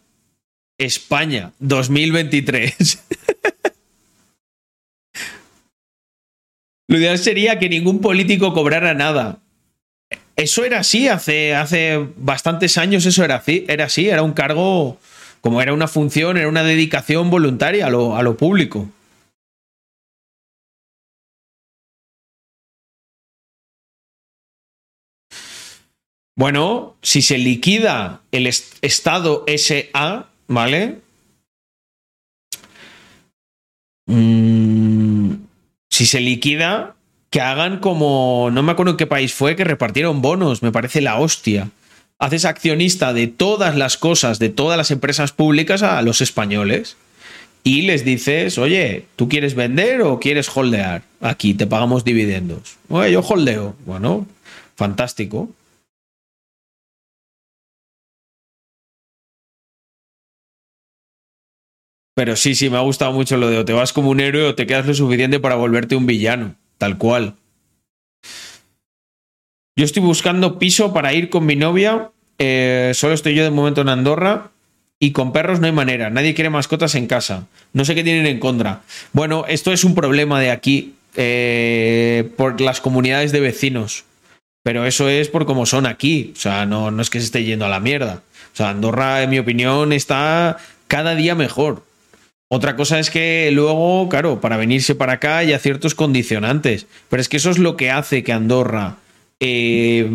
[0.78, 3.04] España, 2023.
[6.88, 9.42] lo ideal sería que ningún político cobrara nada.
[10.36, 14.98] Eso era así, hace, hace bastantes años eso era así, era así, era un cargo,
[15.40, 18.88] como era una función, era una dedicación voluntaria a lo, a lo público.
[26.34, 31.02] Bueno, si se liquida el estado SA, ¿vale?
[34.06, 35.34] Mm,
[35.90, 36.96] si se liquida,
[37.32, 41.00] que hagan como, no me acuerdo en qué país fue, que repartieron bonos, me parece
[41.00, 41.70] la hostia.
[42.18, 46.98] Haces accionista de todas las cosas, de todas las empresas públicas a los españoles
[47.64, 51.04] y les dices, oye, ¿tú quieres vender o quieres holdear?
[51.22, 52.76] Aquí te pagamos dividendos.
[52.90, 53.76] Oye, yo holdeo.
[53.86, 54.26] Bueno,
[54.76, 55.48] fantástico.
[62.14, 64.48] Pero sí, sí, me ha gustado mucho lo de o te vas como un héroe
[64.48, 67.36] o te quedas lo suficiente para volverte un villano, tal cual.
[69.76, 72.10] Yo estoy buscando piso para ir con mi novia.
[72.40, 74.50] Eh, solo estoy yo de momento en Andorra.
[74.98, 76.10] Y con perros no hay manera.
[76.10, 77.46] Nadie quiere mascotas en casa.
[77.72, 78.80] No sé qué tienen en contra.
[79.12, 80.94] Bueno, esto es un problema de aquí.
[81.14, 84.02] eh, por las comunidades de vecinos.
[84.64, 86.32] Pero eso es por cómo son aquí.
[86.36, 88.22] O sea, no, no es que se esté yendo a la mierda.
[88.52, 90.56] O sea, Andorra, en mi opinión, está
[90.88, 91.84] cada día mejor.
[92.54, 96.86] Otra cosa es que luego, claro, para venirse para acá hay ciertos condicionantes.
[97.08, 98.98] Pero es que eso es lo que hace que Andorra.
[99.40, 100.06] eh,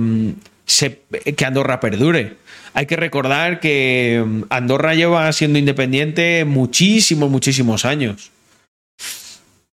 [1.35, 2.37] que Andorra perdure.
[2.75, 8.29] Hay que recordar que mm, Andorra lleva siendo independiente muchísimos, muchísimos años.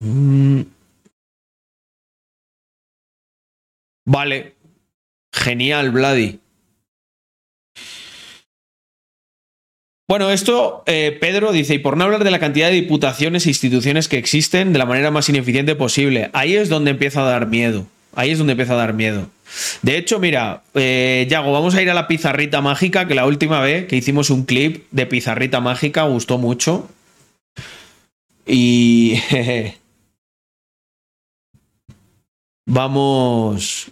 [0.01, 0.63] Mm.
[4.07, 4.55] Vale.
[5.35, 6.41] Genial, Vladi.
[10.07, 13.51] Bueno, esto, eh, Pedro dice, y por no hablar de la cantidad de diputaciones e
[13.51, 17.47] instituciones que existen de la manera más ineficiente posible, ahí es donde empieza a dar
[17.47, 17.87] miedo.
[18.15, 19.31] Ahí es donde empieza a dar miedo.
[19.83, 23.61] De hecho, mira, eh, Yago, vamos a ir a la pizarrita mágica, que la última
[23.61, 26.89] vez que hicimos un clip de pizarrita mágica gustó mucho.
[28.47, 29.19] Y...
[32.67, 33.91] Vamos...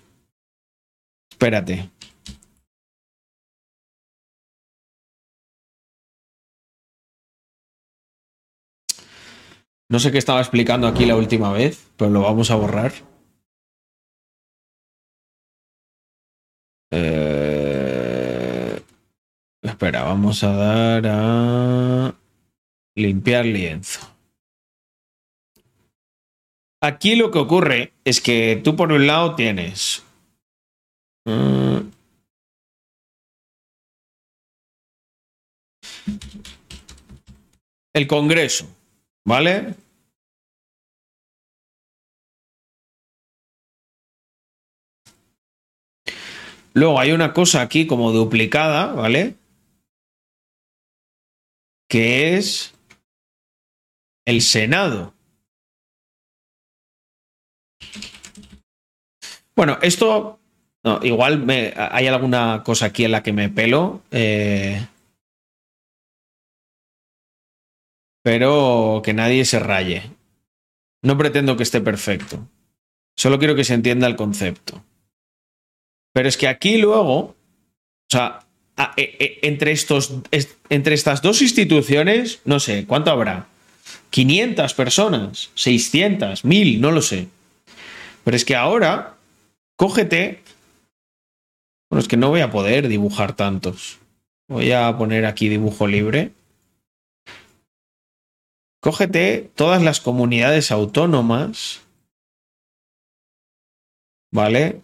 [1.30, 1.88] Espérate.
[9.92, 12.92] No sé qué estaba explicando aquí la última vez, pero lo vamos a borrar.
[16.90, 18.82] Eh,
[19.60, 22.14] Espera, vamos a dar a
[22.96, 24.00] limpiar lienzo.
[26.80, 30.02] Aquí lo que ocurre es que tú por un lado tienes
[31.26, 31.80] mm,
[37.92, 38.66] el Congreso,
[39.26, 39.81] ¿vale?
[46.74, 49.34] Luego hay una cosa aquí como duplicada, ¿vale?
[51.88, 52.74] Que es
[54.26, 55.14] el Senado.
[59.54, 60.38] Bueno, esto.
[61.02, 64.02] Igual me, hay alguna cosa aquí en la que me pelo.
[64.10, 64.84] eh,
[68.24, 70.10] pero que nadie se raye.
[71.02, 72.48] No pretendo que esté perfecto.
[73.16, 74.82] Solo quiero que se entienda el concepto.
[76.12, 77.34] Pero es que aquí luego, o
[78.10, 78.40] sea,
[78.96, 83.46] e- e- entre, estos, es- entre estas dos instituciones, no sé, ¿cuánto habrá?
[84.10, 87.28] 500 personas, 600, 1000, no lo sé.
[88.24, 89.16] Pero es que ahora,
[89.76, 90.42] cógete.
[91.90, 93.98] Bueno, es que no voy a poder dibujar tantos.
[94.48, 96.32] Voy a poner aquí dibujo libre.
[98.80, 101.80] Cógete todas las comunidades autónomas.
[104.32, 104.80] ¿Vale?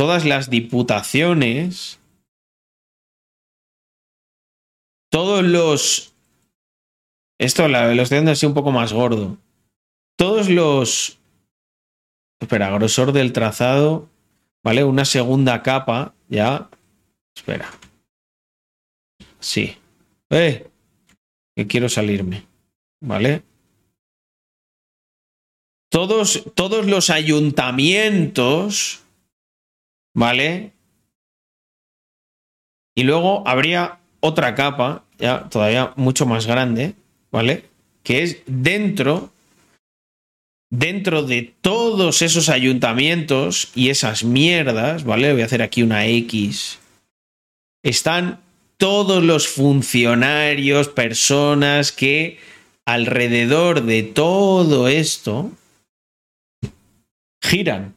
[0.00, 2.00] Todas las diputaciones.
[5.10, 6.14] Todos los.
[7.38, 9.36] Esto lo estoy dando así un poco más gordo.
[10.16, 11.18] Todos los.
[12.40, 14.08] Espera, grosor del trazado.
[14.64, 14.84] ¿Vale?
[14.84, 16.14] Una segunda capa.
[16.30, 16.70] Ya.
[17.36, 17.70] Espera.
[19.38, 19.76] Sí.
[20.30, 20.66] ¡Eh!
[21.54, 22.46] Que quiero salirme.
[23.02, 23.42] ¿Vale?
[25.90, 29.02] Todos, todos los ayuntamientos.
[30.14, 30.72] ¿Vale?
[32.94, 36.94] Y luego habría otra capa, ya todavía mucho más grande,
[37.30, 37.64] ¿vale?
[38.02, 39.32] Que es dentro,
[40.70, 45.32] dentro de todos esos ayuntamientos y esas mierdas, ¿vale?
[45.32, 46.78] Voy a hacer aquí una X.
[47.82, 48.40] Están
[48.76, 52.38] todos los funcionarios, personas que
[52.86, 55.52] alrededor de todo esto
[57.42, 57.94] giran.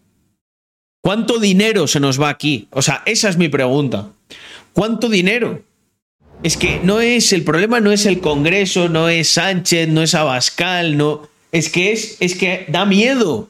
[1.03, 2.69] ¿Cuánto dinero se nos va aquí?
[2.71, 4.07] O sea, esa es mi pregunta.
[4.71, 5.61] ¿Cuánto dinero?
[6.43, 10.15] Es que no es el problema, no es el Congreso, no es Sánchez, no es
[10.15, 11.27] Abascal, no.
[11.51, 13.49] Es que es, es que da miedo.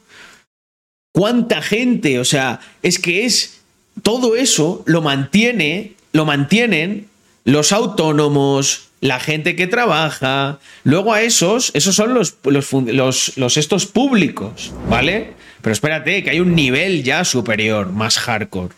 [1.12, 2.18] ¿Cuánta gente?
[2.18, 3.60] O sea, es que es.
[4.02, 7.06] Todo eso lo mantiene, lo mantienen
[7.44, 10.58] los autónomos, la gente que trabaja.
[10.82, 15.34] Luego a esos, esos son los, los, los, los estos públicos, ¿vale?
[15.64, 18.74] Pero espérate, que hay un nivel ya superior, más hardcore.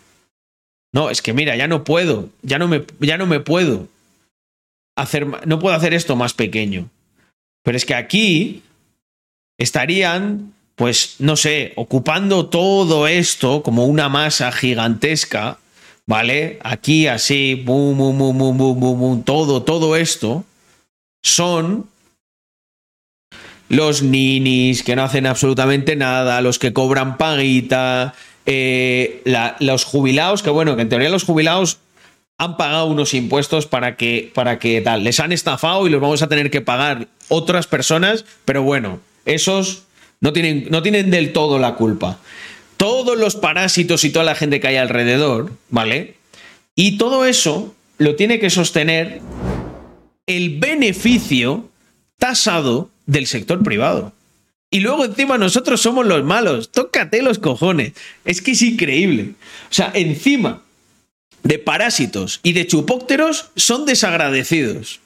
[0.93, 3.89] No, es que mira, ya no puedo, ya no me, ya no me puedo
[4.97, 6.89] hacer, no puedo hacer esto más pequeño.
[7.65, 8.63] Pero es que aquí
[9.59, 15.59] estarían, pues, no sé, ocupando todo esto como una masa gigantesca,
[16.07, 16.61] ¿vale?
[16.63, 20.45] Aquí así, bum, bum, bum, bum, bum, bum, bum, todo, todo esto
[21.21, 21.91] son
[23.69, 28.15] los ninis que no hacen absolutamente nada, los que cobran paguita,
[28.47, 29.23] eh,
[29.61, 31.79] los jubilados, que bueno, que en teoría los jubilados
[32.39, 36.23] han pagado unos impuestos para que, para que tal, les han estafado y los vamos
[36.23, 39.85] a tener que pagar otras personas, pero bueno, esos
[40.21, 42.19] no tienen, no tienen del todo la culpa.
[42.77, 46.17] Todos los parásitos y toda la gente que hay alrededor, ¿vale?
[46.75, 49.23] Y todo eso lo tiene que sostener
[50.27, 51.71] el beneficio
[52.19, 54.13] tasado del sector privado.
[54.71, 56.71] Y luego encima nosotros somos los malos.
[56.73, 57.93] Tócate los cojones.
[58.25, 59.35] Es que es increíble.
[59.71, 60.63] O sea, encima
[61.43, 65.01] de parásitos y de chupópteros son desagradecidos.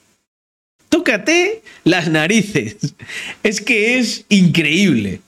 [0.89, 2.75] Tócate las narices.
[3.43, 5.21] Es que es increíble.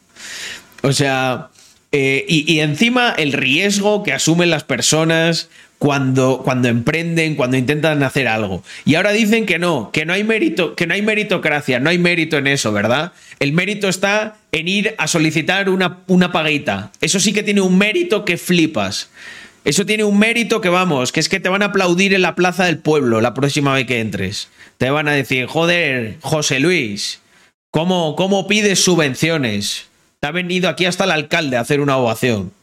[0.82, 1.50] O sea,
[1.91, 5.50] eh, y, y encima el riesgo que asumen las personas
[5.84, 8.64] cuando, cuando emprenden, cuando intentan hacer algo.
[8.85, 11.97] Y ahora dicen que no, que no hay mérito, que no hay meritocracia, no hay
[11.97, 13.11] mérito en eso, ¿verdad?
[13.41, 16.93] El mérito está en ir a solicitar una, una paguita.
[17.01, 19.10] Eso sí que tiene un mérito que flipas.
[19.65, 22.35] Eso tiene un mérito que vamos, que es que te van a aplaudir en la
[22.35, 24.47] plaza del pueblo la próxima vez que entres.
[24.77, 27.19] Te van a decir, joder, José Luis,
[27.72, 29.88] ¿cómo, cómo pides subvenciones?
[30.22, 32.53] Te ha venido aquí hasta el alcalde a hacer una ovación.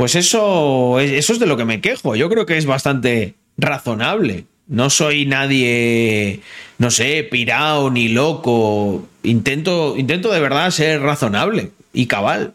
[0.00, 2.16] Pues eso, eso es de lo que me quejo.
[2.16, 4.46] Yo creo que es bastante razonable.
[4.66, 6.40] No soy nadie,
[6.78, 9.06] no sé, pirao ni loco.
[9.22, 12.54] Intento, intento de verdad ser razonable y cabal.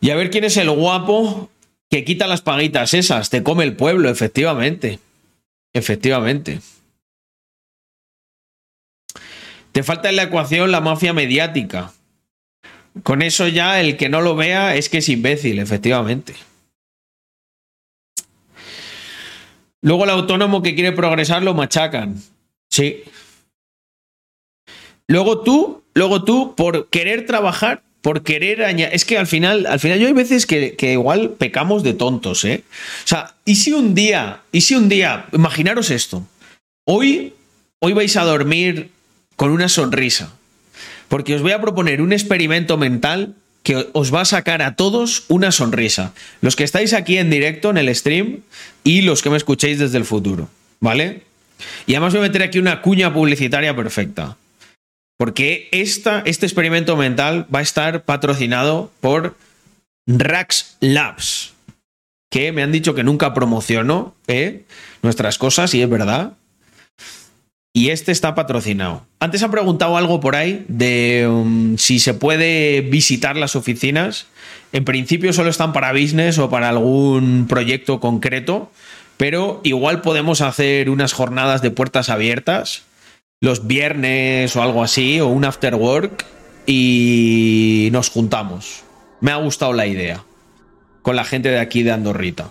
[0.00, 1.50] Y a ver quién es el guapo
[1.90, 3.28] que quita las paguitas esas.
[3.28, 5.00] Te come el pueblo, efectivamente.
[5.74, 6.60] Efectivamente.
[9.72, 11.92] Te falta en la ecuación la mafia mediática.
[13.02, 16.34] Con eso ya el que no lo vea es que es imbécil, efectivamente.
[19.82, 22.20] Luego el autónomo que quiere progresar lo machacan.
[22.70, 23.04] Sí.
[25.06, 28.94] Luego tú, luego tú, por querer trabajar, por querer añadir.
[28.94, 32.44] Es que al final, al final yo hay veces que, que, igual pecamos de tontos,
[32.44, 32.64] ¿eh?
[33.04, 36.26] O sea, ¿y si un día, y si un día, imaginaros esto,
[36.84, 37.34] hoy,
[37.80, 38.90] hoy vais a dormir
[39.36, 40.35] con una sonrisa,
[41.08, 45.24] porque os voy a proponer un experimento mental que os va a sacar a todos
[45.28, 46.12] una sonrisa.
[46.40, 48.42] Los que estáis aquí en directo en el stream
[48.84, 51.22] y los que me escuchéis desde el futuro, ¿vale?
[51.86, 54.36] Y además voy a meter aquí una cuña publicitaria perfecta.
[55.18, 59.36] Porque esta, este experimento mental va a estar patrocinado por
[60.06, 61.54] Rax Labs,
[62.30, 64.64] que me han dicho que nunca promociono ¿eh?
[65.02, 66.34] nuestras cosas y es verdad.
[67.76, 69.06] Y este está patrocinado.
[69.20, 74.28] Antes han preguntado algo por ahí de um, si se puede visitar las oficinas.
[74.72, 78.70] En principio solo están para business o para algún proyecto concreto,
[79.18, 82.84] pero igual podemos hacer unas jornadas de puertas abiertas
[83.42, 86.24] los viernes o algo así, o un after work,
[86.64, 88.84] y nos juntamos.
[89.20, 90.24] Me ha gustado la idea
[91.02, 92.48] con la gente de aquí de Andorrita.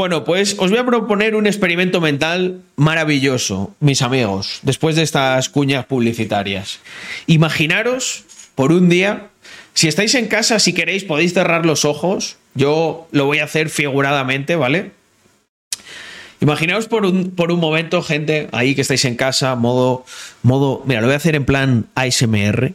[0.00, 5.50] Bueno, pues os voy a proponer un experimento mental maravilloso, mis amigos, después de estas
[5.50, 6.80] cuñas publicitarias.
[7.26, 8.24] Imaginaros
[8.54, 9.28] por un día,
[9.74, 12.38] si estáis en casa, si queréis, podéis cerrar los ojos.
[12.54, 14.92] Yo lo voy a hacer figuradamente, ¿vale?
[16.40, 20.06] Imaginaos por un, por un momento, gente, ahí que estáis en casa, modo,
[20.42, 22.72] modo, mira, lo voy a hacer en plan ASMR.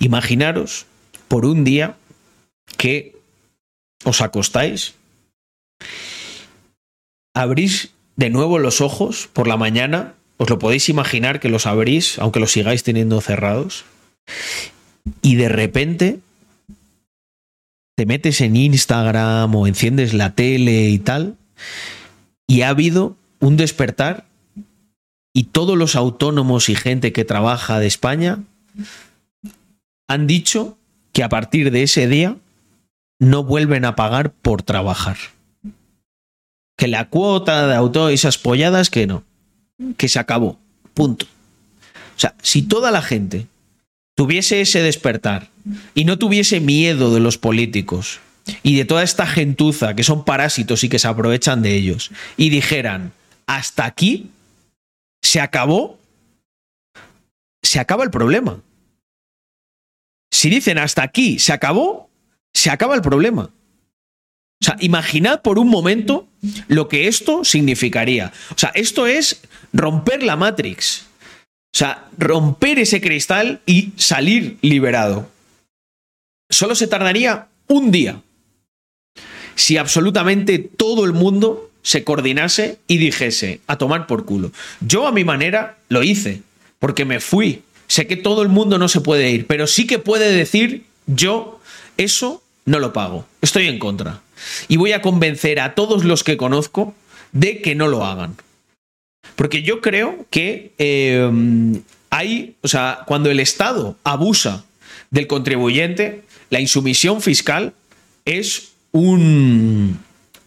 [0.00, 0.84] Imaginaros
[1.28, 1.94] por un día
[2.76, 3.16] que
[4.04, 4.92] os acostáis
[7.36, 12.18] abrís de nuevo los ojos por la mañana, os lo podéis imaginar que los abrís,
[12.18, 13.84] aunque los sigáis teniendo cerrados,
[15.20, 16.20] y de repente
[17.94, 21.36] te metes en Instagram o enciendes la tele y tal,
[22.46, 24.24] y ha habido un despertar
[25.34, 28.38] y todos los autónomos y gente que trabaja de España
[30.08, 30.78] han dicho
[31.12, 32.36] que a partir de ese día
[33.18, 35.16] no vuelven a pagar por trabajar
[36.76, 39.24] que la cuota de auto y esas polladas que no,
[39.96, 40.58] que se acabó,
[40.94, 41.26] punto.
[42.16, 43.46] O sea, si toda la gente
[44.14, 45.48] tuviese ese despertar
[45.94, 48.20] y no tuviese miedo de los políticos
[48.62, 52.50] y de toda esta gentuza que son parásitos y que se aprovechan de ellos y
[52.50, 53.12] dijeran,
[53.46, 54.30] hasta aquí
[55.22, 55.98] se acabó,
[57.62, 58.60] se acaba el problema.
[60.30, 62.10] Si dicen hasta aquí se acabó,
[62.54, 63.50] se acaba el problema.
[64.62, 66.26] O sea, imaginad por un momento
[66.68, 68.32] lo que esto significaría.
[68.50, 69.42] O sea, esto es
[69.72, 71.06] romper la Matrix.
[71.74, 75.28] O sea, romper ese cristal y salir liberado.
[76.48, 78.22] Solo se tardaría un día
[79.56, 84.52] si absolutamente todo el mundo se coordinase y dijese a tomar por culo.
[84.80, 86.42] Yo a mi manera lo hice,
[86.78, 87.62] porque me fui.
[87.88, 91.60] Sé que todo el mundo no se puede ir, pero sí que puede decir yo
[91.96, 93.26] eso no lo pago.
[93.40, 94.20] Estoy en contra
[94.68, 96.94] y voy a convencer a todos los que conozco
[97.32, 98.36] de que no lo hagan.
[99.34, 101.30] Porque yo creo que eh,
[102.10, 104.64] hay, o sea, cuando el Estado abusa
[105.10, 107.74] del contribuyente, la insumisión fiscal
[108.24, 109.98] es un,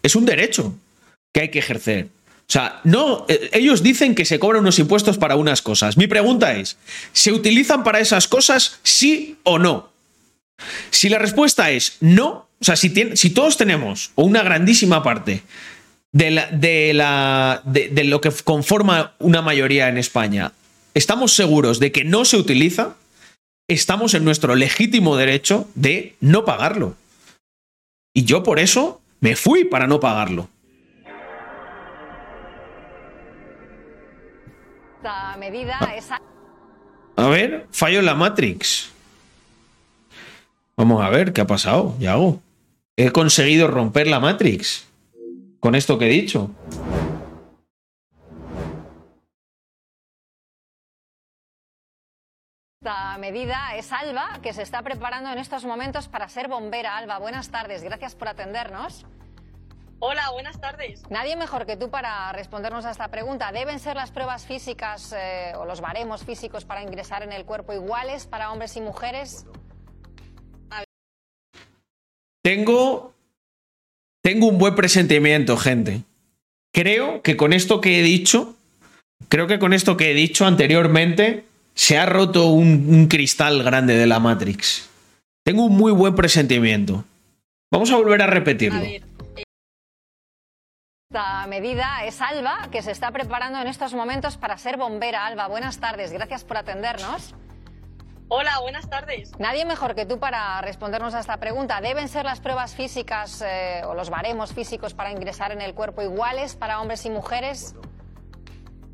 [0.02, 0.74] es un derecho
[1.32, 2.08] que hay que ejercer.
[2.50, 5.96] O sea, no, eh, ellos dicen que se cobran unos impuestos para unas cosas.
[5.96, 6.76] Mi pregunta es,
[7.12, 9.90] ¿se utilizan para esas cosas sí o no?
[10.90, 15.42] Si la respuesta es no, o sea, si, si todos tenemos, o una grandísima parte,
[16.12, 20.52] de, la, de, la, de, lo que conforma una mayoría en España,
[20.94, 22.96] estamos seguros de que no se utiliza,
[23.68, 26.96] estamos en nuestro legítimo derecho de no pagarlo.
[28.12, 30.48] Y yo por eso me fui para no pagarlo.
[34.96, 36.08] Esta medida es
[37.16, 38.90] A ver, fallo en la Matrix.
[40.80, 42.40] Vamos a ver qué ha pasado, Yago.
[42.96, 44.88] He conseguido romper la Matrix.
[45.60, 46.50] Con esto que he dicho.
[52.80, 56.96] Esta medida es Alba, que se está preparando en estos momentos para ser bombera.
[56.96, 59.04] Alba, buenas tardes, gracias por atendernos.
[59.98, 61.02] Hola, buenas tardes.
[61.10, 63.52] Nadie mejor que tú para respondernos a esta pregunta.
[63.52, 67.74] ¿Deben ser las pruebas físicas eh, o los baremos físicos para ingresar en el cuerpo
[67.74, 69.44] iguales para hombres y mujeres?
[72.42, 73.12] Tengo.
[74.22, 76.02] Tengo un buen presentimiento, gente.
[76.72, 78.54] Creo que con esto que he dicho.
[79.28, 81.44] Creo que con esto que he dicho anteriormente.
[81.74, 84.90] Se ha roto un, cristal grande de la Matrix.
[85.44, 87.04] Tengo un muy buen presentimiento.
[87.72, 88.82] Vamos a volver a repetirlo.
[91.10, 95.26] Esta medida es Alba, que se está preparando en estos momentos para ser bombera.
[95.26, 97.34] Alba, buenas tardes, gracias por atendernos.
[98.32, 99.32] Hola, buenas tardes.
[99.40, 101.80] Nadie mejor que tú para respondernos a esta pregunta.
[101.80, 106.00] ¿Deben ser las pruebas físicas eh, o los baremos físicos para ingresar en el cuerpo
[106.02, 107.74] iguales para hombres y mujeres?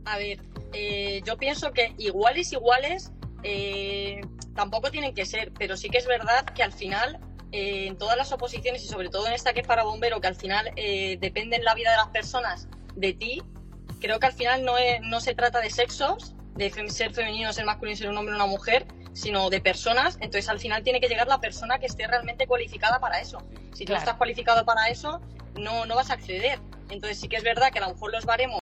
[0.06, 0.38] A ver,
[0.72, 4.22] eh, yo pienso que iguales, iguales, eh,
[4.54, 7.18] tampoco tienen que ser, pero sí que es verdad que al final,
[7.52, 10.28] eh, en todas las oposiciones y sobre todo en esta que es para bombero, que
[10.28, 13.42] al final depende en la vida de las personas de ti,
[14.00, 17.64] creo que al final no, es- no se trata de sexos, de ser femenino, ser
[17.64, 20.16] masculino, ser un hombre o una mujer, sino de personas.
[20.20, 23.38] Entonces al final tiene que llegar la persona que esté realmente cualificada para eso.
[23.72, 23.98] Si tú no Claro.
[23.98, 25.20] estás cualificado para eso,
[25.58, 26.58] no, no vas a acceder.
[26.90, 28.60] Entonces sí que es verdad que a lo mejor los baremos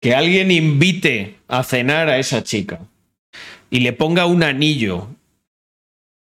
[0.00, 2.80] Que alguien invite a cenar a esa chica
[3.70, 5.08] y le ponga un anillo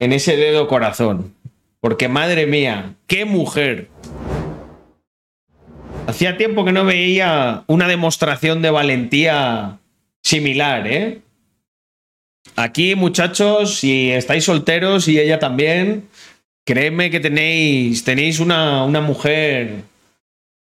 [0.02, 1.32] en ese dedo corazón.
[1.80, 3.88] Porque madre mía, qué mujer.
[6.08, 9.78] Hacía tiempo que no veía una demostración de valentía
[10.20, 11.20] similar, ¿eh?
[12.56, 16.08] Aquí, muchachos, si estáis solteros y ella también,
[16.66, 19.84] créeme que tenéis, tenéis una, una mujer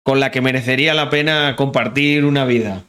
[0.04, 2.84] con la que merecería la pena compartir una vida.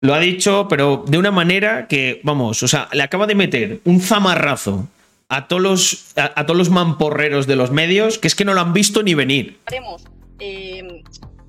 [0.00, 3.80] Lo ha dicho, pero de una manera que, vamos, o sea, le acaba de meter
[3.84, 4.88] un zamarrazo
[5.30, 8.52] a todos los, a, a todos los mamporreros de los medios que es que no
[8.52, 9.60] lo han visto ni venir.
[9.66, 10.04] haremos,
[10.38, 11.02] eh,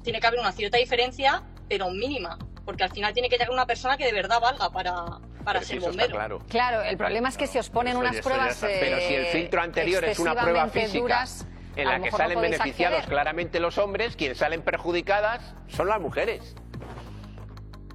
[0.04, 3.66] tiene que haber una cierta diferencia, pero mínima, porque al final tiene que llegar una
[3.66, 6.12] persona que de verdad valga para, para ser bombero.
[6.12, 6.40] claro.
[6.48, 8.54] Claro, el problema es que si os ponen unas eso pruebas.
[8.54, 8.68] está.
[8.68, 12.18] Pero si el eh, filtro anterior es una prueba física duras, en la que no
[12.18, 13.10] salen beneficiados acceder.
[13.10, 16.56] claramente los hombres, quienes salen perjudicadas son las mujeres.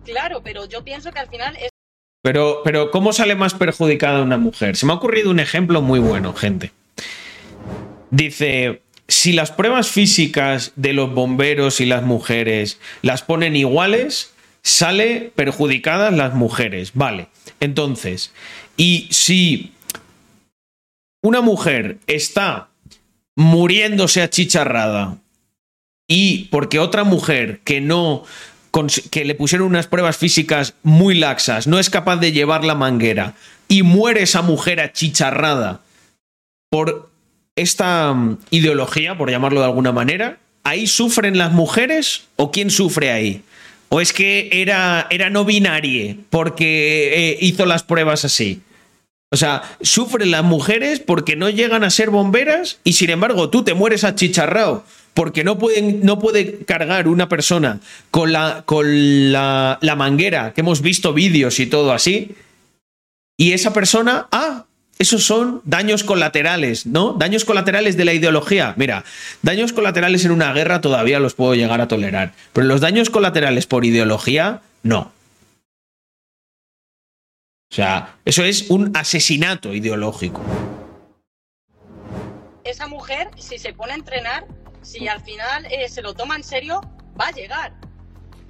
[0.05, 1.71] Claro, pero yo pienso que al final es
[2.27, 4.75] Pero, pero, ¿cómo sale más perjudicada una mujer?
[4.75, 6.73] Se me ha ocurrido un ejemplo muy bueno, gente.
[8.11, 14.35] Dice, si las pruebas físicas de los bomberos y las mujeres las ponen iguales,
[14.65, 16.91] sale perjudicadas las mujeres.
[16.95, 17.29] Vale.
[17.61, 18.33] Entonces,
[18.77, 19.73] y si
[21.23, 22.71] una mujer está
[23.37, 25.19] muriéndose achicharrada
[26.09, 28.25] y porque otra mujer que no
[29.11, 33.35] que le pusieron unas pruebas físicas muy laxas no es capaz de llevar la manguera
[33.69, 35.81] y muere esa mujer achicharrada
[36.71, 37.11] por
[37.57, 43.11] esta mm, ideología, por llamarlo de alguna manera, ¿ahí sufren las mujeres o quién sufre
[43.11, 43.43] ahí?
[43.89, 48.61] ¿O es que era, era no binarie porque eh, hizo las pruebas así?
[49.31, 53.65] O sea, sufren las mujeres porque no llegan a ser bomberas y sin embargo tú
[53.65, 54.85] te mueres achicharrado
[55.17, 57.81] porque no, pueden, no puede cargar una persona
[58.11, 62.37] con la, con la, la manguera, que hemos visto vídeos y todo así,
[63.39, 64.67] y esa persona, ah,
[64.99, 67.15] esos son daños colaterales, ¿no?
[67.15, 68.75] Daños colaterales de la ideología.
[68.77, 69.05] Mira,
[69.41, 73.67] daños colaterales en una guerra todavía los puedo llegar a tolerar, pero los daños colaterales
[73.67, 75.13] por ideología, no.
[77.71, 80.43] O sea, eso es un asesinato ideológico.
[82.65, 84.45] esa mujer, si se pone a entrenar,
[84.87, 86.81] si al final eh, se lo toma en serio,
[87.21, 87.73] va a llegar.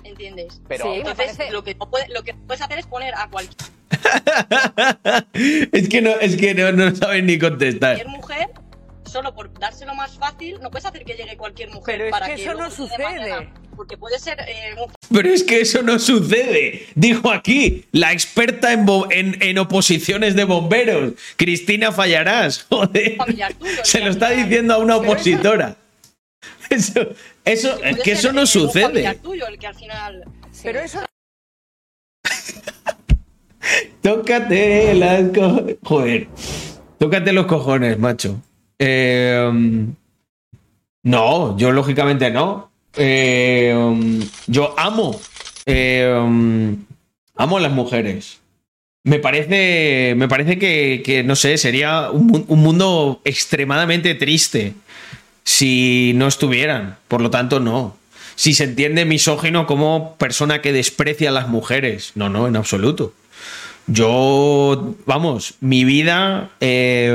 [0.04, 0.60] ¿Entiendes?
[0.68, 3.28] Pero- Sí, Entonces, parece- lo, que no puede- lo que puedes hacer es poner a
[3.28, 3.56] cualquier
[5.72, 8.06] es que no, es que no, no saben ni contestar.
[8.06, 8.48] mujer,
[9.04, 12.26] solo por dárselo más fácil, no puedes hacer que llegue cualquier mujer Pero es para
[12.26, 13.02] que eso no sucede.
[13.02, 16.86] mañana- porque puede ser eh, un Pero es que eso no sucede.
[16.94, 22.62] Dijo aquí la experta en, bo- en- en oposiciones de bomberos, Cristina Fallarás.
[22.70, 23.16] Joder.
[23.58, 23.84] tuyo.
[23.84, 25.76] Se lo está diciendo a una opositora.
[26.70, 27.08] Eso,
[27.44, 29.14] eso, es que eso no familiar sucede.
[29.16, 30.24] tuyo el que al final
[30.62, 31.00] Pero eso
[34.02, 35.76] Tócate las cojones.
[35.82, 36.28] Joder.
[36.98, 38.40] Tócate los cojones, macho.
[38.78, 39.94] Eh, um,
[41.02, 42.70] no, yo lógicamente no.
[42.96, 45.20] Eh, um, yo amo.
[45.66, 46.84] eh, um,
[47.34, 48.40] amo a las mujeres.
[49.02, 50.14] Me parece.
[50.16, 54.74] Me parece que, que, no sé, sería un mundo extremadamente triste
[55.46, 56.98] si no estuvieran.
[57.08, 57.96] Por lo tanto, no.
[58.34, 62.12] Si se entiende misógino como persona que desprecia a las mujeres.
[62.16, 63.14] No, no, en absoluto.
[63.86, 66.50] Yo, vamos, mi vida.
[66.60, 67.12] la,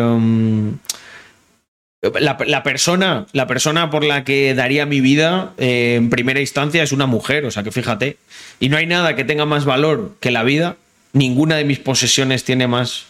[2.00, 6.94] la persona, la persona por la que daría mi vida eh, en primera instancia es
[6.94, 8.18] una mujer, o sea que fíjate.
[8.62, 10.78] Y no hay nada que tenga más valor que la vida.
[11.12, 13.08] Ninguna de mis posesiones tiene más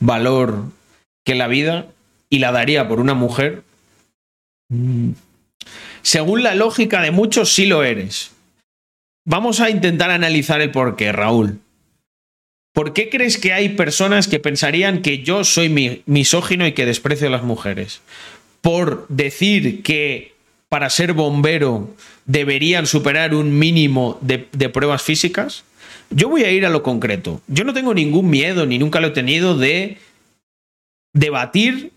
[0.00, 0.64] valor
[1.22, 1.86] que la vida.
[2.30, 3.62] Y la daría por una mujer.
[4.68, 5.10] Mm.
[6.02, 8.32] Según la lógica de muchos, sí lo eres.
[9.26, 11.60] Vamos a intentar analizar el porqué, Raúl.
[12.74, 16.84] ¿Por qué crees que hay personas que pensarían que yo soy mi- misógino y que
[16.86, 18.02] desprecio a las mujeres?
[18.60, 20.34] Por decir que
[20.68, 21.94] para ser bombero
[22.26, 25.64] deberían superar un mínimo de, de pruebas físicas.
[26.10, 27.40] Yo voy a ir a lo concreto.
[27.46, 29.98] Yo no tengo ningún miedo, ni nunca lo he tenido, de
[31.14, 31.92] debatir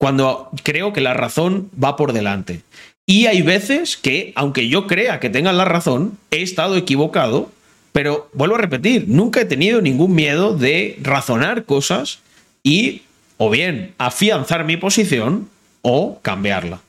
[0.00, 2.62] cuando creo que la razón va por delante.
[3.06, 7.52] Y hay veces que, aunque yo crea que tengan la razón, he estado equivocado,
[7.92, 12.20] pero vuelvo a repetir, nunca he tenido ningún miedo de razonar cosas
[12.62, 13.02] y
[13.36, 15.50] o bien afianzar mi posición
[15.82, 16.80] o cambiarla.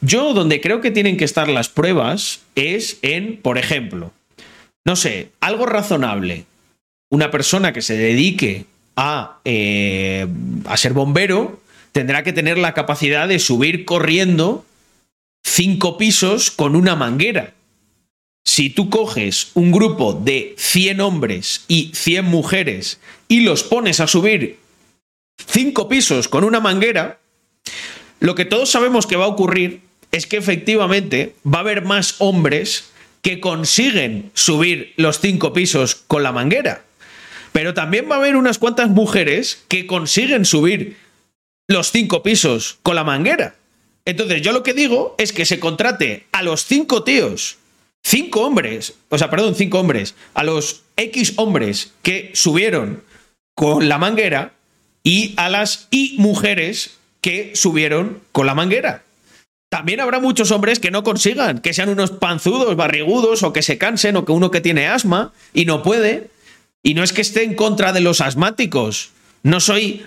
[0.00, 4.10] Yo donde creo que tienen que estar las pruebas es en, por ejemplo,
[4.86, 6.46] no sé, algo razonable.
[7.10, 8.64] Una persona que se dedique
[8.96, 10.26] a, eh,
[10.66, 11.61] a ser bombero
[11.92, 14.64] tendrá que tener la capacidad de subir corriendo
[15.44, 17.54] cinco pisos con una manguera.
[18.44, 22.98] Si tú coges un grupo de 100 hombres y 100 mujeres
[23.28, 24.58] y los pones a subir
[25.46, 27.20] cinco pisos con una manguera,
[28.20, 32.16] lo que todos sabemos que va a ocurrir es que efectivamente va a haber más
[32.18, 32.90] hombres
[33.22, 36.84] que consiguen subir los cinco pisos con la manguera.
[37.52, 40.96] Pero también va a haber unas cuantas mujeres que consiguen subir
[41.72, 43.56] los cinco pisos con la manguera.
[44.04, 47.58] Entonces, yo lo que digo es que se contrate a los cinco tíos,
[48.02, 53.02] cinco hombres, o sea, perdón, cinco hombres, a los X hombres que subieron
[53.54, 54.54] con la manguera
[55.04, 59.04] y a las Y mujeres que subieron con la manguera.
[59.68, 63.78] También habrá muchos hombres que no consigan, que sean unos panzudos, barrigudos, o que se
[63.78, 66.28] cansen, o que uno que tiene asma y no puede.
[66.82, 69.12] Y no es que esté en contra de los asmáticos.
[69.42, 70.04] No soy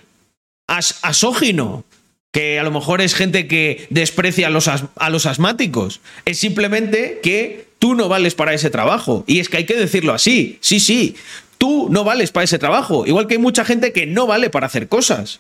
[0.68, 1.84] as- asógino,
[2.32, 6.02] que a lo mejor es gente que desprecia a los, a los asmáticos.
[6.26, 9.24] Es simplemente que tú no vales para ese trabajo.
[9.28, 10.58] Y es que hay que decirlo así.
[10.62, 11.16] Sí, sí.
[11.58, 13.06] Tú no vales para ese trabajo.
[13.08, 15.40] Igual que hay mucha gente que no vale para hacer cosas.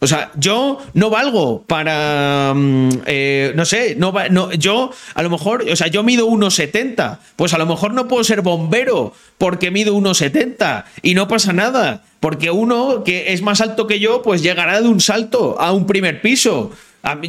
[0.00, 2.52] O sea, yo no valgo para.
[2.54, 5.64] mm, eh, no sé, no, no, yo a lo mejor.
[5.70, 7.18] O sea, yo mido 1,70.
[7.36, 10.84] Pues a lo mejor no puedo ser bombero porque mido 1,70.
[11.02, 12.04] Y no pasa nada.
[12.20, 15.86] Porque uno que es más alto que yo, pues llegará de un salto a un
[15.86, 16.70] primer piso.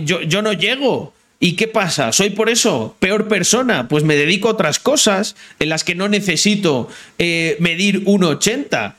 [0.04, 1.14] Yo, yo no llego.
[1.40, 2.12] ¿Y qué pasa?
[2.12, 3.88] ¿Soy por eso peor persona?
[3.88, 8.96] Pues me dedico a otras cosas en las que no necesito eh, medir 1,80.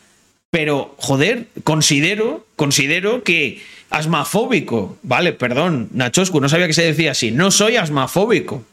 [0.50, 7.30] Pero, joder, considero, considero que asmafóbico, vale, perdón, Nachoscu, no sabía que se decía así,
[7.30, 8.64] no soy asmafóbico.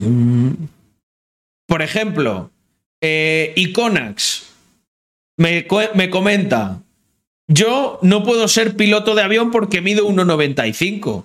[0.00, 0.50] Mm.
[1.66, 2.50] Por ejemplo,
[3.02, 4.46] eh, Iconax
[5.38, 6.80] me, co- me comenta,
[7.48, 11.24] yo no puedo ser piloto de avión porque mido 1,95.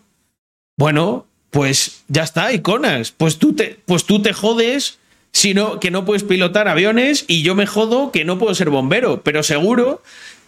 [0.78, 5.00] Bueno, pues ya está, Iconax, pues tú te, pues tú te jodes
[5.32, 9.22] sino que no puedes pilotar aviones y yo me jodo que no puedo ser bombero,
[9.24, 10.02] pero seguro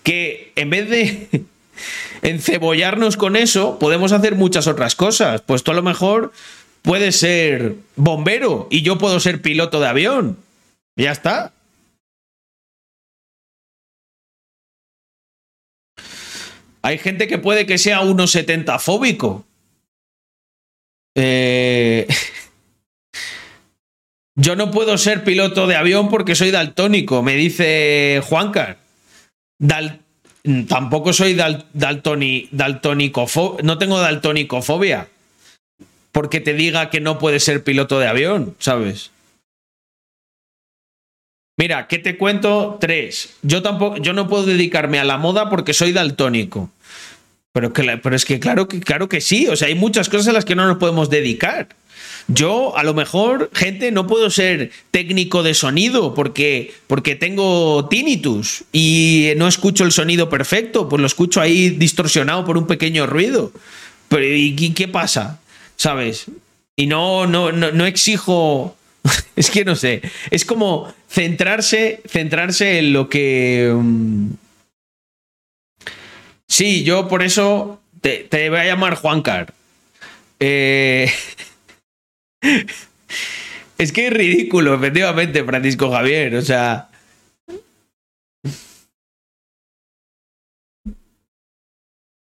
[0.04, 1.46] que en vez de
[2.22, 5.42] encebollarnos con eso, podemos hacer muchas otras cosas.
[5.42, 6.32] Pues tú a lo mejor
[6.82, 10.38] puedes ser bombero y yo puedo ser piloto de avión.
[10.96, 11.54] Ya está.
[16.84, 19.46] Hay gente que puede que sea 1,70 fóbico.
[21.16, 22.08] Eh...
[24.36, 28.78] Yo no puedo ser piloto de avión porque soy daltónico, me dice Juancar.
[29.60, 30.00] Dal-
[30.68, 35.08] tampoco soy dal- daltoni- daltonicofo- no tengo daltonicofobia.
[36.12, 39.12] Porque te diga que no puedes ser piloto de avión, ¿sabes?
[41.58, 42.78] Mira, ¿qué te cuento?
[42.82, 43.36] Tres.
[43.44, 46.70] Yo tampoco, yo no puedo dedicarme a la moda porque soy daltónico.
[47.54, 49.48] Pero, que pero es que claro, que claro que sí.
[49.48, 51.68] O sea, hay muchas cosas a las que no nos podemos dedicar.
[52.28, 58.64] Yo, a lo mejor, gente, no puedo ser técnico de sonido porque, porque tengo tinnitus
[58.72, 63.52] y no escucho el sonido perfecto, pues lo escucho ahí distorsionado por un pequeño ruido.
[64.08, 65.40] Pero ¿y qué- pasa?
[65.76, 66.26] ¿Sabes?
[66.76, 68.76] Y no, no, no, no exijo.
[69.36, 70.02] Es que no sé.
[70.30, 73.74] Es como centrarse, centrarse en lo que.
[73.76, 74.28] mm,
[76.48, 79.54] Sí, yo por eso te, te voy a llamar Juancar.
[80.40, 81.10] Eh,
[83.78, 86.36] Es que es ridículo, efectivamente, Francisco Javier.
[86.36, 86.90] O sea.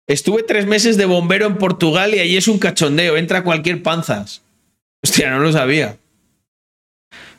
[0.08, 3.16] Estuve tres meses de bombero en Portugal y allí es un cachondeo.
[3.16, 4.42] Entra cualquier panzas.
[5.02, 5.96] Hostia, no lo sabía.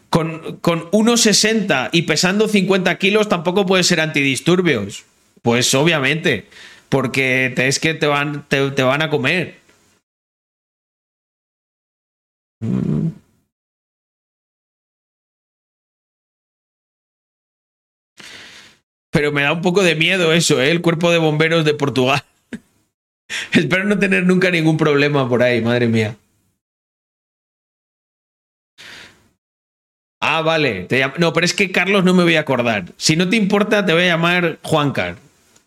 [0.09, 5.03] Con, con 1,60 y pesando 50 kilos tampoco puede ser antidisturbios.
[5.41, 6.45] Pues obviamente.
[6.89, 9.66] Porque es que te van, te, te van a comer.
[19.11, 20.71] Pero me da un poco de miedo eso, ¿eh?
[20.71, 22.23] El cuerpo de bomberos de Portugal.
[23.51, 26.15] Espero no tener nunca ningún problema por ahí, madre mía.
[30.19, 30.85] Ah, vale.
[30.85, 32.85] te no, pero es que Carlos no me voy a acordar.
[32.97, 35.17] Si no te importa, te voy a llamar Juancar.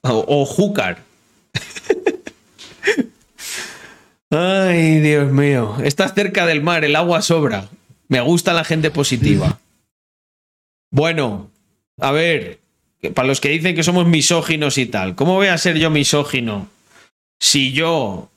[0.03, 1.10] O, o Júcar.
[4.31, 5.77] Ay, Dios mío.
[5.83, 7.69] Estás cerca del mar, el agua sobra.
[8.09, 9.59] Me gusta la gente positiva.
[10.93, 11.51] Bueno,
[12.01, 12.61] a ver,
[13.15, 16.69] para los que dicen que somos misóginos y tal, ¿cómo voy a ser yo misógino
[17.41, 18.31] si yo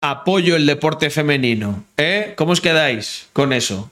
[0.00, 1.84] apoyo el deporte femenino?
[1.96, 2.34] ¿Eh?
[2.36, 3.90] ¿Cómo os quedáis con eso?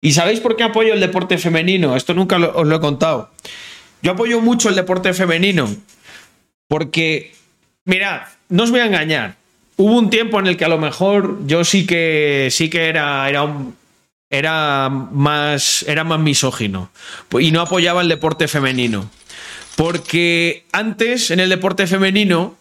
[0.00, 1.96] ¿Y sabéis por qué apoyo el deporte femenino?
[1.96, 3.30] Esto nunca os lo he contado.
[4.02, 5.68] Yo apoyo mucho el deporte femenino
[6.66, 7.34] porque,
[7.84, 9.41] mirad, no os voy a engañar.
[9.82, 13.28] Hubo un tiempo en el que a lo mejor yo sí que sí que era,
[13.28, 13.52] era
[14.30, 16.88] era más era más misógino
[17.40, 19.10] y no apoyaba el deporte femenino.
[19.74, 22.54] Porque antes en el deporte femenino,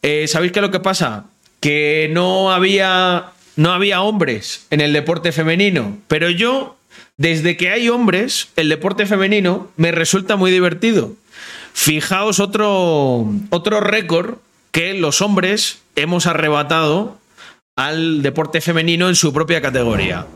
[0.00, 1.26] eh, ¿sabéis qué es lo que pasa?
[1.60, 5.98] Que no había, no había hombres en el deporte femenino.
[6.08, 6.78] Pero yo,
[7.18, 11.12] desde que hay hombres, el deporte femenino me resulta muy divertido.
[11.74, 14.36] Fijaos otro, otro récord
[14.70, 17.18] que los hombres hemos arrebatado
[17.74, 20.26] al deporte femenino en su propia categoría.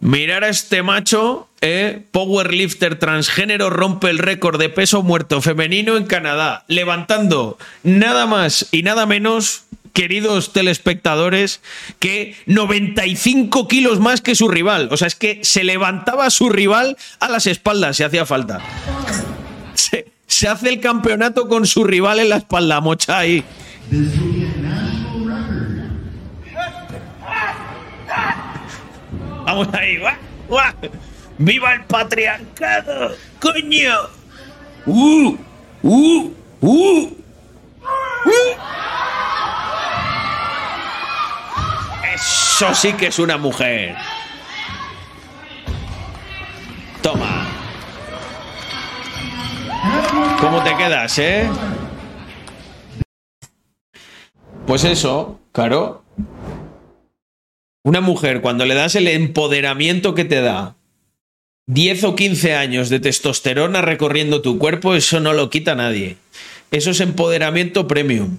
[0.00, 6.04] Mirar a este macho, eh, powerlifter transgénero, rompe el récord de peso muerto femenino en
[6.04, 11.62] Canadá, levantando nada más y nada menos, queridos telespectadores,
[12.00, 14.88] que 95 kilos más que su rival.
[14.90, 18.60] O sea, es que se levantaba su rival a las espaldas si hacía falta.
[20.34, 23.44] se hace el campeonato con su rival en la espalda, mocha ahí.
[29.46, 29.98] Vamos ahí.
[31.38, 33.14] ¡Viva el patriarcado!
[33.40, 33.94] ¡Coño!
[34.86, 35.36] ¡Uh!
[35.82, 36.32] ¡Uh!
[36.60, 37.16] ¡Uh!
[38.24, 38.56] ¡Uh!
[42.12, 43.94] Eso sí que es una mujer.
[47.02, 47.43] Toma.
[50.40, 51.48] ¿Cómo te quedas, eh?
[54.66, 56.04] Pues eso, claro.
[57.82, 60.76] Una mujer, cuando le das el empoderamiento que te da
[61.66, 66.16] 10 o 15 años de testosterona recorriendo tu cuerpo, eso no lo quita nadie.
[66.70, 68.38] Eso es empoderamiento premium.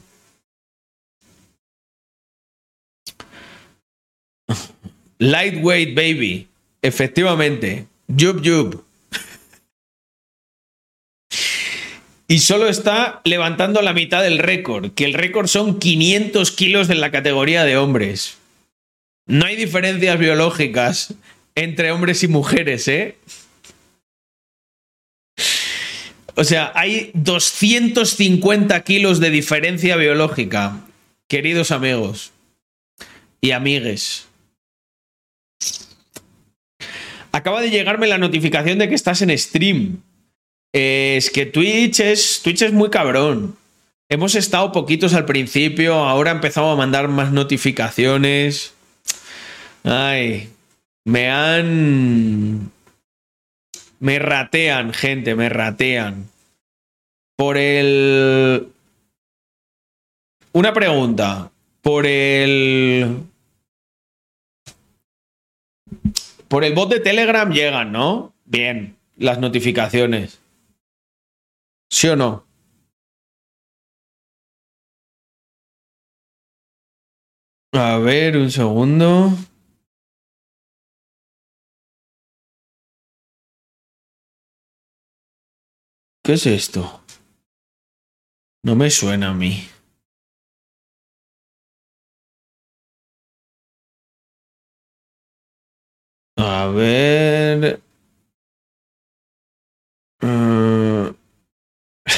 [5.20, 6.48] Lightweight baby.
[6.82, 7.88] Efectivamente.
[8.08, 8.85] Yub yub.
[12.28, 17.00] Y solo está levantando la mitad del récord, que el récord son 500 kilos en
[17.00, 18.38] la categoría de hombres.
[19.28, 21.14] No hay diferencias biológicas
[21.54, 23.18] entre hombres y mujeres, ¿eh?
[26.36, 30.82] O sea, hay 250 kilos de diferencia biológica,
[31.28, 32.34] queridos amigos
[33.40, 34.28] y amigues.
[37.32, 40.02] Acaba de llegarme la notificación de que estás en stream.
[40.78, 43.56] Es que Twitch es, Twitch es muy cabrón.
[44.10, 48.74] Hemos estado poquitos al principio, ahora he empezado a mandar más notificaciones.
[49.86, 50.50] Ay,
[51.06, 52.72] me han...
[54.02, 56.30] Me ratean, gente, me ratean.
[57.38, 58.68] Por el...
[60.52, 61.52] Una pregunta.
[61.82, 63.18] Por el...
[66.50, 68.34] Por el bot de Telegram llegan, ¿no?
[68.44, 70.42] Bien, las notificaciones.
[71.98, 72.46] ¿Sí o no?
[77.72, 79.32] A ver, un segundo.
[86.22, 87.02] ¿Qué es esto?
[88.66, 89.66] No me suena a mí.
[96.36, 97.85] A ver.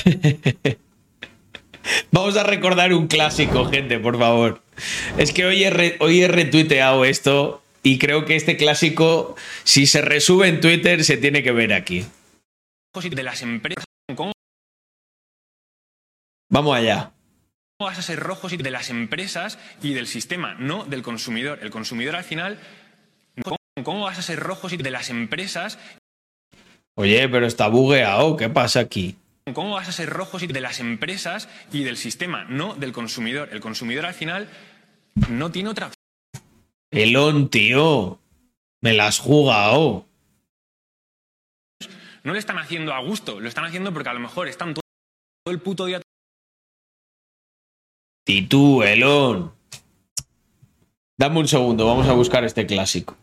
[2.12, 4.62] Vamos a recordar un clásico, gente, por favor.
[5.18, 9.88] Es que hoy he, re- hoy he retuiteado esto y creo que este clásico, si
[9.88, 12.06] se resube en Twitter, se tiene que ver aquí.
[13.10, 13.86] de las empresas.
[14.16, 14.32] ¿Cómo
[16.50, 17.12] Vamos allá.
[17.80, 21.60] vas a ser rojos de las empresas y del sistema, no del consumidor?
[21.62, 22.60] El consumidor al final.
[23.44, 25.78] ¿Cómo, cómo vas a ser rojos de las empresas?
[26.96, 28.36] Oye, pero está bugueado.
[28.38, 29.16] ¿Qué pasa aquí?
[29.54, 33.50] ¿Cómo vas a ser rojos de las empresas y del sistema, no del consumidor?
[33.52, 34.50] El consumidor al final
[35.30, 35.92] no tiene otra
[36.92, 38.20] Elon, tío.
[38.82, 40.06] Me la has jugado.
[42.24, 44.84] No le están haciendo a gusto, lo están haciendo porque a lo mejor están todo
[45.54, 46.02] el puto día
[48.26, 49.54] Y tú, Elon.
[51.18, 53.16] Dame un segundo, vamos a buscar este clásico.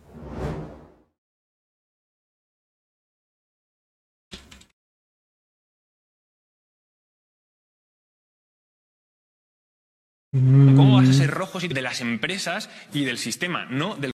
[10.35, 14.11] ¿Cómo vas a ser rojos de las empresas y del sistema, no del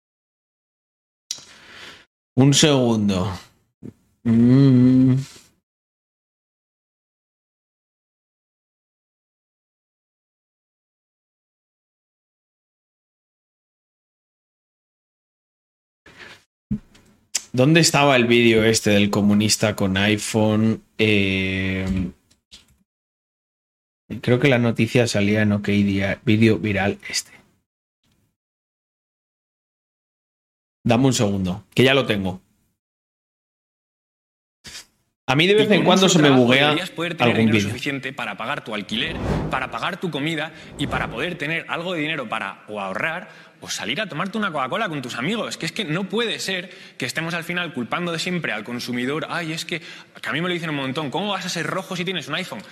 [2.34, 3.32] Un segundo.
[4.24, 5.14] Mm.
[17.52, 20.82] ¿Dónde estaba el vídeo este del comunista con iPhone?
[20.98, 22.12] Eh,
[24.20, 27.32] creo que la noticia salía en OK Vídeo Viral este.
[30.82, 32.40] Dame un segundo, que ya lo tengo.
[35.26, 37.68] A mí de vez en cuando se me buguea deberías poder tener algún dinero vídeo.
[37.68, 39.14] suficiente para pagar tu alquiler,
[39.48, 43.28] para pagar tu comida y para poder tener algo de dinero para o ahorrar
[43.60, 45.56] o salir a tomarte una Coca-Cola con tus amigos.
[45.56, 49.28] Que es que no puede ser que estemos al final culpando de siempre al consumidor.
[49.30, 51.10] Ay, es que, que a mí me lo dicen un montón.
[51.10, 52.62] ¿Cómo vas a ser rojo si tienes un iPhone?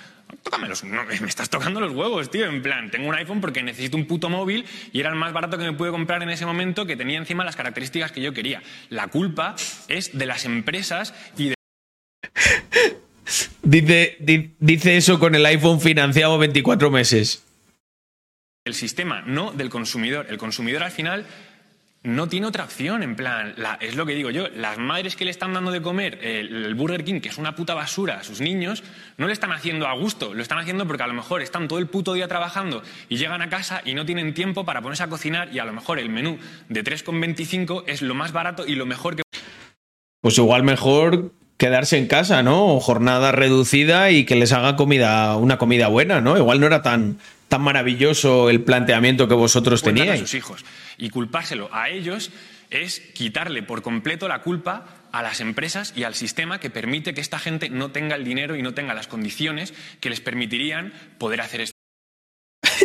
[0.43, 2.47] Tócame los- no, me estás tocando los huevos, tío.
[2.47, 5.59] En plan, tengo un iPhone porque necesito un puto móvil y era el más barato
[5.59, 8.63] que me pude comprar en ese momento que tenía encima las características que yo quería.
[8.91, 9.57] La culpa
[9.89, 11.55] es de las empresas y de
[13.63, 17.45] Dice, di- dice eso con el iPhone financiado 24 meses.
[18.65, 20.27] el sistema, no del consumidor.
[20.31, 21.27] El consumidor al final
[22.05, 25.25] no tiene otra opción, en plan, la- es lo que digo yo, las madres que
[25.25, 28.23] le están dando de comer el, el Burger King, que es una puta basura a
[28.25, 28.85] sus niños,
[29.17, 31.79] no le están haciendo a gusto, lo están haciendo porque a lo mejor están todo
[31.81, 35.09] el puto día trabajando y llegan a casa y no tienen tiempo para ponerse a
[35.09, 36.39] cocinar y a lo mejor el menú
[36.69, 39.23] de 3,25 es lo más barato y lo mejor que
[40.21, 42.77] Pues igual mejor quedarse en casa, ¿no?
[42.77, 46.37] O jornada reducida y que les haga comida, una comida buena, ¿no?
[46.39, 47.19] Igual no era tan,
[47.49, 50.21] tan maravilloso el planteamiento que vosotros a teníais.
[50.21, 50.65] sus hijos.
[50.99, 52.31] Y culpárselo a ellos
[52.71, 57.21] es quitarle por completo la culpa a las empresas y al sistema que permite que
[57.23, 61.41] esta gente no tenga el dinero y no tenga las condiciones que les permitirían poder
[61.41, 61.73] hacer esto.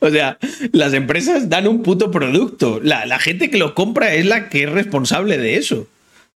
[0.00, 0.38] O sea,
[0.72, 2.78] las empresas dan un puto producto.
[2.82, 5.88] La, la gente que lo compra es la que es responsable de eso.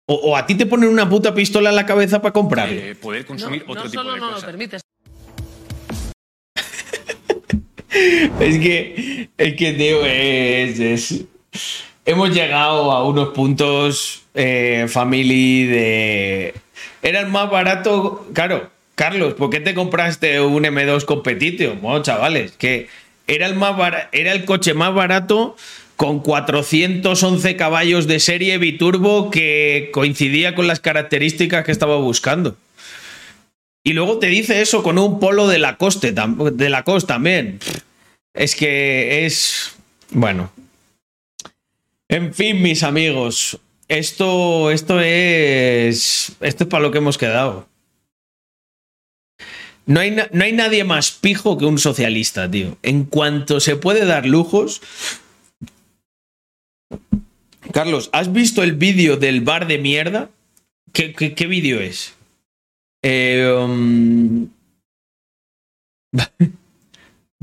[0.08, 2.80] O, o a ti te ponen una puta pistola en la cabeza para comprarlo.
[2.80, 4.46] eh, poder consumir no, otro no tipo solo de no lo cosas.
[4.46, 4.82] permites.
[8.40, 11.24] Es que, es que, tío, es,
[12.06, 16.54] Hemos llegado a unos puntos, eh, family, de...
[17.02, 18.70] Era el más barato, claro.
[18.96, 21.82] Carlos, ¿por qué te compraste un M2 Competition?
[21.82, 22.88] Bueno, chavales, que
[23.28, 23.76] era el, más
[24.12, 25.56] era el coche más barato
[25.96, 32.56] con 411 caballos de serie biturbo que coincidía con las características que estaba buscando.
[33.84, 37.60] Y luego te dice eso con un polo de Lacoste, tam- de Lacoste también.
[38.36, 39.76] Es que es.
[40.12, 40.52] Bueno.
[42.07, 43.60] En fin, mis amigos.
[43.88, 46.34] Esto, esto es.
[46.41, 47.68] Esto es para lo que hemos quedado.
[49.88, 52.78] No hay, no hay nadie más pijo que un socialista, tío.
[52.82, 54.82] En cuanto se puede dar lujos.
[57.72, 60.30] Carlos, ¿has visto el vídeo del bar de mierda?
[60.94, 62.14] ¿Qué, qué- qué vídeo es?
[63.03, 64.49] Eh, um,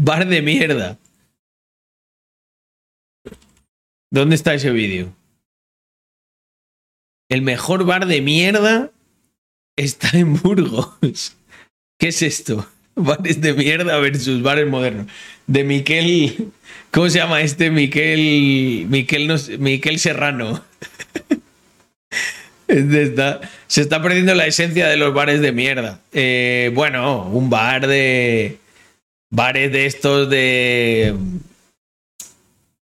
[0.05, 0.99] Bar de mierda.
[4.11, 5.15] ¿Dónde está ese vídeo?
[7.29, 8.91] El mejor bar de mierda
[9.77, 11.37] está en Burgos.
[12.01, 12.69] ¿Qué es esto?
[12.97, 15.07] Bares de mierda versus bares modernos.
[15.47, 16.51] De Miquel.
[16.91, 17.71] ¿Cómo se llama este?
[17.71, 18.89] Miquel.
[19.29, 20.65] No Serrano.
[23.69, 26.01] Se está perdiendo la esencia de los bares de mierda.
[26.13, 28.59] Eh, bueno, un bar de.
[29.33, 31.17] Bares de estos de.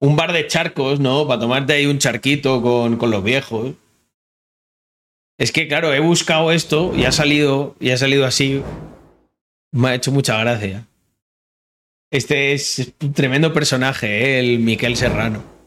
[0.00, 1.28] Un bar de charcos, ¿no?
[1.28, 3.74] Para tomarte ahí un charquito con, con los viejos.
[5.36, 8.62] Es que, claro, he buscado esto y ha salido, y ha salido así.
[9.72, 10.86] Me ha hecho mucha gracia.
[12.10, 14.40] Este es un tremendo personaje, ¿eh?
[14.40, 15.57] el Miquel Serrano.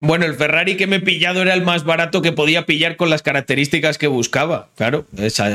[0.00, 3.10] Bueno, el Ferrari que me he pillado era el más barato que podía pillar con
[3.10, 4.68] las características que buscaba.
[4.76, 5.06] Claro,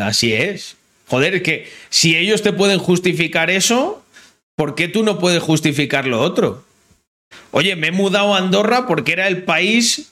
[0.02, 0.76] así es.
[1.08, 4.04] Joder, que si ellos te pueden justificar eso,
[4.56, 6.64] ¿por qué tú no puedes justificar lo otro?
[7.52, 10.12] Oye, me he mudado a Andorra porque era el país,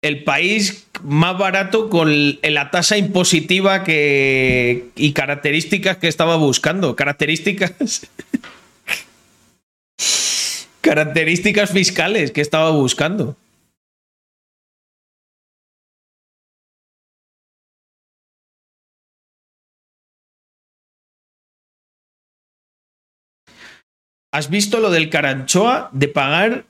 [0.00, 6.94] el país más barato con la tasa impositiva que, y características que estaba buscando.
[6.94, 7.72] Características.
[10.80, 13.36] características fiscales que estaba buscando.
[24.32, 26.64] ¿Has visto lo del Caranchoa de pagar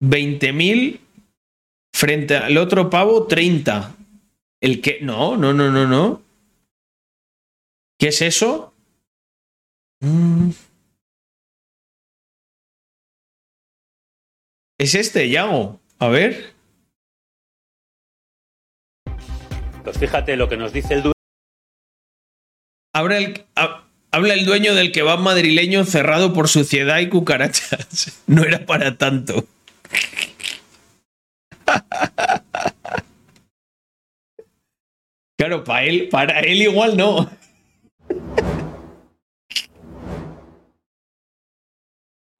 [0.00, 1.00] 20.000
[1.92, 3.96] frente al otro pavo 30?
[4.60, 6.22] ¿El que No, no, no, no, no.
[7.98, 8.72] ¿Qué es eso?
[10.00, 10.50] Mm.
[14.78, 15.80] Es este, Yago.
[15.98, 16.54] A ver.
[19.82, 21.12] Pues fíjate lo que nos dice el.
[22.94, 23.46] Habla el,
[24.12, 28.20] habla el dueño del kebab madrileño cerrado por suciedad y cucarachas.
[28.26, 29.46] No era para tanto.
[35.38, 37.28] Claro, para él, para él igual no.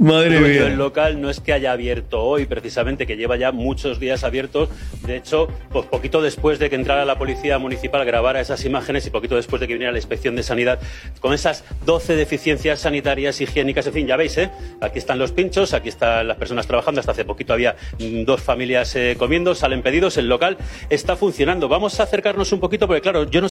[0.03, 0.65] Madre mía.
[0.65, 4.69] del local no es que haya abierto hoy, precisamente, que lleva ya muchos días abiertos.
[5.07, 9.11] De hecho, pues poquito después de que entrara la policía municipal, grabara esas imágenes y
[9.11, 10.81] poquito después de que viniera la inspección de sanidad,
[11.21, 14.51] con esas 12 deficiencias sanitarias, higiénicas, en fin, ya veis, ¿eh?
[14.81, 16.99] Aquí están los pinchos, aquí están las personas trabajando.
[16.99, 20.57] Hasta hace poquito había mm, dos familias eh, comiendo, salen pedidos, el local
[20.91, 21.69] está funcionando.
[21.69, 23.52] Vamos a acercarnos un poquito, porque claro, yo no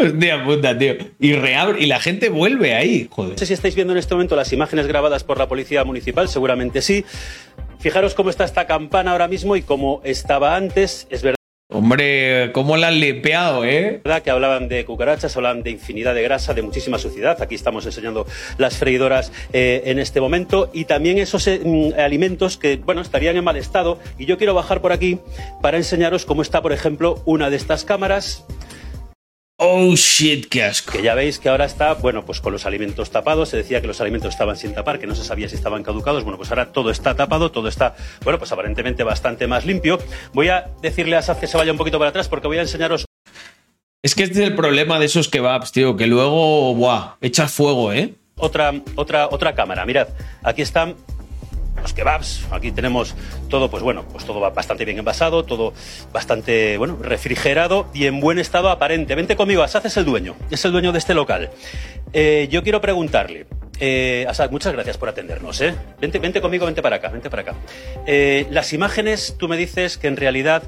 [0.06, 0.94] Hostia puta, tío.
[1.18, 3.32] Y reabre, y la gente vuelve ahí, joder.
[3.32, 6.28] No sé si estáis viendo en este momento las imágenes grabadas por la policía municipal,
[6.28, 7.04] seguramente sí.
[7.78, 11.06] Fijaros cómo está esta campana ahora mismo y cómo estaba antes.
[11.10, 11.36] Es verdad.
[11.72, 14.00] Hombre, cómo la han limpiado, ¿eh?
[14.02, 17.40] verdad que hablaban de cucarachas, hablaban de infinidad de grasa, de muchísima suciedad.
[17.40, 18.26] Aquí estamos enseñando
[18.58, 23.36] las freidoras eh, en este momento y también esos eh, mm, alimentos que, bueno, estarían
[23.36, 24.00] en mal estado.
[24.18, 25.20] Y yo quiero bajar por aquí
[25.62, 28.44] para enseñaros cómo está, por ejemplo, una de estas cámaras.
[29.62, 30.92] Oh shit, qué asco.
[30.92, 33.50] Que ya veis que ahora está, bueno, pues con los alimentos tapados.
[33.50, 36.24] Se decía que los alimentos estaban sin tapar, que no se sabía si estaban caducados.
[36.24, 39.98] Bueno, pues ahora todo está tapado, todo está, bueno, pues aparentemente bastante más limpio.
[40.32, 42.62] Voy a decirle a Saz que se vaya un poquito para atrás porque voy a
[42.62, 43.04] enseñaros
[44.02, 47.92] Es que este es el problema de esos kebabs, tío, que luego, buah, echas fuego,
[47.92, 48.14] ¿eh?
[48.36, 49.84] otra, otra, otra cámara.
[49.84, 50.08] Mirad,
[50.42, 50.96] aquí están
[51.80, 52.46] los kebabs.
[52.50, 53.14] Aquí tenemos
[53.48, 55.72] todo, pues bueno, pues todo bastante bien envasado, todo
[56.12, 59.14] bastante, bueno, refrigerado y en buen estado aparente.
[59.14, 61.50] Vente conmigo, Asad es el dueño, es el dueño de este local.
[62.12, 63.46] Eh, yo quiero preguntarle,
[63.80, 65.74] eh, Asad, muchas gracias por atendernos, ¿eh?
[66.00, 67.54] Vente, vente conmigo, vente para acá, vente para acá.
[68.06, 70.62] Eh, las imágenes, tú me dices que en realidad,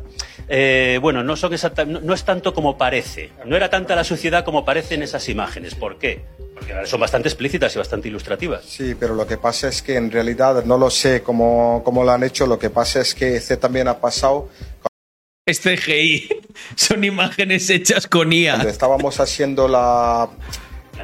[0.49, 3.31] eh, bueno, no son exacta- no, no es tanto como parece.
[3.45, 5.75] No era tanta la suciedad como parece en esas imágenes.
[5.75, 6.25] ¿Por qué?
[6.55, 8.65] Porque son bastante explícitas y bastante ilustrativas.
[8.65, 12.13] Sí, pero lo que pasa es que en realidad no lo sé cómo, cómo lo
[12.13, 12.47] han hecho.
[12.47, 14.49] Lo que pasa es que este también ha pasado
[15.47, 16.29] Este GI
[16.77, 18.53] son imágenes hechas con IA.
[18.55, 20.29] cuando estábamos haciendo la,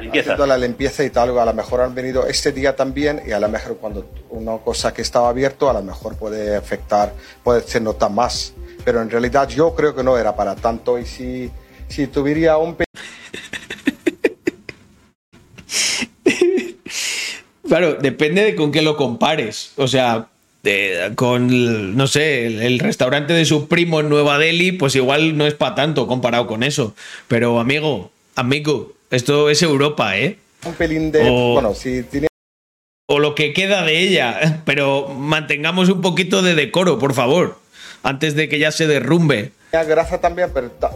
[0.01, 0.31] limpieza.
[0.33, 1.37] haciendo la limpieza y tal.
[1.37, 4.93] A lo mejor han venido este día también y a lo mejor cuando una cosa
[4.93, 7.13] que estaba abierto a lo mejor puede afectar,
[7.43, 8.53] puede se nota más.
[8.85, 11.51] Pero en realidad yo creo que no era para tanto y si,
[11.89, 12.75] si tuviera un
[17.67, 19.73] Claro, depende de con qué lo compares.
[19.75, 20.27] O sea,
[20.63, 25.37] de- con, no sé, el, el restaurante de su primo en Nueva Delhi, pues igual
[25.37, 26.95] no es para tanto comparado con eso.
[27.27, 30.37] Pero amigo, amigo, esto es Europa, ¿eh?
[30.65, 31.29] un pelín de...
[31.29, 32.27] O- Bueno, si tiene
[33.07, 34.61] O lo que queda de ella.
[34.65, 37.57] Pero mantengamos un poquito de decoro, por favor.
[38.03, 39.51] Antes de que ya se derrumbe.
[39.71, 40.91] tenía grasa también, pero ta-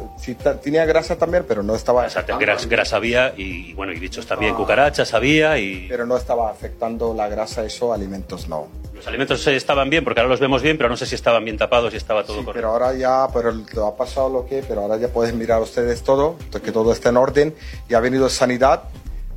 [0.61, 2.05] tenía grasa también, pero no estaba...
[2.05, 6.15] Exacto, grasa, grasa había y, y, bueno, y bichos también, cucarachas había y Pero no
[6.15, 8.69] estaba afectando la grasa, eso, alimentos no.
[9.03, 11.57] Los alimentos estaban bien, porque ahora los vemos bien, pero no sé si estaban bien
[11.57, 12.53] tapados y estaba todo correcto.
[12.53, 16.03] Pero ahora ya, pero lo ha pasado lo que, pero ahora ya pueden mirar ustedes
[16.03, 17.53] todo, que todo está en orden.
[17.89, 18.83] Y ha venido Sanidad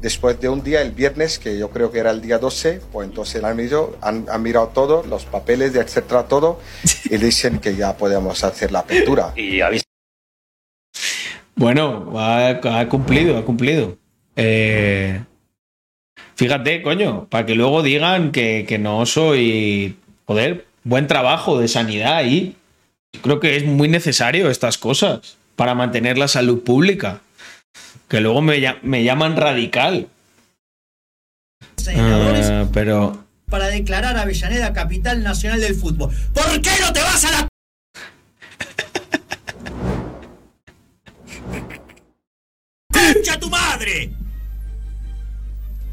[0.00, 3.08] después de un día, el viernes, que yo creo que era el día 12, pues
[3.08, 6.60] entonces han, ido, han, han mirado todo, los papeles, etcétera, todo,
[7.04, 9.32] y dicen que ya podemos hacer la apertura.
[9.34, 9.82] Y habéis
[11.56, 13.98] Bueno, ha, ha cumplido, ha cumplido.
[14.36, 15.24] Eh,
[16.36, 19.96] fíjate, coño, para que luego digan que, que no soy.
[20.26, 22.56] Joder, buen trabajo de sanidad ahí.
[23.12, 27.20] Yo creo que es muy necesario estas cosas para mantener la salud pública.
[28.08, 30.08] Que luego me, me llaman radical.
[31.96, 33.24] Ah, pero.
[33.48, 36.10] para declarar a Avellaneda capital nacional del fútbol.
[36.32, 37.48] ¿Por qué no te vas a la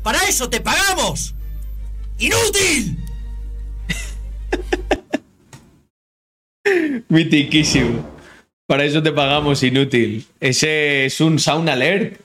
[0.04, 1.34] ¡Para eso te pagamos!
[2.20, 2.98] ¡Inútil!
[7.10, 8.14] Mitiquísimo.
[8.68, 10.26] Para eso te pagamos inútil.
[10.40, 12.20] Ese es un sound alert.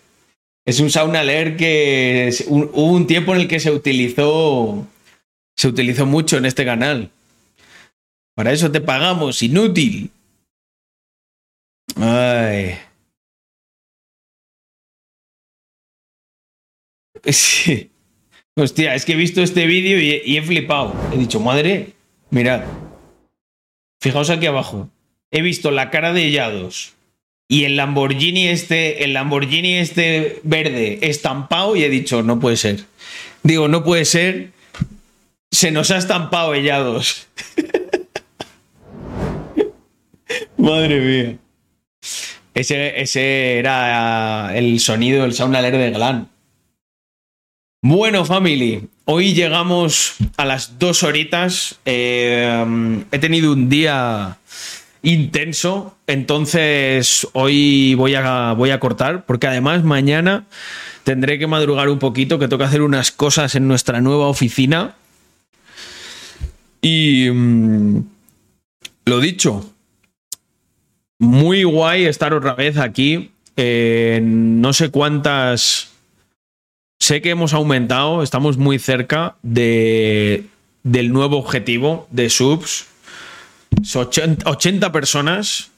[0.66, 4.86] Es un sound alert que hubo un tiempo en el que se utilizó.
[5.56, 7.10] Se utilizó mucho en este canal.
[8.34, 10.10] Para eso te pagamos inútil.
[11.96, 12.78] Ay.
[17.32, 17.90] Sí.
[18.56, 20.92] Hostia, es que he visto este vídeo y, he flipado.
[21.12, 21.92] He dicho, madre,
[22.30, 22.64] mirad.
[24.00, 24.88] Fijaos aquí abajo.
[25.30, 26.94] He visto la cara de Yados
[27.46, 32.80] y el Lamborghini este, el Lamborghini este verde estampado y he dicho, no puede ser.
[33.44, 34.50] Digo, no puede ser.
[35.50, 37.28] Se nos ha estampado Ellados.
[40.56, 41.38] Madre mía.
[42.54, 46.28] Ese, ese era el sonido, el sound alert de Glan.
[47.90, 51.78] Bueno, family, hoy llegamos a las dos horitas.
[51.86, 54.36] Eh, he tenido un día
[55.00, 60.44] intenso, entonces hoy voy a, voy a cortar, porque además mañana
[61.02, 64.96] tendré que madrugar un poquito, que que hacer unas cosas en nuestra nueva oficina.
[66.82, 68.00] Y mm,
[69.06, 69.64] lo dicho,
[71.18, 73.30] muy guay estar otra vez aquí.
[73.56, 75.87] Eh, no sé cuántas
[77.00, 80.46] Sé que hemos aumentado, estamos muy cerca de,
[80.82, 82.86] del nuevo objetivo de subs.
[83.82, 85.70] Son 80, 80 personas.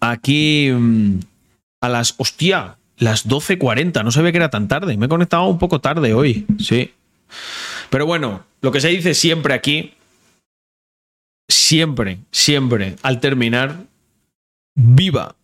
[0.00, 1.20] Aquí mm,
[1.80, 2.14] a las.
[2.18, 2.76] ¡Hostia!
[2.98, 4.04] Las 12.40.
[4.04, 4.96] No sabía que era tan tarde.
[4.96, 6.46] Me he conectado un poco tarde hoy.
[6.58, 6.92] Sí.
[7.88, 9.94] Pero bueno, lo que se dice siempre aquí.
[11.48, 13.76] Siempre, siempre, al terminar.
[14.76, 15.34] ¡Viva!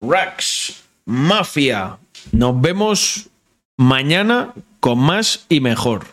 [0.00, 1.98] Rex Mafia.
[2.32, 3.28] Nos vemos
[3.76, 6.06] mañana con más y mejor.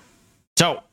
[0.55, 0.83] Chao.